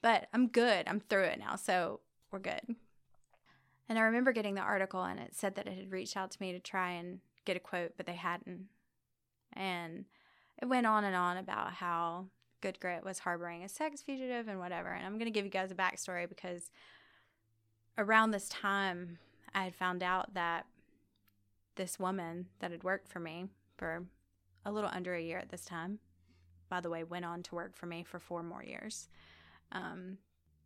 but 0.01 0.27
I'm 0.33 0.47
good. 0.47 0.87
I'm 0.87 0.99
through 0.99 1.25
it 1.25 1.39
now, 1.39 1.55
so 1.55 1.99
we're 2.31 2.39
good. 2.39 2.75
And 3.87 3.97
I 3.97 4.03
remember 4.03 4.31
getting 4.31 4.55
the 4.55 4.61
article 4.61 5.03
and 5.03 5.19
it 5.19 5.35
said 5.35 5.55
that 5.55 5.67
it 5.67 5.75
had 5.75 5.91
reached 5.91 6.15
out 6.15 6.31
to 6.31 6.41
me 6.41 6.51
to 6.51 6.59
try 6.59 6.91
and 6.91 7.19
get 7.45 7.57
a 7.57 7.59
quote, 7.59 7.93
but 7.97 8.05
they 8.05 8.13
hadn't. 8.13 8.67
And 9.53 10.05
it 10.61 10.67
went 10.67 10.87
on 10.87 11.03
and 11.03 11.15
on 11.15 11.37
about 11.37 11.73
how 11.73 12.25
Good 12.61 12.79
Grit 12.79 13.03
was 13.03 13.19
harboring 13.19 13.63
a 13.63 13.69
sex 13.69 14.01
fugitive 14.01 14.47
and 14.47 14.59
whatever. 14.59 14.89
And 14.89 15.05
I'm 15.05 15.13
going 15.13 15.25
to 15.25 15.31
give 15.31 15.45
you 15.45 15.51
guys 15.51 15.71
a 15.71 15.75
backstory 15.75 16.27
because 16.27 16.71
around 17.97 18.31
this 18.31 18.49
time, 18.49 19.17
I 19.53 19.63
had 19.63 19.75
found 19.75 20.03
out 20.03 20.33
that 20.33 20.65
this 21.75 21.97
woman 21.97 22.47
that 22.59 22.71
had 22.71 22.83
worked 22.83 23.07
for 23.07 23.19
me 23.19 23.45
for 23.77 24.05
a 24.65 24.71
little 24.71 24.89
under 24.93 25.15
a 25.15 25.21
year 25.21 25.37
at 25.37 25.49
this 25.49 25.63
time, 25.63 25.99
by 26.69 26.81
the 26.81 26.89
way, 26.89 27.03
went 27.03 27.25
on 27.25 27.41
to 27.43 27.55
work 27.55 27.75
for 27.75 27.85
me 27.85 28.03
for 28.03 28.19
four 28.19 28.43
more 28.43 28.63
years, 28.63 29.07
um, 29.71 30.17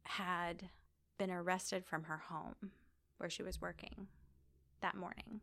had 0.03 0.69
been 1.17 1.31
arrested 1.31 1.85
from 1.85 2.03
her 2.03 2.17
home 2.17 2.71
where 3.17 3.29
she 3.29 3.43
was 3.43 3.61
working 3.61 4.07
that 4.81 4.95
morning 4.95 5.39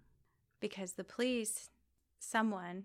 because 0.58 0.92
the 0.92 1.04
police, 1.04 1.70
someone 2.18 2.84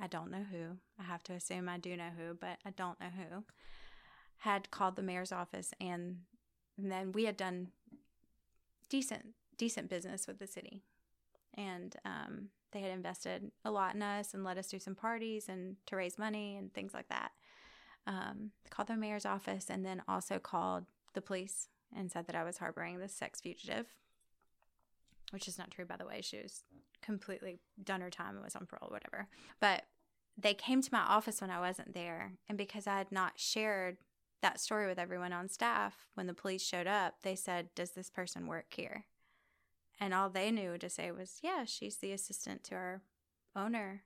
I 0.00 0.06
don't 0.06 0.30
know 0.30 0.44
who, 0.50 0.78
I 0.98 1.04
have 1.04 1.22
to 1.24 1.34
assume 1.34 1.68
I 1.68 1.78
do 1.78 1.96
know 1.96 2.10
who, 2.16 2.34
but 2.34 2.58
I 2.64 2.70
don't 2.70 2.98
know 3.00 3.10
who, 3.14 3.44
had 4.38 4.70
called 4.70 4.96
the 4.96 5.02
mayor's 5.02 5.32
office 5.32 5.74
and, 5.80 6.20
and 6.78 6.90
then 6.90 7.12
we 7.12 7.24
had 7.24 7.36
done 7.36 7.68
decent 8.88 9.34
decent 9.60 9.90
business 9.90 10.26
with 10.26 10.38
the 10.38 10.46
city. 10.46 10.82
And 11.52 11.94
um, 12.06 12.48
they 12.72 12.80
had 12.80 12.92
invested 12.92 13.50
a 13.62 13.70
lot 13.70 13.94
in 13.94 14.02
us 14.02 14.32
and 14.32 14.42
let 14.42 14.56
us 14.56 14.68
do 14.68 14.78
some 14.78 14.94
parties 14.94 15.50
and 15.50 15.76
to 15.86 15.96
raise 15.96 16.18
money 16.18 16.56
and 16.56 16.72
things 16.72 16.94
like 16.94 17.08
that. 17.10 17.32
Um, 18.06 18.52
called 18.70 18.88
the 18.88 18.96
mayor's 18.96 19.26
office 19.26 19.66
and 19.68 19.84
then 19.84 20.02
also 20.08 20.38
called 20.38 20.86
the 21.12 21.20
police 21.20 21.68
and 21.94 22.10
said 22.10 22.26
that 22.26 22.34
I 22.34 22.42
was 22.42 22.56
harboring 22.56 22.98
this 22.98 23.12
sex 23.12 23.42
fugitive, 23.42 23.86
which 25.30 25.48
is 25.48 25.58
not 25.58 25.70
true, 25.70 25.84
by 25.84 25.96
the 25.96 26.06
way. 26.06 26.20
She 26.22 26.38
was 26.38 26.64
completely 27.02 27.58
done 27.82 28.00
her 28.00 28.10
time 28.10 28.34
and 28.34 28.44
was 28.44 28.56
on 28.56 28.66
parole, 28.66 28.90
whatever. 28.90 29.28
But 29.60 29.84
they 30.36 30.54
came 30.54 30.82
to 30.82 30.92
my 30.92 31.00
office 31.00 31.40
when 31.40 31.50
I 31.50 31.60
wasn't 31.60 31.94
there. 31.94 32.32
And 32.48 32.56
because 32.56 32.86
I 32.86 32.98
had 32.98 33.12
not 33.12 33.32
shared 33.36 33.98
that 34.42 34.60
story 34.60 34.86
with 34.86 34.98
everyone 34.98 35.32
on 35.32 35.48
staff, 35.48 36.06
when 36.14 36.26
the 36.26 36.34
police 36.34 36.62
showed 36.62 36.86
up, 36.86 37.16
they 37.22 37.34
said, 37.34 37.68
Does 37.74 37.90
this 37.90 38.10
person 38.10 38.46
work 38.46 38.66
here? 38.74 39.04
And 40.00 40.14
all 40.14 40.30
they 40.30 40.50
knew 40.50 40.78
to 40.78 40.88
say 40.88 41.10
was, 41.10 41.40
Yeah, 41.42 41.64
she's 41.64 41.96
the 41.96 42.12
assistant 42.12 42.64
to 42.64 42.74
our 42.74 43.02
owner. 43.54 44.02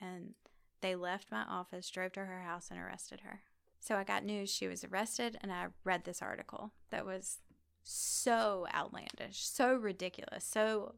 And 0.00 0.34
they 0.80 0.96
left 0.96 1.30
my 1.30 1.44
office, 1.48 1.88
drove 1.88 2.12
to 2.12 2.24
her 2.24 2.40
house, 2.40 2.68
and 2.70 2.80
arrested 2.80 3.20
her. 3.20 3.42
So 3.78 3.96
I 3.96 4.04
got 4.04 4.24
news 4.24 4.50
she 4.50 4.68
was 4.68 4.84
arrested, 4.84 5.38
and 5.40 5.52
I 5.52 5.66
read 5.84 6.04
this 6.04 6.22
article 6.22 6.72
that 6.90 7.06
was 7.06 7.38
so 7.82 8.66
outlandish, 8.74 9.46
so 9.46 9.74
ridiculous, 9.74 10.44
so 10.44 10.94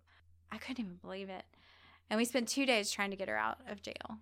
I 0.51 0.59
couldn't 0.59 0.85
even 0.85 0.99
believe 1.01 1.29
it. 1.29 1.45
And 2.11 2.19
we 2.19 2.25
spent 2.25 2.49
two 2.49 2.67
days 2.67 2.91
trying 2.91 3.11
to 3.11 3.17
get 3.17 3.29
her 3.29 3.37
out 3.37 3.59
of 3.69 3.83
jail. 3.83 4.19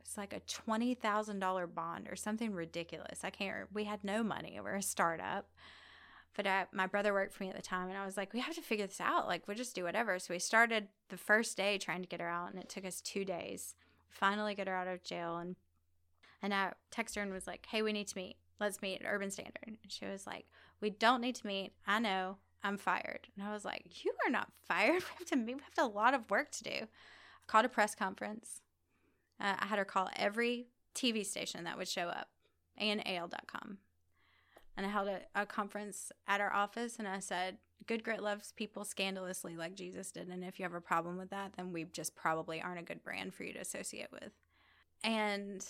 It's 0.00 0.16
like 0.16 0.32
a 0.32 0.40
$20,000 0.40 1.74
bond 1.74 2.08
or 2.10 2.16
something 2.16 2.54
ridiculous. 2.54 3.20
I 3.22 3.30
can't, 3.30 3.68
we 3.72 3.84
had 3.84 4.02
no 4.02 4.22
money. 4.22 4.58
We're 4.62 4.76
a 4.76 4.82
startup. 4.82 5.46
But 6.34 6.46
I, 6.46 6.66
my 6.72 6.86
brother 6.86 7.12
worked 7.12 7.34
for 7.34 7.42
me 7.42 7.50
at 7.50 7.56
the 7.56 7.62
time, 7.62 7.88
and 7.88 7.98
I 7.98 8.06
was 8.06 8.16
like, 8.16 8.32
we 8.32 8.40
have 8.40 8.54
to 8.54 8.62
figure 8.62 8.86
this 8.86 9.00
out. 9.00 9.26
Like, 9.26 9.46
we'll 9.46 9.56
just 9.56 9.74
do 9.74 9.84
whatever. 9.84 10.18
So 10.18 10.32
we 10.32 10.38
started 10.38 10.88
the 11.08 11.16
first 11.16 11.56
day 11.56 11.78
trying 11.78 12.00
to 12.00 12.08
get 12.08 12.20
her 12.20 12.28
out, 12.28 12.52
and 12.52 12.62
it 12.62 12.68
took 12.68 12.84
us 12.84 13.00
two 13.00 13.24
days. 13.24 13.74
Finally, 14.08 14.54
get 14.54 14.68
her 14.68 14.74
out 14.74 14.86
of 14.86 15.02
jail. 15.02 15.36
And, 15.36 15.56
and 16.40 16.54
I 16.54 16.72
texted 16.94 17.16
her 17.16 17.22
and 17.22 17.32
was 17.32 17.46
like, 17.46 17.66
hey, 17.68 17.82
we 17.82 17.92
need 17.92 18.06
to 18.08 18.16
meet. 18.16 18.36
Let's 18.60 18.80
meet 18.80 19.02
at 19.02 19.12
Urban 19.12 19.30
Standard. 19.30 19.56
And 19.66 19.76
she 19.88 20.06
was 20.06 20.26
like, 20.26 20.46
we 20.80 20.90
don't 20.90 21.20
need 21.20 21.34
to 21.36 21.46
meet. 21.46 21.72
I 21.86 21.98
know. 21.98 22.36
I'm 22.62 22.76
fired. 22.76 23.28
And 23.36 23.46
I 23.46 23.52
was 23.52 23.64
like, 23.64 24.04
You 24.04 24.12
are 24.26 24.30
not 24.30 24.50
fired. 24.66 25.02
We 25.02 25.18
have 25.18 25.28
to 25.28 25.36
meet. 25.36 25.56
we 25.56 25.62
have 25.76 25.86
a 25.86 25.90
lot 25.90 26.14
of 26.14 26.30
work 26.30 26.50
to 26.52 26.64
do. 26.64 26.70
I 26.82 26.86
called 27.46 27.64
a 27.64 27.68
press 27.68 27.94
conference. 27.94 28.60
Uh, 29.40 29.54
I 29.58 29.66
had 29.66 29.78
her 29.78 29.84
call 29.84 30.10
every 30.16 30.66
TV 30.94 31.24
station 31.24 31.64
that 31.64 31.78
would 31.78 31.88
show 31.88 32.08
up 32.08 32.28
and 32.76 33.06
AL.com. 33.06 33.78
And 34.76 34.86
I 34.86 34.88
held 34.88 35.08
a, 35.08 35.20
a 35.34 35.46
conference 35.46 36.12
at 36.26 36.40
our 36.40 36.52
office 36.52 36.96
and 36.98 37.08
I 37.08 37.20
said, 37.20 37.58
Good 37.86 38.04
Grit 38.04 38.22
loves 38.22 38.52
people 38.52 38.84
scandalously 38.84 39.56
like 39.56 39.74
Jesus 39.74 40.10
did. 40.10 40.28
And 40.28 40.44
if 40.44 40.58
you 40.58 40.64
have 40.64 40.74
a 40.74 40.80
problem 40.80 41.16
with 41.16 41.30
that, 41.30 41.52
then 41.56 41.72
we 41.72 41.84
just 41.84 42.14
probably 42.14 42.60
aren't 42.60 42.80
a 42.80 42.84
good 42.84 43.02
brand 43.02 43.34
for 43.34 43.44
you 43.44 43.52
to 43.54 43.60
associate 43.60 44.12
with. 44.12 44.30
And 45.02 45.64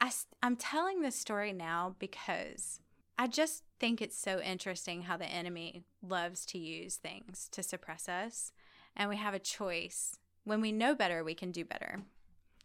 I, 0.00 0.10
I'm 0.42 0.56
telling 0.56 1.00
this 1.00 1.16
story 1.16 1.52
now 1.52 1.94
because 1.98 2.80
I 3.18 3.26
just 3.26 3.64
think 3.78 4.00
it's 4.00 4.18
so 4.18 4.40
interesting 4.40 5.02
how 5.02 5.16
the 5.16 5.26
enemy 5.26 5.84
loves 6.02 6.44
to 6.46 6.58
use 6.58 6.96
things 6.96 7.48
to 7.52 7.62
suppress 7.62 8.08
us. 8.08 8.52
And 8.96 9.08
we 9.08 9.16
have 9.16 9.34
a 9.34 9.38
choice. 9.38 10.16
When 10.44 10.60
we 10.60 10.72
know 10.72 10.94
better, 10.94 11.22
we 11.22 11.34
can 11.34 11.52
do 11.52 11.64
better. 11.64 12.00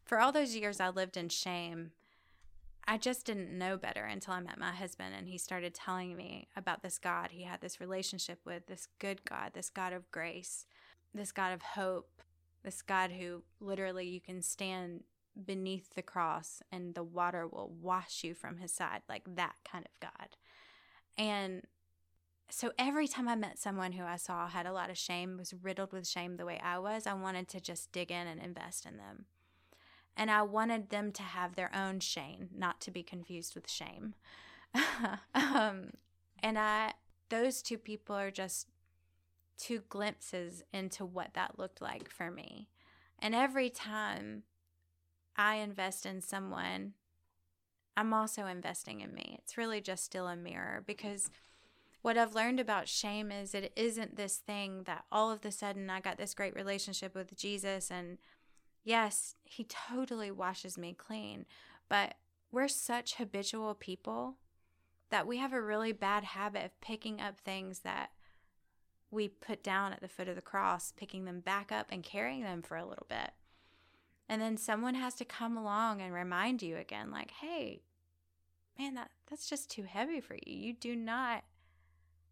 For 0.05 0.19
all 0.19 0.31
those 0.31 0.55
years 0.55 0.79
I 0.79 0.89
lived 0.89 1.17
in 1.17 1.29
shame, 1.29 1.91
I 2.87 2.97
just 2.97 3.25
didn't 3.25 3.57
know 3.57 3.75
better 3.75 4.05
until 4.05 4.33
I 4.33 4.39
met 4.39 4.57
my 4.57 4.71
husband 4.71 5.13
and 5.17 5.27
he 5.27 5.37
started 5.37 5.73
telling 5.73 6.15
me 6.15 6.47
about 6.55 6.81
this 6.81 6.97
God 6.97 7.31
he 7.31 7.43
had 7.43 7.59
this 7.59 7.81
relationship 7.81 8.39
with, 8.45 8.67
this 8.67 8.87
good 8.99 9.25
God, 9.25 9.51
this 9.53 9.69
God 9.69 9.91
of 9.91 10.09
grace, 10.09 10.65
this 11.13 11.33
God 11.33 11.51
of 11.51 11.61
hope, 11.61 12.21
this 12.63 12.81
God 12.81 13.11
who 13.11 13.43
literally 13.59 14.07
you 14.07 14.21
can 14.21 14.41
stand 14.41 15.03
beneath 15.45 15.93
the 15.93 16.01
cross 16.01 16.61
and 16.71 16.95
the 16.95 17.03
water 17.03 17.47
will 17.47 17.73
wash 17.81 18.23
you 18.23 18.33
from 18.33 18.57
his 18.57 18.71
side, 18.71 19.01
like 19.07 19.23
that 19.35 19.55
kind 19.69 19.85
of 19.85 19.99
God. 19.99 20.29
And 21.17 21.63
so 22.49 22.71
every 22.77 23.07
time 23.07 23.27
I 23.27 23.35
met 23.35 23.59
someone 23.59 23.93
who 23.93 24.05
I 24.05 24.15
saw 24.15 24.47
had 24.47 24.65
a 24.65 24.71
lot 24.71 24.89
of 24.89 24.97
shame, 24.97 25.37
was 25.37 25.53
riddled 25.53 25.91
with 25.91 26.07
shame 26.07 26.37
the 26.37 26.45
way 26.45 26.59
I 26.63 26.79
was, 26.79 27.05
I 27.05 27.13
wanted 27.13 27.47
to 27.49 27.59
just 27.59 27.91
dig 27.91 28.11
in 28.11 28.27
and 28.27 28.41
invest 28.41 28.85
in 28.85 28.97
them. 28.97 29.25
And 30.15 30.31
I 30.31 30.41
wanted 30.41 30.89
them 30.89 31.11
to 31.13 31.23
have 31.23 31.55
their 31.55 31.73
own 31.75 31.99
shame, 31.99 32.49
not 32.55 32.81
to 32.81 32.91
be 32.91 33.03
confused 33.03 33.53
with 33.53 33.69
shame. 33.69 34.15
um, 35.35 35.91
and 36.41 36.57
I, 36.57 36.93
those 37.29 37.61
two 37.61 37.77
people 37.77 38.15
are 38.15 38.31
just 38.31 38.67
two 39.57 39.83
glimpses 39.89 40.63
into 40.73 41.05
what 41.05 41.33
that 41.33 41.59
looked 41.59 41.81
like 41.81 42.09
for 42.09 42.31
me. 42.31 42.69
And 43.19 43.35
every 43.35 43.69
time 43.69 44.43
I 45.37 45.55
invest 45.55 46.05
in 46.05 46.21
someone, 46.21 46.93
I'm 47.95 48.13
also 48.13 48.45
investing 48.45 49.01
in 49.01 49.13
me. 49.13 49.39
It's 49.41 49.57
really 49.57 49.81
just 49.81 50.03
still 50.03 50.27
a 50.27 50.35
mirror 50.35 50.83
because 50.85 51.29
what 52.01 52.17
I've 52.17 52.35
learned 52.35 52.59
about 52.59 52.87
shame 52.87 53.31
is 53.31 53.53
it 53.53 53.73
isn't 53.75 54.15
this 54.15 54.37
thing 54.37 54.83
that 54.83 55.05
all 55.11 55.31
of 55.31 55.43
a 55.43 55.51
sudden 55.51 55.89
I 55.89 55.99
got 55.99 56.17
this 56.17 56.33
great 56.33 56.55
relationship 56.55 57.13
with 57.13 57.35
Jesus 57.35 57.91
and 57.91 58.17
yes, 58.83 59.35
he 59.43 59.65
totally 59.65 60.31
washes 60.31 60.77
me 60.77 60.93
clean, 60.93 61.45
but 61.89 62.15
we're 62.51 62.67
such 62.67 63.15
habitual 63.15 63.75
people 63.75 64.35
that 65.09 65.27
we 65.27 65.37
have 65.37 65.53
a 65.53 65.61
really 65.61 65.91
bad 65.91 66.23
habit 66.23 66.65
of 66.65 66.81
picking 66.81 67.19
up 67.19 67.39
things 67.39 67.79
that 67.79 68.11
we 69.09 69.27
put 69.27 69.63
down 69.63 69.93
at 69.93 70.01
the 70.01 70.07
foot 70.07 70.27
of 70.27 70.35
the 70.35 70.41
cross, 70.41 70.93
picking 70.95 71.25
them 71.25 71.39
back 71.39 71.71
up 71.71 71.87
and 71.89 72.03
carrying 72.03 72.43
them 72.43 72.61
for 72.61 72.77
a 72.77 72.85
little 72.85 73.05
bit. 73.09 73.31
And 74.29 74.41
then 74.41 74.57
someone 74.57 74.95
has 74.95 75.15
to 75.15 75.25
come 75.25 75.55
along 75.55 76.01
and 76.01 76.13
remind 76.13 76.61
you 76.61 76.77
again, 76.77 77.11
like, 77.11 77.31
hey, 77.31 77.81
man, 78.77 78.95
that 78.95 79.11
that's 79.29 79.49
just 79.49 79.71
too 79.71 79.83
heavy 79.83 80.19
for 80.19 80.35
you. 80.35 80.55
You 80.55 80.73
do 80.73 80.95
not 80.95 81.43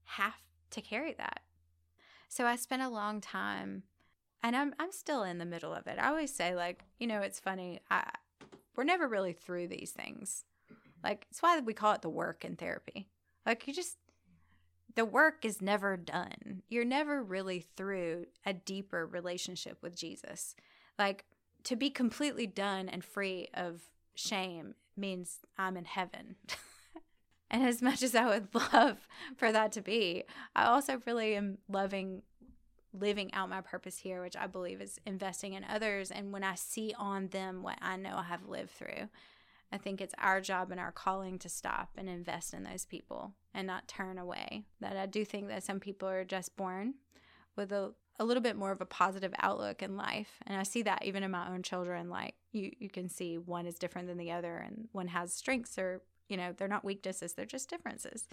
have 0.04 0.42
to 0.72 0.82
carry 0.82 1.14
that. 1.14 1.42
So 2.28 2.46
I 2.46 2.56
spent 2.56 2.82
a 2.82 2.90
long 2.90 3.22
time 3.22 3.84
and 4.44 4.56
I'm 4.56 4.76
I'm 4.80 4.92
still 4.92 5.24
in 5.24 5.38
the 5.38 5.46
middle 5.46 5.74
of 5.74 5.88
it. 5.88 5.98
I 6.00 6.10
always 6.10 6.34
say 6.34 6.56
like, 6.56 6.84
you 7.00 7.08
know, 7.08 7.22
it's 7.22 7.40
funny. 7.40 7.82
I 7.90 8.04
we're 8.76 8.84
never 8.84 9.08
really 9.08 9.34
through 9.34 9.68
these 9.68 9.92
things. 9.92 10.44
Like 11.04 11.28
it's 11.30 11.42
why 11.42 11.60
we 11.60 11.74
call 11.74 11.94
it 11.94 12.02
the 12.02 12.10
work 12.10 12.44
in 12.44 12.56
therapy. 12.56 13.10
Like 13.46 13.68
you 13.68 13.74
just 13.74 13.98
the 14.96 15.06
work 15.06 15.44
is 15.44 15.62
never 15.62 15.98
done. 15.98 16.62
You're 16.70 16.86
never 16.86 17.24
really 17.24 17.66
through 17.76 18.28
a 18.46 18.54
deeper 18.54 19.06
relationship 19.06 19.78
with 19.82 19.96
Jesus. 19.96 20.56
Like 20.98 21.26
to 21.66 21.76
be 21.76 21.90
completely 21.90 22.48
done 22.48 22.88
and 22.88 23.04
free 23.04 23.50
of 23.54 23.82
shame 24.16 24.76
means 24.96 25.40
I'm 25.58 25.78
in 25.78 25.86
heaven. 25.86 26.36
and 27.52 27.64
as 27.64 27.82
much 27.82 28.02
as 28.02 28.16
I 28.16 28.26
would 28.28 28.48
love 28.74 29.08
for 29.36 29.52
that 29.52 29.72
to 29.74 29.82
be, 29.82 30.24
I 30.56 30.66
also 30.66 31.02
really 31.06 31.36
am 31.36 31.58
loving 31.68 32.22
living 32.94 33.34
out 33.34 33.50
my 33.50 33.60
purpose 33.60 33.98
here, 33.98 34.22
which 34.22 34.38
I 34.38 34.48
believe 34.48 34.80
is 34.80 35.02
investing 35.06 35.54
in 35.54 35.66
others. 35.66 36.12
And 36.12 36.32
when 36.32 36.46
I 36.46 36.56
see 36.56 36.94
on 36.98 37.28
them 37.28 37.62
what 37.62 37.78
I 37.82 37.98
know 37.98 38.16
I 38.16 38.24
have 38.24 38.48
lived 38.48 38.72
through, 38.72 39.10
I 39.72 39.78
think 39.78 40.00
it's 40.00 40.16
our 40.18 40.40
job 40.40 40.72
and 40.72 40.80
our 40.80 40.94
calling 40.94 41.38
to 41.40 41.50
stop 41.50 41.90
and 41.98 42.08
invest 42.08 42.54
in 42.54 42.64
those 42.64 42.86
people 42.86 43.34
and 43.54 43.68
not 43.68 43.90
turn 43.90 44.18
away. 44.18 44.64
That 44.80 44.96
I 44.96 45.08
do 45.08 45.26
think 45.26 45.50
that 45.50 45.64
some 45.64 45.82
people 45.82 46.08
are 46.08 46.24
just 46.24 46.56
born 46.56 46.94
with 47.58 47.74
a, 47.74 47.94
a 48.18 48.26
little 48.26 48.44
bit 48.44 48.56
more 48.56 48.72
of 48.72 48.82
a 48.82 48.86
positive 48.86 49.34
outlook 49.40 49.82
in 49.82 49.98
life. 49.98 50.42
And 50.48 50.58
I 50.58 50.64
see 50.64 50.82
that 50.84 51.04
even 51.04 51.24
in 51.24 51.32
my 51.32 51.50
own 51.50 51.64
children. 51.64 52.10
Like 52.10 52.36
you, 52.52 52.72
you 52.80 52.90
can 52.90 53.10
see 53.10 53.38
one 53.38 53.66
is 53.66 53.76
different 53.76 54.08
than 54.08 54.18
the 54.18 54.32
other, 54.32 54.56
and 54.58 54.88
one 54.92 55.08
has 55.08 55.34
strengths 55.34 55.78
or, 55.78 56.02
you 56.30 56.38
know, 56.38 56.54
they're 56.56 56.68
not 56.68 56.86
weaknesses, 56.86 57.34
they're 57.34 57.46
just 57.46 57.70
differences. 57.70 58.28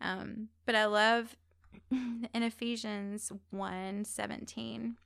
Um, 0.00 0.48
but 0.66 0.74
I 0.74 0.86
love 0.86 1.36
in 1.90 2.42
Ephesians 2.42 3.32
1 3.50 4.04
17, 4.04 4.96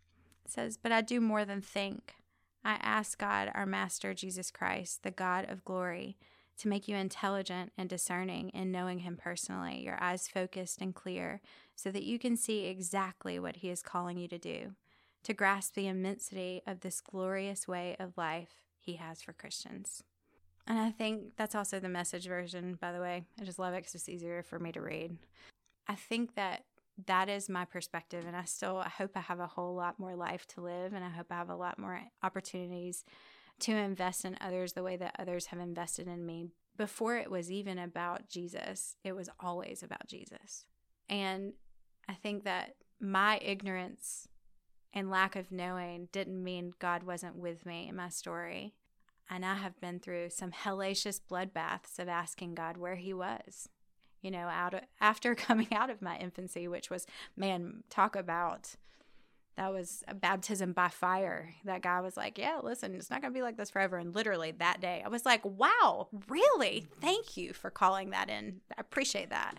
it 0.44 0.50
says, 0.50 0.76
But 0.76 0.92
I 0.92 1.00
do 1.00 1.20
more 1.20 1.44
than 1.44 1.60
think. 1.60 2.14
I 2.64 2.78
ask 2.82 3.16
God, 3.16 3.52
our 3.54 3.66
Master 3.66 4.12
Jesus 4.12 4.50
Christ, 4.50 5.04
the 5.04 5.12
God 5.12 5.48
of 5.48 5.64
glory, 5.64 6.16
to 6.58 6.68
make 6.68 6.88
you 6.88 6.96
intelligent 6.96 7.72
and 7.78 7.88
discerning 7.88 8.48
in 8.50 8.72
knowing 8.72 9.00
Him 9.00 9.16
personally, 9.16 9.84
your 9.84 10.02
eyes 10.02 10.26
focused 10.26 10.80
and 10.80 10.94
clear, 10.94 11.40
so 11.76 11.90
that 11.92 12.02
you 12.02 12.18
can 12.18 12.36
see 12.36 12.66
exactly 12.66 13.38
what 13.38 13.56
He 13.56 13.70
is 13.70 13.82
calling 13.82 14.18
you 14.18 14.26
to 14.28 14.38
do, 14.38 14.72
to 15.22 15.34
grasp 15.34 15.74
the 15.74 15.86
immensity 15.86 16.62
of 16.66 16.80
this 16.80 17.00
glorious 17.00 17.68
way 17.68 17.94
of 18.00 18.16
life 18.16 18.62
He 18.80 18.94
has 18.94 19.22
for 19.22 19.32
Christians. 19.32 20.02
And 20.66 20.78
I 20.80 20.90
think 20.90 21.36
that's 21.36 21.54
also 21.54 21.78
the 21.78 21.88
message 21.88 22.26
version, 22.26 22.76
by 22.80 22.90
the 22.90 23.00
way. 23.00 23.24
I 23.40 23.44
just 23.44 23.60
love 23.60 23.74
it 23.74 23.78
because 23.78 23.94
it's 23.94 24.08
easier 24.08 24.42
for 24.42 24.58
me 24.58 24.72
to 24.72 24.80
read. 24.80 25.16
I 25.86 25.94
think 25.94 26.34
that 26.34 26.64
that 27.06 27.28
is 27.28 27.48
my 27.48 27.64
perspective 27.64 28.24
and 28.26 28.36
i 28.36 28.44
still 28.44 28.78
i 28.78 28.88
hope 28.88 29.10
i 29.16 29.20
have 29.20 29.40
a 29.40 29.46
whole 29.46 29.74
lot 29.74 29.98
more 29.98 30.16
life 30.16 30.46
to 30.46 30.60
live 30.60 30.94
and 30.94 31.04
i 31.04 31.10
hope 31.10 31.26
i 31.30 31.34
have 31.34 31.50
a 31.50 31.56
lot 31.56 31.78
more 31.78 32.00
opportunities 32.22 33.04
to 33.58 33.72
invest 33.72 34.24
in 34.24 34.36
others 34.40 34.72
the 34.72 34.82
way 34.82 34.96
that 34.96 35.14
others 35.18 35.46
have 35.46 35.60
invested 35.60 36.08
in 36.08 36.24
me 36.24 36.48
before 36.76 37.16
it 37.16 37.30
was 37.30 37.50
even 37.50 37.78
about 37.78 38.28
jesus 38.28 38.96
it 39.04 39.14
was 39.14 39.28
always 39.40 39.82
about 39.82 40.06
jesus 40.06 40.64
and 41.08 41.52
i 42.08 42.14
think 42.14 42.44
that 42.44 42.74
my 43.00 43.38
ignorance 43.42 44.28
and 44.92 45.10
lack 45.10 45.36
of 45.36 45.52
knowing 45.52 46.08
didn't 46.12 46.42
mean 46.42 46.72
god 46.78 47.02
wasn't 47.02 47.36
with 47.36 47.66
me 47.66 47.88
in 47.88 47.96
my 47.96 48.08
story 48.08 48.74
and 49.30 49.44
i 49.44 49.54
have 49.54 49.80
been 49.80 49.98
through 49.98 50.30
some 50.30 50.50
hellacious 50.50 51.20
bloodbaths 51.20 51.98
of 51.98 52.08
asking 52.08 52.54
god 52.54 52.76
where 52.76 52.96
he 52.96 53.12
was 53.12 53.68
you 54.26 54.32
know, 54.32 54.48
out 54.48 54.74
of, 54.74 54.80
after 55.00 55.36
coming 55.36 55.68
out 55.72 55.88
of 55.88 56.02
my 56.02 56.18
infancy, 56.18 56.66
which 56.66 56.90
was, 56.90 57.06
man, 57.36 57.84
talk 57.88 58.16
about 58.16 58.74
that 59.56 59.72
was 59.72 60.04
a 60.06 60.14
baptism 60.14 60.72
by 60.72 60.88
fire. 60.88 61.54
That 61.64 61.80
guy 61.80 62.00
was 62.02 62.16
like, 62.16 62.36
Yeah, 62.36 62.58
listen, 62.62 62.94
it's 62.94 63.08
not 63.08 63.22
going 63.22 63.32
to 63.32 63.38
be 63.38 63.42
like 63.42 63.56
this 63.56 63.70
forever. 63.70 63.96
And 63.96 64.14
literally 64.14 64.50
that 64.50 64.82
day, 64.82 65.02
I 65.02 65.08
was 65.08 65.24
like, 65.24 65.42
Wow, 65.44 66.08
really? 66.28 66.86
Thank 67.00 67.38
you 67.38 67.54
for 67.54 67.70
calling 67.70 68.10
that 68.10 68.28
in. 68.28 68.60
I 68.76 68.80
appreciate 68.80 69.30
that. 69.30 69.54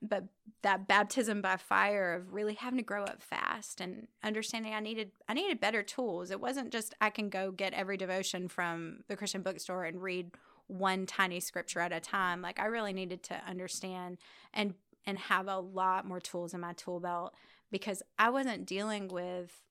But 0.00 0.24
that 0.62 0.86
baptism 0.86 1.40
by 1.42 1.56
fire 1.56 2.14
of 2.14 2.32
really 2.32 2.54
having 2.54 2.78
to 2.78 2.84
grow 2.84 3.04
up 3.04 3.22
fast 3.22 3.80
and 3.80 4.06
understanding 4.22 4.74
I 4.74 4.80
needed 4.80 5.10
I 5.28 5.34
needed 5.34 5.60
better 5.60 5.82
tools. 5.82 6.30
It 6.30 6.40
wasn't 6.40 6.70
just 6.70 6.94
I 7.00 7.10
can 7.10 7.28
go 7.28 7.50
get 7.50 7.74
every 7.74 7.96
devotion 7.96 8.48
from 8.48 9.00
the 9.08 9.16
Christian 9.16 9.42
bookstore 9.42 9.84
and 9.84 10.02
read 10.02 10.32
one 10.68 11.06
tiny 11.06 11.40
scripture 11.40 11.80
at 11.80 11.92
a 11.92 12.00
time. 12.00 12.42
Like 12.42 12.60
I 12.60 12.66
really 12.66 12.92
needed 12.92 13.22
to 13.24 13.40
understand 13.46 14.18
and 14.52 14.74
and 15.04 15.18
have 15.18 15.48
a 15.48 15.58
lot 15.58 16.06
more 16.06 16.20
tools 16.20 16.54
in 16.54 16.60
my 16.60 16.74
tool 16.74 17.00
belt 17.00 17.34
because 17.70 18.02
I 18.18 18.30
wasn't 18.30 18.66
dealing 18.66 19.08
with 19.08 19.62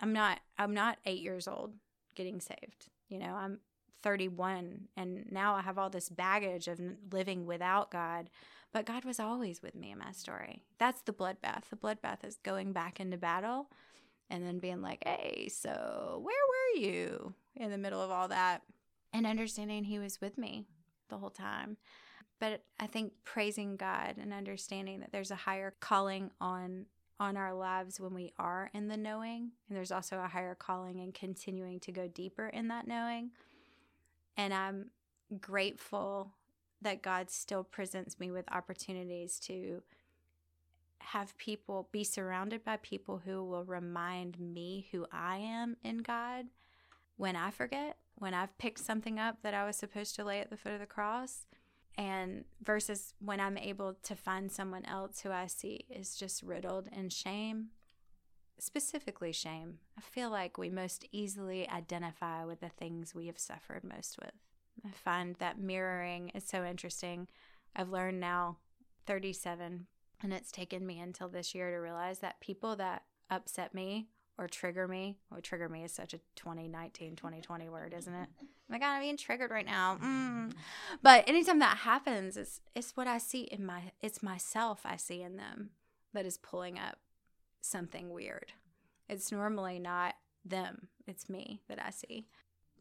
I'm 0.00 0.12
not 0.12 0.40
I'm 0.56 0.74
not 0.74 0.98
8 1.04 1.20
years 1.20 1.48
old 1.48 1.74
getting 2.14 2.40
saved. 2.40 2.88
You 3.08 3.18
know, 3.18 3.34
I'm 3.34 3.60
31 4.02 4.88
and 4.96 5.26
now 5.30 5.54
I 5.54 5.62
have 5.62 5.78
all 5.78 5.90
this 5.90 6.08
baggage 6.08 6.68
of 6.68 6.80
living 7.12 7.46
without 7.46 7.90
God. 7.90 8.30
But 8.72 8.86
God 8.86 9.04
was 9.04 9.18
always 9.18 9.62
with 9.62 9.74
me 9.74 9.90
in 9.90 9.98
my 9.98 10.12
story. 10.12 10.62
That's 10.78 11.00
the 11.02 11.12
bloodbath. 11.12 11.68
The 11.70 11.76
bloodbath 11.76 12.24
is 12.24 12.36
going 12.36 12.72
back 12.72 13.00
into 13.00 13.16
battle 13.16 13.70
and 14.30 14.46
then 14.46 14.58
being 14.58 14.82
like, 14.82 15.02
"Hey, 15.04 15.48
so 15.48 16.20
where 16.22 16.36
were 16.48 16.80
you 16.80 17.34
in 17.56 17.70
the 17.70 17.78
middle 17.78 18.02
of 18.02 18.10
all 18.10 18.28
that?" 18.28 18.62
and 19.12 19.26
understanding 19.26 19.84
He 19.84 19.98
was 19.98 20.20
with 20.20 20.36
me 20.36 20.66
the 21.08 21.18
whole 21.18 21.30
time. 21.30 21.78
But 22.40 22.62
I 22.78 22.86
think 22.86 23.12
praising 23.24 23.76
God 23.76 24.16
and 24.18 24.32
understanding 24.32 25.00
that 25.00 25.12
there's 25.12 25.30
a 25.30 25.36
higher 25.36 25.74
calling 25.80 26.30
on 26.40 26.86
on 27.20 27.36
our 27.36 27.52
lives 27.52 27.98
when 27.98 28.14
we 28.14 28.32
are 28.38 28.70
in 28.72 28.86
the 28.86 28.96
knowing 28.96 29.50
and 29.68 29.76
there's 29.76 29.90
also 29.90 30.18
a 30.18 30.28
higher 30.28 30.54
calling 30.54 31.00
and 31.00 31.12
continuing 31.12 31.80
to 31.80 31.90
go 31.90 32.06
deeper 32.06 32.46
in 32.46 32.68
that 32.68 32.86
knowing 32.86 33.30
and 34.36 34.54
i'm 34.54 34.90
grateful 35.40 36.32
that 36.82 37.02
god 37.02 37.30
still 37.30 37.64
presents 37.64 38.18
me 38.18 38.30
with 38.30 38.50
opportunities 38.52 39.38
to 39.38 39.82
have 41.00 41.36
people 41.38 41.88
be 41.92 42.04
surrounded 42.04 42.64
by 42.64 42.76
people 42.76 43.22
who 43.24 43.42
will 43.44 43.64
remind 43.64 44.38
me 44.38 44.88
who 44.92 45.06
i 45.12 45.36
am 45.36 45.76
in 45.82 45.98
god 45.98 46.46
when 47.16 47.34
i 47.36 47.50
forget 47.50 47.96
when 48.20 48.34
I've 48.34 48.56
picked 48.58 48.80
something 48.80 49.18
up 49.18 49.42
that 49.42 49.54
I 49.54 49.64
was 49.64 49.76
supposed 49.76 50.16
to 50.16 50.24
lay 50.24 50.40
at 50.40 50.50
the 50.50 50.56
foot 50.56 50.72
of 50.72 50.80
the 50.80 50.86
cross 50.86 51.46
and 51.96 52.44
versus 52.62 53.14
when 53.20 53.40
I'm 53.40 53.58
able 53.58 53.94
to 54.02 54.14
find 54.14 54.50
someone 54.50 54.84
else 54.84 55.20
who 55.20 55.30
I 55.30 55.46
see 55.46 55.84
is 55.90 56.16
just 56.16 56.42
riddled 56.42 56.88
in 56.92 57.10
shame, 57.10 57.68
specifically 58.58 59.32
shame. 59.32 59.78
I 59.96 60.00
feel 60.00 60.30
like 60.30 60.58
we 60.58 60.70
most 60.70 61.04
easily 61.12 61.68
identify 61.68 62.44
with 62.44 62.60
the 62.60 62.68
things 62.68 63.14
we 63.14 63.26
have 63.26 63.38
suffered 63.38 63.82
most 63.84 64.18
with. 64.20 64.32
I 64.86 64.90
find 64.92 65.36
that 65.36 65.58
mirroring 65.58 66.30
is 66.30 66.44
so 66.44 66.64
interesting. 66.64 67.28
I've 67.74 67.90
learned 67.90 68.20
now 68.20 68.58
37 69.06 69.86
and 70.22 70.32
it's 70.32 70.50
taken 70.50 70.86
me 70.86 71.00
until 71.00 71.28
this 71.28 71.54
year 71.54 71.70
to 71.70 71.76
realize 71.76 72.18
that 72.20 72.40
people 72.40 72.76
that 72.76 73.02
upset 73.30 73.74
me 73.74 74.08
or 74.36 74.46
trigger 74.46 74.86
me. 74.86 75.18
Well, 75.30 75.40
trigger 75.40 75.68
me 75.68 75.84
is 75.84 75.92
such 75.92 76.14
a 76.14 76.20
2019, 76.36 77.16
2020 77.16 77.68
word, 77.68 77.94
isn't 77.96 78.14
it? 78.14 78.28
My 78.68 78.78
God, 78.78 78.94
I'm 78.94 79.00
being 79.02 79.16
triggered 79.16 79.50
right 79.50 79.66
now. 79.66 79.98
Mm. 80.02 80.52
But 81.02 81.28
anytime 81.28 81.58
that 81.58 81.78
happens, 81.78 82.36
it's 82.36 82.60
it's 82.74 82.96
what 82.96 83.06
I 83.06 83.18
see 83.18 83.42
in 83.42 83.64
my 83.64 83.92
it's 84.00 84.22
myself 84.22 84.80
I 84.84 84.96
see 84.96 85.22
in 85.22 85.36
them 85.36 85.70
that 86.14 86.26
is 86.26 86.38
pulling 86.38 86.78
up 86.78 86.98
something 87.60 88.10
weird. 88.10 88.52
It's 89.08 89.32
normally 89.32 89.78
not 89.78 90.14
them, 90.44 90.88
it's 91.06 91.28
me 91.28 91.60
that 91.68 91.82
I 91.82 91.90
see. 91.90 92.26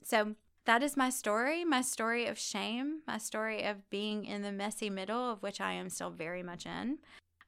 So 0.03 0.35
that 0.68 0.84
is 0.84 0.97
my 0.97 1.09
story, 1.09 1.63
my 1.63 1.82
story 1.82 2.28
of 2.28 2.38
shame, 2.38 2.99
my 3.07 3.18
story 3.18 3.63
of 3.63 3.89
being 3.89 4.26
in 4.26 4.41
the 4.41 4.51
messy 4.51 4.89
middle, 4.89 5.32
of 5.32 5.41
which 5.41 5.61
I 5.61 5.72
am 5.72 5.89
still 5.89 6.09
very 6.11 6.43
much 6.43 6.65
in, 6.65 6.99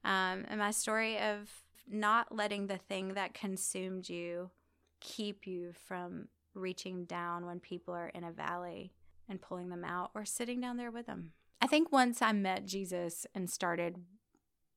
um, 0.04 0.46
and 0.48 0.58
my 0.58 0.70
story 0.70 1.18
of 1.18 1.50
not 1.86 2.34
letting 2.34 2.66
the 2.66 2.78
thing 2.78 3.14
that 3.14 3.34
consumed 3.34 4.08
you 4.08 4.50
keep 5.00 5.46
you 5.46 5.72
from 5.86 6.28
reaching 6.54 7.04
down 7.04 7.44
when 7.44 7.60
people 7.60 7.94
are 7.94 8.08
in 8.08 8.24
a 8.24 8.32
valley 8.32 8.92
and 9.28 9.40
pulling 9.40 9.68
them 9.68 9.84
out 9.84 10.10
or 10.14 10.24
sitting 10.24 10.60
down 10.60 10.78
there 10.78 10.90
with 10.90 11.06
them. 11.06 11.32
I 11.60 11.66
think 11.66 11.92
once 11.92 12.22
I 12.22 12.32
met 12.32 12.64
Jesus 12.64 13.26
and 13.34 13.50
started 13.50 13.98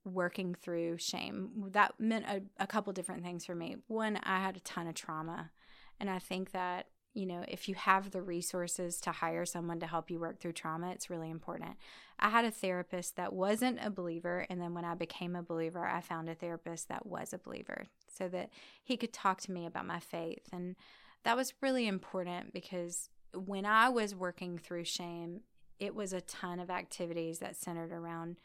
working 0.03 0.53
through 0.53 0.97
shame, 0.97 1.69
that 1.71 1.93
meant 1.97 2.25
a, 2.25 2.41
a 2.59 2.67
couple 2.67 2.91
different 2.91 3.23
things 3.23 3.45
for 3.45 3.55
me. 3.55 3.77
One, 3.87 4.19
I 4.21 4.39
had 4.39 4.57
a 4.57 4.61
ton 4.61 4.87
of 4.87 4.95
trauma. 4.95 5.51
And 5.99 6.09
I 6.09 6.19
think 6.19 6.51
that 6.51 6.87
you 7.13 7.25
know, 7.25 7.43
if 7.47 7.69
you 7.69 7.75
have 7.75 8.11
the 8.11 8.21
resources 8.21 8.99
to 9.01 9.11
hire 9.11 9.45
someone 9.45 9.79
to 9.79 9.87
help 9.87 10.09
you 10.09 10.19
work 10.19 10.39
through 10.39 10.53
trauma, 10.53 10.91
it's 10.91 11.09
really 11.09 11.29
important. 11.29 11.75
I 12.19 12.29
had 12.29 12.45
a 12.45 12.51
therapist 12.51 13.15
that 13.17 13.33
wasn't 13.33 13.79
a 13.81 13.91
believer. 13.91 14.45
And 14.49 14.59
then 14.59 14.73
when 14.73 14.85
I 14.85 14.95
became 14.95 15.35
a 15.35 15.43
believer, 15.43 15.85
I 15.85 16.01
found 16.01 16.29
a 16.29 16.35
therapist 16.35 16.87
that 16.89 17.05
was 17.05 17.33
a 17.33 17.37
believer 17.37 17.85
so 18.07 18.27
that 18.29 18.49
he 18.83 18.97
could 18.97 19.13
talk 19.13 19.41
to 19.41 19.51
me 19.51 19.65
about 19.65 19.85
my 19.85 19.99
faith. 19.99 20.47
And 20.51 20.75
that 21.23 21.37
was 21.37 21.53
really 21.61 21.87
important 21.87 22.51
because 22.51 23.09
when 23.33 23.65
I 23.65 23.89
was 23.89 24.15
working 24.15 24.57
through 24.57 24.85
shame, 24.85 25.41
it 25.79 25.95
was 25.95 26.13
a 26.13 26.21
ton 26.21 26.59
of 26.59 26.69
activities 26.69 27.39
that 27.39 27.55
centered 27.55 27.91
around 27.91 28.37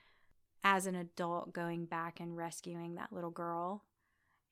as 0.65 0.87
an 0.87 0.95
adult 0.95 1.53
going 1.53 1.85
back 1.85 2.21
and 2.21 2.37
rescuing 2.37 2.97
that 2.97 3.13
little 3.13 3.31
girl 3.31 3.85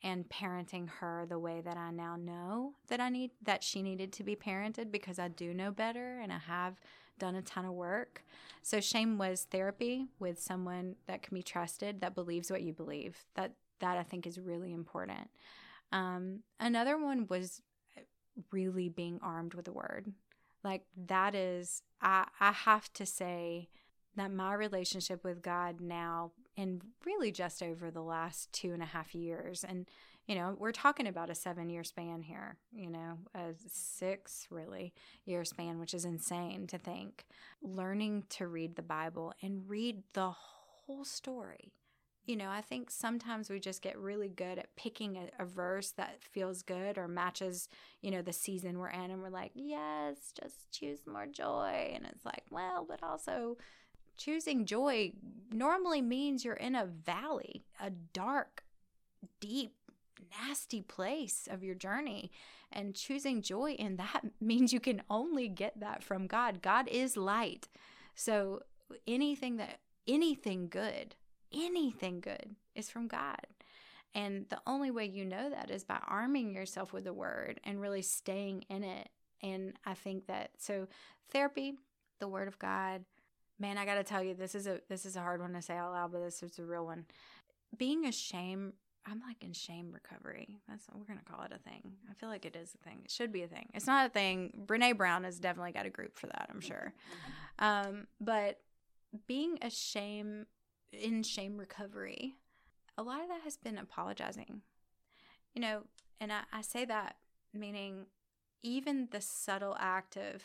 and 0.03 0.29
parenting 0.29 0.89
her 0.89 1.27
the 1.29 1.39
way 1.39 1.61
that 1.65 1.77
I 1.77 1.91
now 1.91 2.17
know 2.17 2.75
that 2.89 3.01
I 3.01 3.09
need 3.09 3.31
that 3.43 3.63
she 3.63 3.83
needed 3.83 4.13
to 4.15 4.25
be 4.25 4.37
parented 4.37 4.91
because 4.91 5.19
I 5.19 5.29
do 5.29 5.55
know 5.55 5.71
better 5.71 6.21
and 6.21 6.33
I 6.33 6.39
have 6.39 6.81
done 7.19 7.35
a 7.35 7.43
ton 7.43 7.65
of 7.65 7.73
work. 7.73 8.25
So 8.63 8.81
shame 8.81 9.19
was 9.19 9.47
therapy 9.51 10.07
with 10.19 10.41
someone 10.41 10.97
that 11.07 11.23
can 11.23 11.35
be 11.35 11.43
trusted 11.43 12.01
that 12.01 12.15
believes 12.15 12.51
what 12.51 12.63
you 12.63 12.73
believe. 12.73 13.25
That 13.35 13.53
that 13.81 13.97
I 13.97 14.03
think 14.03 14.27
is 14.27 14.39
really 14.39 14.73
important. 14.73 15.31
Um, 15.93 16.41
another 16.59 16.99
one 16.99 17.27
was 17.29 17.61
really 18.51 18.89
being 18.89 19.19
armed 19.23 19.55
with 19.55 19.69
a 19.69 19.73
word. 19.73 20.13
Like 20.63 20.83
that 21.07 21.35
is 21.35 21.83
I 22.01 22.27
I 22.41 22.53
have 22.53 22.93
to 22.95 23.07
say 23.07 23.69
that 24.17 24.33
my 24.33 24.55
relationship 24.55 25.25
with 25.25 25.43
God 25.43 25.81
now 25.81 26.33
and 26.57 26.83
really 27.05 27.31
just 27.31 27.63
over 27.63 27.91
the 27.91 28.03
last 28.03 28.53
two 28.53 28.73
and 28.73 28.83
a 28.83 28.87
half 28.87 29.15
years. 29.15 29.65
And 29.65 29.87
you 30.27 30.35
know 30.35 30.57
we're 30.59 30.73
talking 30.73 31.07
about 31.07 31.31
a 31.31 31.35
seven 31.35 31.71
year 31.71 31.85
span 31.85 32.21
here 32.21 32.57
you 32.73 32.91
know 32.91 33.19
a 33.35 33.55
six 33.69 34.49
really 34.51 34.93
year 35.25 35.45
span 35.45 35.79
which 35.79 35.95
is 35.95 36.05
insane 36.05 36.67
to 36.67 36.79
think. 36.79 37.27
Learning 37.63 38.25
to 38.31 38.47
read 38.47 38.77
the 38.77 38.83
bible 38.83 39.33
and 39.43 39.69
read 39.69 40.03
the 40.13 40.31
whole 40.31 41.05
story. 41.05 41.73
You 42.25 42.35
know 42.37 42.51
i 42.51 42.61
think 42.61 42.91
sometimes 42.91 43.49
we 43.49 43.61
just 43.61 43.83
get 43.83 43.97
really 43.97 44.29
good 44.29 44.59
at 44.59 44.75
picking 44.75 45.17
a, 45.17 45.43
a 45.43 45.47
verse 45.47 45.93
that 45.93 46.25
feels 46.25 46.63
good 46.63 46.99
or 46.99 47.07
matches 47.07 47.69
you 48.03 48.11
know 48.11 48.21
the 48.21 48.33
season 48.33 48.79
we're 48.81 48.89
in 48.89 49.13
and 49.13 49.23
we're 49.23 49.29
like 49.29 49.53
yes 49.55 50.33
just 50.41 50.73
choose 50.73 51.07
more 51.07 51.27
joy. 51.27 51.93
And 51.95 52.05
it's 52.05 52.25
like 52.25 52.43
well 52.51 52.85
but 52.89 53.01
also 53.03 53.59
choosing 54.17 54.65
joy 54.65 55.13
normally 55.53 56.03
means 56.03 56.45
you're 56.45 56.55
in 56.55 56.75
a 56.75 56.87
valley, 56.87 57.65
a 57.81 57.91
dark, 57.91 58.65
deep, 59.41 59.75
nasty 60.41 60.83
place 60.83 61.49
of 61.51 61.63
your 61.63 61.75
journey. 61.75 62.31
And 62.73 62.95
choosing 62.95 63.43
joy 63.43 63.73
in 63.73 63.97
that 63.97 64.23
means 64.41 64.73
you 64.73 64.81
can 64.81 65.03
only 65.09 65.49
get 65.49 65.81
that 65.81 66.03
from 66.03 66.27
God. 66.27 66.63
God 66.63 66.89
is 66.89 67.17
light. 67.17 67.69
So 68.15 68.63
anything 69.07 69.57
that, 69.57 69.81
anything 70.07 70.69
good, 70.69 71.15
anything 71.53 72.21
good 72.21 72.57
is 72.75 72.91
from 72.91 73.09
God. 73.09 73.47
And 74.15 74.47
the 74.49 74.61
only 74.67 74.91
way 74.91 75.05
you 75.05 75.27
know 75.27 75.51
that 75.51 75.71
is 75.71 75.85
by 75.85 75.99
arming 76.07 76.55
yourself 76.55 76.93
with 76.93 77.05
the 77.05 77.13
word 77.13 77.61
and 77.65 77.81
really 77.81 78.03
staying 78.03 78.65
in 78.71 78.83
it. 78.83 79.11
And 79.43 79.75
I 79.85 79.93
think 79.93 80.27
that 80.27 80.53
so 80.59 80.87
therapy, 81.31 81.75
the 82.19 82.29
word 82.29 82.49
of 82.49 82.59
God, 82.59 83.05
man, 83.59 83.79
I 83.79 83.85
got 83.85 83.95
to 83.95 84.05
tell 84.05 84.23
you, 84.23 84.35
this 84.35 84.55
is 84.55 84.67
a 84.67 84.81
this 84.89 85.07
is 85.07 85.17
a 85.17 85.21
hard 85.21 85.41
one 85.41 85.53
to 85.55 85.63
say 85.63 85.77
out 85.77 85.93
loud, 85.93 86.13
but 86.13 86.21
this 86.21 86.43
is 86.43 86.59
a 86.59 86.65
real 86.65 86.85
one. 86.85 87.07
Being 87.77 88.07
ashamed, 88.07 88.75
I'm 89.07 89.21
like 89.21 89.43
in 89.43 89.53
shame 89.53 89.93
recovery. 89.93 90.61
That's 90.69 90.87
what 90.89 90.99
we're 90.99 91.07
gonna 91.07 91.21
call 91.29 91.45
it 91.45 91.53
a 91.55 91.59
thing. 91.59 91.93
I 92.11 92.15
feel 92.15 92.29
like 92.29 92.45
it 92.45 92.57
is 92.57 92.75
a 92.75 92.89
thing. 92.89 93.01
It 93.05 93.11
should 93.11 93.33
be 93.33 93.43
a 93.43 93.49
thing. 93.49 93.69
It's 93.75 93.87
not 93.87 94.07
a 94.07 94.11
thing. 94.11 94.65
Brene 94.67 94.97
Brown 94.97 95.25
has 95.25 95.39
definitely 95.39 95.73
got 95.73 95.87
a 95.87 95.91
group 95.91 96.17
for 96.19 96.27
that. 96.27 96.49
I'm 96.53 96.61
sure. 96.61 96.93
Um, 97.59 98.07
but 98.21 98.61
being 99.27 99.59
ashamed 99.63 100.47
in 100.93 101.23
shame 101.23 101.57
recovery, 101.57 102.35
a 102.99 103.03
lot 103.03 103.23
of 103.23 103.29
that 103.29 103.43
has 103.43 103.57
been 103.57 103.79
apologizing. 103.79 104.63
You 105.55 105.63
know, 105.63 105.83
and 106.21 106.33
I, 106.33 106.41
I 106.53 106.63
say 106.63 106.85
that 106.85 107.17
meaning 107.55 108.07
even 108.63 109.09
the 109.11 109.21
subtle 109.21 109.77
act 109.79 110.17
of 110.17 110.43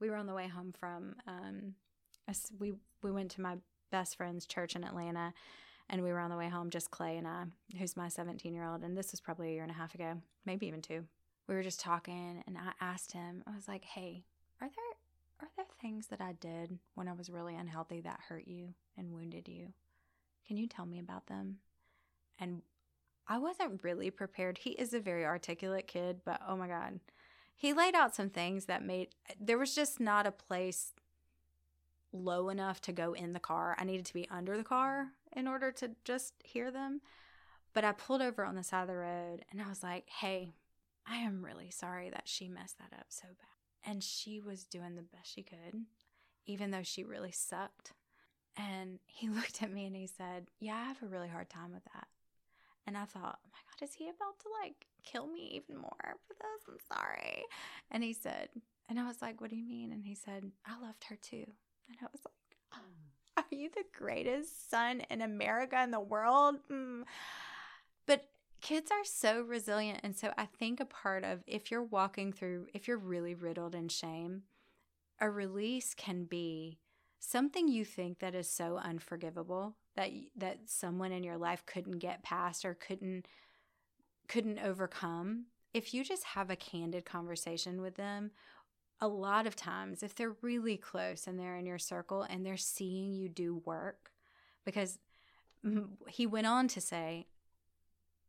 we 0.00 0.10
were 0.10 0.16
on 0.16 0.26
the 0.26 0.34
way 0.34 0.48
home 0.48 0.72
from 0.78 1.14
um, 1.26 1.74
we 2.58 2.74
we 3.02 3.10
went 3.12 3.30
to 3.32 3.40
my 3.40 3.56
best 3.90 4.16
friend's 4.16 4.46
church 4.46 4.76
in 4.76 4.84
Atlanta, 4.84 5.32
and 5.88 6.02
we 6.02 6.12
were 6.12 6.18
on 6.18 6.30
the 6.30 6.36
way 6.36 6.48
home, 6.48 6.70
just 6.70 6.90
Clay 6.90 7.16
and 7.16 7.26
I, 7.26 7.44
who's 7.78 7.96
my 7.96 8.08
17 8.08 8.52
year 8.52 8.64
old, 8.64 8.82
and 8.82 8.96
this 8.96 9.12
was 9.12 9.20
probably 9.20 9.50
a 9.50 9.52
year 9.52 9.62
and 9.62 9.70
a 9.70 9.74
half 9.74 9.94
ago, 9.94 10.14
maybe 10.44 10.66
even 10.66 10.82
two. 10.82 11.04
We 11.46 11.54
were 11.54 11.62
just 11.62 11.80
talking, 11.80 12.42
and 12.46 12.58
I 12.58 12.72
asked 12.80 13.12
him, 13.12 13.42
I 13.46 13.54
was 13.54 13.68
like, 13.68 13.84
"Hey, 13.84 14.24
are 14.60 14.68
there 14.68 14.84
are 15.40 15.48
there 15.56 15.66
things 15.80 16.08
that 16.08 16.20
I 16.20 16.32
did 16.32 16.78
when 16.94 17.08
I 17.08 17.12
was 17.12 17.30
really 17.30 17.54
unhealthy 17.54 18.00
that 18.00 18.20
hurt 18.28 18.48
you 18.48 18.74
and 18.96 19.12
wounded 19.12 19.48
you? 19.48 19.72
Can 20.46 20.56
you 20.56 20.66
tell 20.66 20.86
me 20.86 20.98
about 20.98 21.26
them?" 21.26 21.58
And 22.38 22.62
I 23.28 23.38
wasn't 23.38 23.82
really 23.82 24.10
prepared. 24.10 24.58
He 24.58 24.70
is 24.70 24.94
a 24.94 25.00
very 25.00 25.24
articulate 25.24 25.86
kid, 25.86 26.20
but 26.24 26.40
oh 26.46 26.56
my 26.56 26.68
god, 26.68 27.00
he 27.54 27.72
laid 27.72 27.94
out 27.94 28.14
some 28.14 28.30
things 28.30 28.66
that 28.66 28.84
made 28.84 29.08
there 29.40 29.58
was 29.58 29.74
just 29.74 30.00
not 30.00 30.26
a 30.26 30.32
place 30.32 30.92
low 32.24 32.48
enough 32.48 32.80
to 32.82 32.92
go 32.92 33.12
in 33.12 33.32
the 33.32 33.40
car. 33.40 33.76
I 33.78 33.84
needed 33.84 34.06
to 34.06 34.14
be 34.14 34.28
under 34.30 34.56
the 34.56 34.64
car 34.64 35.08
in 35.34 35.46
order 35.46 35.70
to 35.72 35.90
just 36.04 36.34
hear 36.44 36.70
them. 36.70 37.00
But 37.72 37.84
I 37.84 37.92
pulled 37.92 38.22
over 38.22 38.44
on 38.44 38.54
the 38.54 38.62
side 38.62 38.82
of 38.82 38.88
the 38.88 38.96
road 38.96 39.44
and 39.50 39.60
I 39.60 39.68
was 39.68 39.82
like, 39.82 40.08
hey, 40.08 40.54
I 41.06 41.18
am 41.18 41.44
really 41.44 41.70
sorry 41.70 42.10
that 42.10 42.26
she 42.26 42.48
messed 42.48 42.78
that 42.78 42.98
up 42.98 43.06
so 43.08 43.28
bad. 43.28 43.90
And 43.90 44.02
she 44.02 44.40
was 44.40 44.64
doing 44.64 44.96
the 44.96 45.02
best 45.02 45.32
she 45.32 45.42
could, 45.42 45.84
even 46.46 46.70
though 46.70 46.82
she 46.82 47.04
really 47.04 47.30
sucked. 47.30 47.92
And 48.56 48.98
he 49.06 49.28
looked 49.28 49.62
at 49.62 49.72
me 49.72 49.86
and 49.86 49.94
he 49.94 50.06
said, 50.06 50.46
Yeah, 50.58 50.74
I 50.74 50.84
have 50.84 51.02
a 51.02 51.06
really 51.06 51.28
hard 51.28 51.50
time 51.50 51.72
with 51.72 51.84
that. 51.92 52.08
And 52.86 52.96
I 52.96 53.04
thought, 53.04 53.38
Oh 53.44 53.48
my 53.52 53.58
God, 53.78 53.84
is 53.84 53.94
he 53.94 54.08
about 54.08 54.38
to 54.40 54.48
like 54.62 54.86
kill 55.04 55.26
me 55.26 55.50
even 55.52 55.80
more 55.80 56.16
for 56.26 56.34
this? 56.34 56.64
I'm 56.68 56.96
sorry. 56.96 57.44
And 57.90 58.02
he 58.02 58.12
said, 58.12 58.48
And 58.88 58.98
I 58.98 59.06
was 59.06 59.22
like, 59.22 59.40
What 59.40 59.50
do 59.50 59.56
you 59.56 59.66
mean? 59.66 59.92
And 59.92 60.04
he 60.04 60.14
said, 60.14 60.50
I 60.66 60.80
loved 60.80 61.04
her 61.04 61.16
too. 61.16 61.46
And 61.88 61.96
I 62.00 62.06
was 62.12 62.20
like, 62.24 62.58
oh, 62.74 63.42
Are 63.42 63.56
you 63.56 63.70
the 63.70 63.84
greatest 63.96 64.70
son 64.70 65.02
in 65.10 65.22
America 65.22 65.82
in 65.82 65.90
the 65.90 66.00
world? 66.00 66.56
Mm. 66.70 67.02
But 68.06 68.28
kids 68.60 68.90
are 68.90 69.04
so 69.04 69.42
resilient. 69.42 70.00
And 70.02 70.16
so 70.16 70.32
I 70.36 70.46
think 70.46 70.80
a 70.80 70.86
part 70.86 71.24
of 71.24 71.42
if 71.46 71.70
you're 71.70 71.82
walking 71.82 72.32
through, 72.32 72.66
if 72.74 72.88
you're 72.88 72.96
really 72.96 73.34
riddled 73.34 73.74
in 73.74 73.88
shame, 73.88 74.42
a 75.20 75.30
release 75.30 75.94
can 75.94 76.24
be 76.24 76.78
something 77.18 77.68
you 77.68 77.84
think 77.84 78.18
that 78.20 78.34
is 78.34 78.48
so 78.48 78.76
unforgivable 78.76 79.76
that 79.96 80.10
that 80.36 80.58
someone 80.66 81.12
in 81.12 81.24
your 81.24 81.38
life 81.38 81.64
couldn't 81.66 81.98
get 81.98 82.22
past 82.22 82.64
or 82.64 82.74
couldn't 82.74 83.26
couldn't 84.28 84.58
overcome 84.58 85.46
if 85.72 85.92
you 85.92 86.04
just 86.04 86.24
have 86.24 86.50
a 86.50 86.56
candid 86.56 87.04
conversation 87.04 87.80
with 87.80 87.96
them 87.96 88.30
a 89.00 89.08
lot 89.08 89.46
of 89.46 89.56
times, 89.56 90.02
if 90.02 90.14
they're 90.14 90.36
really 90.42 90.76
close 90.76 91.26
and 91.26 91.38
they're 91.38 91.56
in 91.56 91.66
your 91.66 91.78
circle 91.78 92.22
and 92.22 92.44
they're 92.44 92.56
seeing 92.56 93.12
you 93.12 93.28
do 93.28 93.62
work, 93.64 94.10
because 94.64 94.98
he 96.08 96.26
went 96.26 96.46
on 96.46 96.68
to 96.68 96.80
say, 96.80 97.26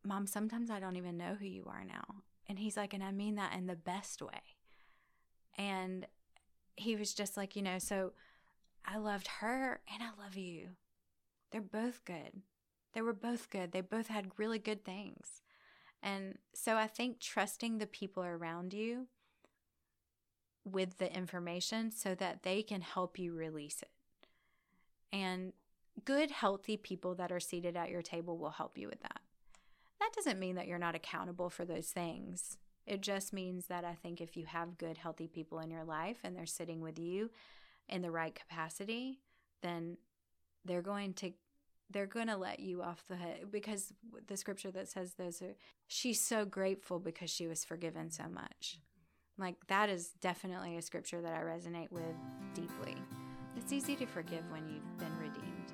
Mom, 0.04 0.26
sometimes 0.26 0.70
I 0.70 0.80
don't 0.80 0.96
even 0.96 1.16
know 1.16 1.36
who 1.38 1.46
you 1.46 1.64
are 1.66 1.84
now. 1.84 2.22
And 2.48 2.58
he's 2.58 2.76
like, 2.76 2.94
and 2.94 3.02
I 3.02 3.12
mean 3.12 3.34
that 3.36 3.54
in 3.54 3.66
the 3.66 3.76
best 3.76 4.22
way. 4.22 4.56
And 5.56 6.06
he 6.76 6.96
was 6.96 7.14
just 7.14 7.36
like, 7.36 7.56
you 7.56 7.62
know, 7.62 7.78
so 7.78 8.12
I 8.84 8.98
loved 8.98 9.28
her 9.40 9.80
and 9.92 10.02
I 10.02 10.22
love 10.22 10.36
you. 10.36 10.70
They're 11.50 11.60
both 11.60 12.04
good. 12.04 12.42
They 12.94 13.02
were 13.02 13.12
both 13.12 13.50
good. 13.50 13.72
They 13.72 13.80
both 13.80 14.08
had 14.08 14.38
really 14.38 14.58
good 14.58 14.84
things. 14.84 15.42
And 16.02 16.38
so 16.54 16.76
I 16.76 16.86
think 16.86 17.20
trusting 17.20 17.78
the 17.78 17.86
people 17.86 18.22
around 18.22 18.72
you 18.72 19.08
with 20.72 20.98
the 20.98 21.14
information 21.14 21.90
so 21.90 22.14
that 22.14 22.42
they 22.42 22.62
can 22.62 22.80
help 22.80 23.18
you 23.18 23.34
release 23.34 23.82
it. 23.82 23.90
And 25.12 25.52
good, 26.04 26.30
healthy 26.30 26.76
people 26.76 27.14
that 27.16 27.32
are 27.32 27.40
seated 27.40 27.76
at 27.76 27.90
your 27.90 28.02
table 28.02 28.38
will 28.38 28.50
help 28.50 28.78
you 28.78 28.88
with 28.88 29.00
that. 29.02 29.20
That 30.00 30.12
doesn't 30.14 30.38
mean 30.38 30.54
that 30.56 30.66
you're 30.66 30.78
not 30.78 30.94
accountable 30.94 31.50
for 31.50 31.64
those 31.64 31.88
things. 31.88 32.56
It 32.86 33.02
just 33.02 33.32
means 33.32 33.66
that 33.66 33.84
I 33.84 33.94
think 33.94 34.20
if 34.20 34.36
you 34.36 34.46
have 34.46 34.78
good, 34.78 34.96
healthy 34.96 35.28
people 35.28 35.58
in 35.60 35.70
your 35.70 35.84
life 35.84 36.18
and 36.24 36.36
they're 36.36 36.46
sitting 36.46 36.80
with 36.80 36.98
you 36.98 37.30
in 37.88 38.02
the 38.02 38.10
right 38.10 38.34
capacity, 38.34 39.20
then 39.62 39.98
they're 40.64 40.82
going 40.82 41.14
to 41.14 41.32
they're 41.90 42.06
going 42.06 42.26
to 42.26 42.36
let 42.36 42.60
you 42.60 42.82
off 42.82 43.02
the 43.08 43.16
hook 43.16 43.50
because 43.50 43.94
the 44.26 44.36
scripture 44.36 44.70
that 44.70 44.88
says 44.88 45.14
those 45.14 45.40
are 45.40 45.54
she's 45.86 46.20
so 46.20 46.44
grateful 46.44 46.98
because 46.98 47.30
she 47.30 47.46
was 47.46 47.64
forgiven 47.64 48.10
so 48.10 48.24
much 48.28 48.78
like, 49.38 49.54
that 49.68 49.88
is 49.88 50.08
definitely 50.20 50.76
a 50.76 50.82
scripture 50.82 51.20
that 51.20 51.34
I 51.34 51.40
resonate 51.40 51.90
with 51.90 52.02
deeply. 52.54 52.96
It's 53.56 53.72
easy 53.72 53.96
to 53.96 54.06
forgive 54.06 54.50
when 54.50 54.68
you've 54.68 54.98
been 54.98 55.16
redeemed. 55.18 55.72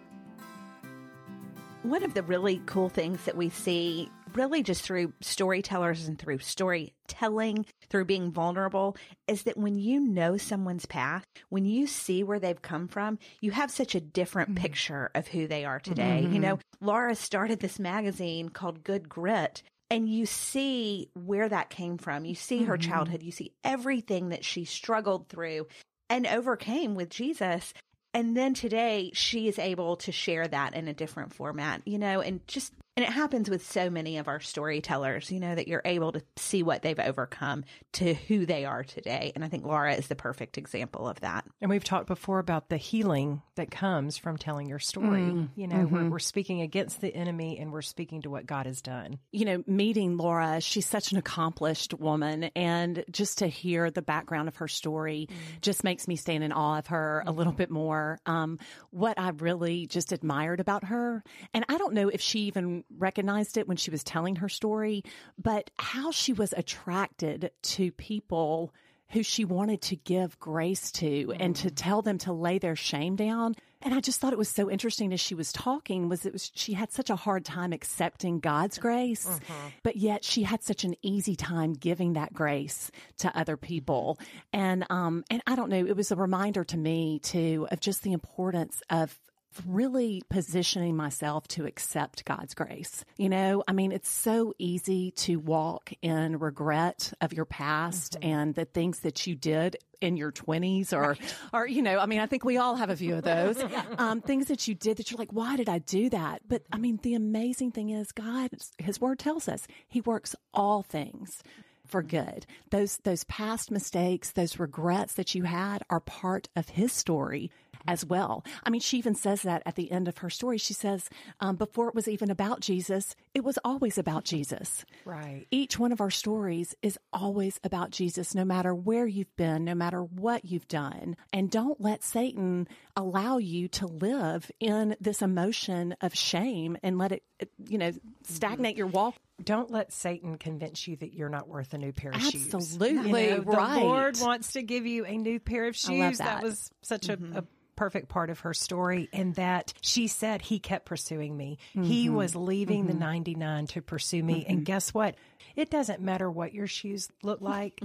One 1.83 2.03
of 2.03 2.15
the 2.15 2.23
really 2.23 2.63
cool 2.65 2.89
things 2.89 3.25
that 3.25 3.37
we 3.37 3.51
see, 3.51 4.09
really 4.33 4.63
just 4.63 4.83
through 4.83 5.13
storytellers 5.21 6.09
and 6.09 6.19
through 6.19 6.39
storytelling, 6.39 7.67
through 7.91 8.07
being 8.07 8.33
vulnerable, 8.33 8.97
is 9.29 9.43
that 9.43 9.59
when 9.59 9.79
you 9.79 10.01
know 10.01 10.39
someone's 10.39 10.87
path, 10.87 11.27
when 11.51 11.67
you 11.67 11.87
see 11.87 12.23
where 12.23 12.39
they've 12.39 12.63
come 12.63 12.89
from, 12.89 13.19
you 13.43 13.51
have 13.51 13.71
such 13.71 13.95
a 13.95 14.01
different 14.01 14.55
mm-hmm. 14.55 14.63
picture 14.63 15.11
of 15.15 15.29
who 15.29 15.47
they 15.47 15.67
are 15.67 15.79
today. 15.79 16.23
Mm-hmm. 16.23 16.33
You 16.33 16.41
know, 16.41 16.59
Laura 16.81 17.15
started 17.15 17.61
this 17.61 17.79
magazine 17.79 18.49
called 18.49 18.83
Good 18.83 19.07
Grit 19.07 19.63
and 19.95 20.09
you 20.09 20.27
see 20.27 21.09
where 21.15 21.49
that 21.49 21.71
came 21.71 21.99
from. 21.99 22.25
You 22.25 22.35
see 22.35 22.65
her 22.65 22.77
mm-hmm. 22.77 22.91
childhood, 22.91 23.23
you 23.23 23.31
see 23.31 23.53
everything 23.63 24.31
that 24.31 24.45
she 24.45 24.65
struggled 24.65 25.29
through. 25.29 25.69
and 26.11 26.27
overcame 26.27 26.95
with 26.95 27.09
Jesus. 27.09 27.73
And 28.13 28.37
then 28.37 28.55
today 28.55 29.11
she 29.15 29.49
is 29.49 29.59
able 29.59 29.97
to 29.97 30.13
share 30.13 30.47
that 30.47 30.75
in 30.75 30.87
a 30.87 30.93
different 30.95 31.33
format, 31.33 31.81
you 31.87 31.99
know, 31.99 32.21
and 32.21 32.47
just 32.47 32.73
and 32.97 33.05
it 33.05 33.11
happens 33.11 33.51
with 33.51 33.67
so 33.67 33.91
many 33.91 34.19
of 34.19 34.29
our 34.29 34.39
storytellers, 34.39 35.31
you 35.31 35.41
know, 35.41 35.55
that 35.55 35.67
you're 35.67 35.83
able 35.85 36.13
to 36.13 36.23
see 36.37 36.63
what 36.63 36.83
they've 36.83 36.99
overcome 36.99 37.65
to 37.95 38.15
who 38.15 38.47
they 38.47 38.65
are 38.65 38.85
today. 38.85 39.33
And 39.35 39.45
I 39.45 39.49
think 39.49 39.65
Laura 39.65 39.95
is 39.95 40.07
the 40.07 40.15
perfect 40.15 40.59
example 40.59 41.09
of 41.09 41.21
that. 41.21 41.45
And 41.61 41.71
we've 41.71 41.83
talked 41.83 42.07
before 42.07 42.39
about 42.39 42.69
the 42.69 42.77
healing 42.77 43.43
that 43.57 43.71
comes 43.71 44.17
from 44.17 44.37
telling 44.37 44.69
your 44.69 44.79
story. 44.79 45.23
Mm, 45.23 45.49
you 45.57 45.67
know, 45.67 45.77
mm-hmm. 45.77 46.05
we're, 46.05 46.11
we're 46.11 46.19
speaking 46.21 46.61
against 46.61 47.01
the 47.01 47.13
enemy 47.13 47.59
and 47.59 47.73
we're 47.73 47.83
speaking 47.83 48.23
to 48.23 48.31
what 48.31 48.47
God 48.47 48.67
has 48.67 48.81
done. 48.81 49.19
You 49.33 49.45
know, 49.45 49.65
meeting 49.67 50.17
Laura, 50.17 50.61
she's 50.61 50.87
such 50.87 51.11
an 51.11 51.19
accomplished 51.19 51.95
woman. 51.95 52.45
And 52.55 53.05
just 53.11 53.39
to 53.39 53.49
hear 53.49 53.91
the 53.91 54.03
background 54.03 54.47
of 54.47 54.57
her 54.57 54.69
story 54.69 55.29
mm. 55.29 55.61
just 55.61 55.83
makes 55.83 56.07
me 56.07 56.15
stand 56.15 56.45
in 56.45 56.53
awe 56.53 56.79
of 56.79 56.87
her 56.89 57.25
a 57.27 57.33
little 57.33 57.53
bit 57.53 57.71
more. 57.71 58.21
Um, 58.25 58.61
what 58.91 59.19
I 59.19 59.31
really 59.31 59.87
just 59.89 60.13
admired 60.13 60.61
about 60.61 60.85
her, 60.85 61.25
and 61.53 61.65
I 61.69 61.77
don't 61.77 61.95
know 61.95 62.09
if 62.09 62.21
she 62.21 62.41
even 62.41 62.84
recognized 62.97 63.57
it 63.57 63.69
when 63.69 63.77
she 63.77 63.91
was 63.91 64.05
telling 64.05 64.37
her 64.37 64.49
story, 64.49 65.05
but 65.39 65.71
how 65.79 66.11
she 66.11 66.33
was 66.33 66.53
attracted 66.57 67.51
to 67.63 67.93
people 67.93 68.73
who 69.11 69.23
she 69.23 69.45
wanted 69.45 69.81
to 69.81 69.97
give 69.97 70.39
grace 70.41 70.91
to 70.91 71.27
mm. 71.29 71.37
and 71.39 71.55
to 71.55 71.69
mm. 71.69 71.75
tell 71.77 72.03
them 72.03 72.19
to 72.19 72.33
lay 72.33 72.59
their 72.59 72.75
shame 72.77 73.17
down. 73.17 73.55
And 73.81 73.95
I 73.95 74.01
just 74.01 74.19
thought 74.19 74.33
it 74.33 74.39
was 74.39 74.49
so 74.49 74.71
interesting 74.71 75.13
as 75.13 75.21
she 75.21 75.35
was 75.35 75.53
talking 75.53 76.09
was 76.09 76.25
it 76.25 76.33
was 76.33 76.51
she 76.55 76.73
had 76.73 76.91
such 76.91 77.11
a 77.11 77.17
hard 77.17 77.45
time 77.45 77.73
accepting 77.73 78.41
God's 78.41 78.79
grace, 78.79 79.27
mm-hmm. 79.27 79.69
but 79.83 79.97
yet 79.97 80.25
she 80.25 80.43
had 80.43 80.63
such 80.63 80.85
an 80.85 80.95
easy 81.03 81.37
time 81.37 81.75
giving 81.75 82.15
that 82.15 82.33
grace 82.33 82.91
to 83.19 83.39
other 83.39 83.57
people. 83.57 84.19
And 84.53 84.87
um 84.91 85.23
and 85.31 85.43
I 85.47 85.55
don't 85.55 85.69
know, 85.69 85.87
it 85.87 85.97
was 85.97 86.11
a 86.11 86.17
reminder 86.17 86.65
to 86.65 86.77
me 86.77 87.21
too 87.21 87.69
of 87.71 87.79
just 87.79 88.03
the 88.03 88.13
importance 88.13 88.83
of 88.89 89.19
really 89.67 90.23
positioning 90.29 90.97
myself 90.97 91.47
to 91.49 91.67
accept 91.67 92.25
God's 92.25 92.55
grace. 92.55 93.05
You 93.17 93.29
know, 93.29 93.63
I 93.67 93.73
mean, 93.73 93.93
it's 93.93 94.09
so 94.09 94.55
easy 94.59 95.13
to 95.13 95.37
walk 95.37 95.93
in 96.03 96.39
regret 96.39 97.13
of 97.21 97.33
your 97.33 97.45
past 97.45 98.15
mm-hmm. 98.15 98.31
and 98.31 98.55
the 98.55 98.65
things 98.65 99.01
that 99.01 99.27
you 99.27 99.35
did 99.35 99.77
in 100.01 100.17
your 100.17 100.33
20s 100.33 100.93
or 100.93 101.11
right. 101.11 101.35
or 101.55 101.67
you 101.67 101.81
know 101.81 101.99
i 101.99 102.05
mean 102.05 102.21
i 102.21 102.27
think 102.27 102.45
we 102.45 102.59
all 102.59 102.77
have 102.77 102.91
a 102.91 102.97
few 102.97 103.15
of 103.15 103.23
those 103.23 103.57
um, 103.99 104.21
things 104.21 104.49
that 104.49 104.69
you 104.69 104.75
did 104.75 104.99
that 104.99 105.11
you're 105.11 105.17
like 105.17 105.33
why 105.33 105.57
did 105.57 105.69
i 105.69 105.79
do 105.79 106.11
that 106.11 106.43
but 106.47 106.63
i 106.73 106.77
mean 106.77 106.99
the 107.03 107.15
amazing 107.15 107.71
thing 107.71 107.89
is 107.89 108.13
god 108.13 108.51
his 108.77 109.01
word 109.01 109.19
tells 109.19 109.49
us 109.49 109.67
he 109.89 110.03
works 110.03 110.37
all 110.53 110.83
things 110.83 111.43
for 111.87 112.03
good. 112.03 112.47
Those, 112.71 112.97
those 112.99 113.25
past 113.25 113.71
mistakes, 113.71 114.33
those 114.33 114.59
regrets 114.59 115.15
that 115.15 115.35
you 115.35 115.45
had 115.45 115.83
are 115.91 116.01
part 116.01 116.49
of 116.57 116.71
his 116.71 116.93
story 116.93 117.51
as 117.87 118.05
well. 118.05 118.45
I 118.63 118.71
mean, 118.71 118.81
she 118.81 118.99
even 118.99 119.15
says 119.15 119.43
that 119.43 119.63
at 119.67 119.75
the 119.75 119.91
end 119.91 120.09
of 120.09 120.19
her 120.19 120.31
story. 120.31 120.59
She 120.59 120.75
says, 120.75 121.09
um, 121.41 121.57
before 121.57 121.89
it 121.89 121.95
was 121.95 122.09
even 122.09 122.31
about 122.31 122.61
Jesus, 122.61 123.15
it 123.35 123.45
was 123.45 123.59
always 123.65 123.99
about 123.99 124.25
Jesus. 124.25 124.85
Right. 125.05 125.47
Each 125.51 125.79
one 125.79 125.93
of 125.93 126.01
our 126.01 126.11
stories 126.11 126.75
is 126.83 126.99
always 127.13 127.61
about 127.65 127.91
Jesus, 127.91 128.35
no 128.35 128.45
matter 128.45 128.75
where 128.75 129.07
you've 129.07 129.35
been, 129.37 129.65
no 129.65 129.75
matter 129.75 130.03
what 130.03 130.45
you've 130.45 130.69
done. 130.69 131.17
And 131.33 131.51
don't 131.51 131.81
let 131.81 132.03
Satan 132.03 132.69
allow 132.97 133.39
you 133.39 133.69
to 133.69 133.87
live 133.87 134.51
in 134.61 134.97
this 135.01 135.23
emotion 135.23 135.95
of 136.01 136.15
shame 136.15 136.77
and 136.83 136.99
let 136.99 137.13
it, 137.13 137.23
you 137.69 137.79
know, 137.79 137.93
stagnate 138.23 138.77
your 138.77 138.87
walk 138.87 139.17
don't 139.43 139.71
let 139.71 139.93
Satan 139.93 140.39
convince 140.39 140.87
you 140.87 140.97
that 140.97 141.13
you're 141.13 141.29
not 141.29 141.49
worth 141.49 141.75
a 141.75 141.79
new 141.79 141.93
pair 141.93 142.11
of 142.11 142.17
Absolutely, 142.17 142.41
shoes. 142.41 142.55
Absolutely, 142.55 143.25
you 143.25 143.37
know, 143.37 143.43
right. 143.43 143.81
The 143.81 143.87
Lord 143.87 144.21
wants 144.21 144.53
to 144.53 144.63
give 144.63 144.87
you 144.87 145.05
a 145.05 145.17
new 145.17 145.41
pair 145.41 145.67
of 145.67 145.77
shoes. 145.77 146.19
That. 146.19 146.25
that. 146.25 146.43
was 146.43 146.71
such 146.83 147.09
mm-hmm. 147.09 147.37
a, 147.37 147.41
a 147.41 147.45
perfect 147.77 148.09
part 148.09 148.31
of 148.31 148.41
her 148.41 148.55
story 148.55 149.09
and 149.13 149.35
that 149.35 149.73
she 149.81 150.07
said 150.07 150.43
he 150.43 150.59
kept 150.59 150.87
pursuing 150.87 151.37
me. 151.37 151.59
Mm-hmm. 151.71 151.85
He 151.85 152.09
was 152.09 152.35
leaving 152.35 152.85
mm-hmm. 152.85 152.99
the 152.99 153.05
99 153.05 153.67
to 153.69 153.83
pursue 153.83 154.23
me. 154.23 154.41
Mm-hmm. 154.41 154.51
And 154.51 154.65
guess 154.65 154.93
what? 154.93 155.17
It 155.57 155.71
doesn't 155.71 156.01
matter 156.01 156.31
what 156.31 156.53
your 156.53 156.67
shoes 156.67 157.09
look 157.23 157.41
like. 157.41 157.81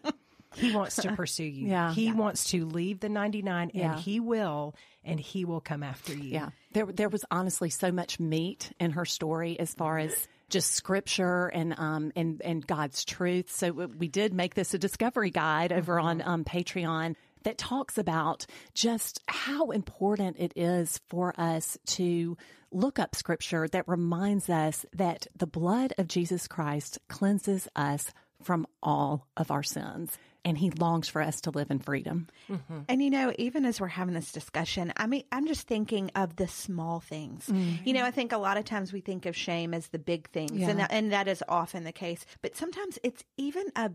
he 0.56 0.74
wants 0.74 0.96
to 0.96 1.12
pursue 1.12 1.44
you. 1.44 1.68
Yeah. 1.68 1.92
He 1.92 2.06
yeah. 2.06 2.14
wants 2.14 2.50
to 2.50 2.66
leave 2.66 3.00
the 3.00 3.08
99 3.08 3.70
yeah. 3.74 3.92
and 3.92 4.00
he 4.00 4.20
will 4.20 4.74
and 5.04 5.18
he 5.18 5.44
will 5.44 5.60
come 5.60 5.82
after 5.82 6.14
you. 6.14 6.30
Yeah. 6.30 6.50
There 6.72 6.86
there 6.86 7.08
was 7.08 7.24
honestly 7.30 7.70
so 7.70 7.92
much 7.92 8.20
meat 8.20 8.72
in 8.78 8.92
her 8.92 9.04
story 9.04 9.58
as 9.58 9.72
far 9.74 9.98
as 9.98 10.28
just 10.48 10.72
scripture 10.72 11.46
and 11.46 11.78
um 11.78 12.12
and 12.16 12.42
and 12.42 12.66
God's 12.66 13.04
truth. 13.04 13.50
So 13.50 13.70
we 13.70 14.08
did 14.08 14.34
make 14.34 14.54
this 14.54 14.74
a 14.74 14.78
discovery 14.78 15.30
guide 15.30 15.72
over 15.72 15.98
on 15.98 16.22
um, 16.22 16.44
Patreon 16.44 17.14
that 17.42 17.58
talks 17.58 17.98
about 17.98 18.46
just 18.74 19.20
how 19.26 19.70
important 19.70 20.36
it 20.38 20.52
is 20.56 21.00
for 21.08 21.34
us 21.38 21.78
to 21.86 22.36
look 22.72 22.98
up 22.98 23.14
scripture 23.14 23.68
that 23.68 23.88
reminds 23.88 24.48
us 24.48 24.86
that 24.92 25.26
the 25.36 25.46
blood 25.46 25.92
of 25.98 26.08
Jesus 26.08 26.46
Christ 26.46 26.98
cleanses 27.08 27.68
us 27.74 28.12
from 28.42 28.66
all 28.82 29.26
of 29.36 29.50
our 29.50 29.62
sins. 29.62 30.16
And 30.42 30.56
he 30.56 30.70
longs 30.70 31.06
for 31.06 31.20
us 31.20 31.42
to 31.42 31.50
live 31.50 31.70
in 31.70 31.80
freedom. 31.80 32.28
Mm-hmm. 32.48 32.78
And 32.88 33.02
you 33.02 33.10
know, 33.10 33.30
even 33.36 33.66
as 33.66 33.78
we're 33.78 33.88
having 33.88 34.14
this 34.14 34.32
discussion, 34.32 34.90
I 34.96 35.06
mean, 35.06 35.24
I'm 35.30 35.46
just 35.46 35.68
thinking 35.68 36.10
of 36.14 36.36
the 36.36 36.48
small 36.48 37.00
things. 37.00 37.44
Mm-hmm. 37.46 37.86
You 37.86 37.92
know, 37.92 38.04
I 38.06 38.10
think 38.10 38.32
a 38.32 38.38
lot 38.38 38.56
of 38.56 38.64
times 38.64 38.90
we 38.90 39.02
think 39.02 39.26
of 39.26 39.36
shame 39.36 39.74
as 39.74 39.88
the 39.88 39.98
big 39.98 40.30
things, 40.30 40.52
yeah. 40.52 40.70
and, 40.70 40.78
that, 40.78 40.92
and 40.92 41.12
that 41.12 41.28
is 41.28 41.44
often 41.46 41.84
the 41.84 41.92
case. 41.92 42.24
But 42.40 42.56
sometimes 42.56 42.98
it's 43.02 43.22
even 43.36 43.66
a 43.76 43.90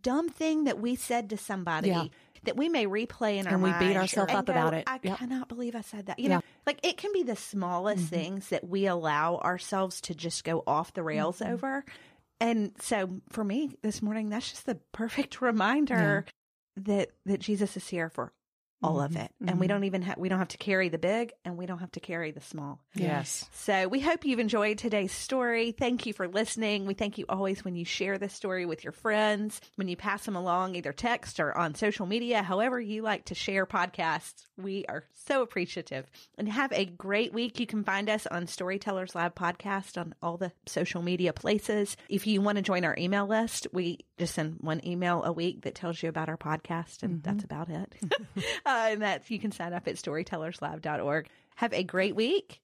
dumb 0.00 0.30
thing 0.30 0.64
that 0.64 0.80
we 0.80 0.96
said 0.96 1.28
to 1.28 1.36
somebody 1.36 1.90
yeah. 1.90 2.06
That 2.44 2.56
we 2.56 2.68
may 2.68 2.86
replay 2.86 3.38
in 3.38 3.46
our 3.46 3.54
and 3.54 3.62
we 3.62 3.72
beat 3.74 3.96
ourselves 3.96 4.32
up 4.32 4.46
go, 4.46 4.52
about 4.52 4.74
it. 4.74 4.84
I 4.86 4.98
yep. 5.02 5.18
cannot 5.18 5.48
believe 5.48 5.74
I 5.74 5.82
said 5.82 6.06
that. 6.06 6.18
You 6.18 6.28
yeah. 6.28 6.36
know, 6.36 6.42
like 6.66 6.80
it 6.82 6.96
can 6.96 7.12
be 7.12 7.22
the 7.22 7.36
smallest 7.36 8.04
mm-hmm. 8.06 8.14
things 8.14 8.48
that 8.48 8.66
we 8.66 8.86
allow 8.86 9.36
ourselves 9.36 10.00
to 10.02 10.14
just 10.14 10.44
go 10.44 10.62
off 10.66 10.92
the 10.94 11.02
rails 11.02 11.38
mm-hmm. 11.38 11.52
over. 11.52 11.84
And 12.40 12.72
so 12.80 13.20
for 13.30 13.44
me 13.44 13.76
this 13.82 14.02
morning, 14.02 14.28
that's 14.28 14.50
just 14.50 14.66
the 14.66 14.78
perfect 14.92 15.40
reminder 15.40 16.24
yeah. 16.26 16.82
that 16.84 17.10
that 17.26 17.40
Jesus 17.40 17.76
is 17.76 17.88
here 17.88 18.08
for 18.08 18.32
all 18.82 18.96
mm-hmm. 18.96 19.04
of 19.04 19.16
it. 19.16 19.30
And 19.40 19.50
mm-hmm. 19.50 19.58
we 19.58 19.66
don't 19.66 19.84
even 19.84 20.02
have, 20.02 20.18
we 20.18 20.28
don't 20.28 20.38
have 20.38 20.48
to 20.48 20.58
carry 20.58 20.88
the 20.88 20.98
big 20.98 21.32
and 21.44 21.56
we 21.56 21.66
don't 21.66 21.78
have 21.78 21.92
to 21.92 22.00
carry 22.00 22.30
the 22.30 22.40
small. 22.40 22.80
Yes. 22.94 23.48
So 23.52 23.88
we 23.88 24.00
hope 24.00 24.24
you've 24.24 24.38
enjoyed 24.38 24.78
today's 24.78 25.12
story. 25.12 25.72
Thank 25.72 26.06
you 26.06 26.12
for 26.12 26.28
listening. 26.28 26.86
We 26.86 26.94
thank 26.94 27.18
you 27.18 27.24
always 27.28 27.64
when 27.64 27.76
you 27.76 27.84
share 27.84 28.18
this 28.18 28.32
story 28.32 28.66
with 28.66 28.84
your 28.84 28.92
friends, 28.92 29.60
when 29.76 29.88
you 29.88 29.96
pass 29.96 30.24
them 30.24 30.36
along, 30.36 30.74
either 30.74 30.92
text 30.92 31.40
or 31.40 31.56
on 31.56 31.74
social 31.74 32.06
media, 32.06 32.42
however 32.42 32.80
you 32.80 33.02
like 33.02 33.26
to 33.26 33.34
share 33.34 33.66
podcasts. 33.66 34.44
We 34.56 34.84
are 34.88 35.04
so 35.26 35.42
appreciative 35.42 36.06
and 36.36 36.48
have 36.48 36.72
a 36.72 36.84
great 36.84 37.32
week. 37.32 37.60
You 37.60 37.66
can 37.66 37.84
find 37.84 38.08
us 38.08 38.26
on 38.26 38.46
Storytellers 38.46 39.14
Lab 39.14 39.34
podcast 39.34 39.98
on 39.98 40.14
all 40.22 40.36
the 40.36 40.52
social 40.66 41.02
media 41.02 41.32
places. 41.32 41.96
If 42.08 42.26
you 42.26 42.40
want 42.40 42.56
to 42.56 42.62
join 42.62 42.84
our 42.84 42.96
email 42.98 43.26
list, 43.26 43.66
we 43.72 44.00
just 44.18 44.34
send 44.34 44.58
one 44.60 44.80
email 44.86 45.22
a 45.24 45.32
week 45.32 45.62
that 45.62 45.74
tells 45.74 46.02
you 46.02 46.08
about 46.08 46.28
our 46.28 46.36
podcast 46.36 47.02
and 47.02 47.16
mm-hmm. 47.16 47.20
that's 47.22 47.44
about 47.44 47.68
it. 47.68 47.94
uh, 48.72 48.88
and 48.92 49.02
that 49.02 49.30
you 49.30 49.38
can 49.38 49.52
sign 49.52 49.72
up 49.72 49.86
at 49.86 49.96
storytellerslab.org. 49.96 51.28
Have 51.56 51.72
a 51.72 51.84
great 51.84 52.16
week. 52.16 52.60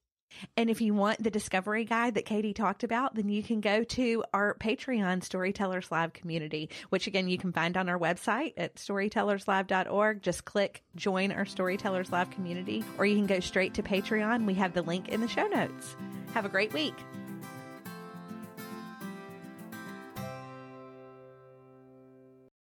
And 0.55 0.69
if 0.69 0.79
you 0.79 0.93
want 0.93 1.23
the 1.23 1.31
discovery 1.31 1.85
guide 1.85 2.13
that 2.15 2.25
Katie 2.25 2.53
talked 2.53 2.83
about, 2.83 3.15
then 3.15 3.29
you 3.29 3.41
can 3.41 3.61
go 3.61 3.83
to 3.83 4.23
our 4.33 4.55
Patreon 4.55 5.23
Storytellers 5.23 5.91
Lab 5.91 6.13
community, 6.13 6.69
which 6.89 7.07
again 7.07 7.27
you 7.27 7.37
can 7.37 7.51
find 7.51 7.75
on 7.75 7.89
our 7.89 7.97
website 7.97 8.53
at 8.55 8.75
storytellerslab.org. 8.75 10.21
Just 10.21 10.45
click 10.45 10.83
join 10.95 11.31
our 11.31 11.45
Storytellers 11.45 12.11
Lab 12.11 12.31
community, 12.31 12.83
or 12.97 13.05
you 13.05 13.15
can 13.15 13.25
go 13.25 13.39
straight 13.39 13.73
to 13.75 13.83
Patreon. 13.83 14.45
We 14.45 14.53
have 14.55 14.73
the 14.73 14.83
link 14.83 15.09
in 15.09 15.21
the 15.21 15.27
show 15.27 15.47
notes. 15.47 15.95
Have 16.33 16.45
a 16.45 16.49
great 16.49 16.73
week. 16.73 16.95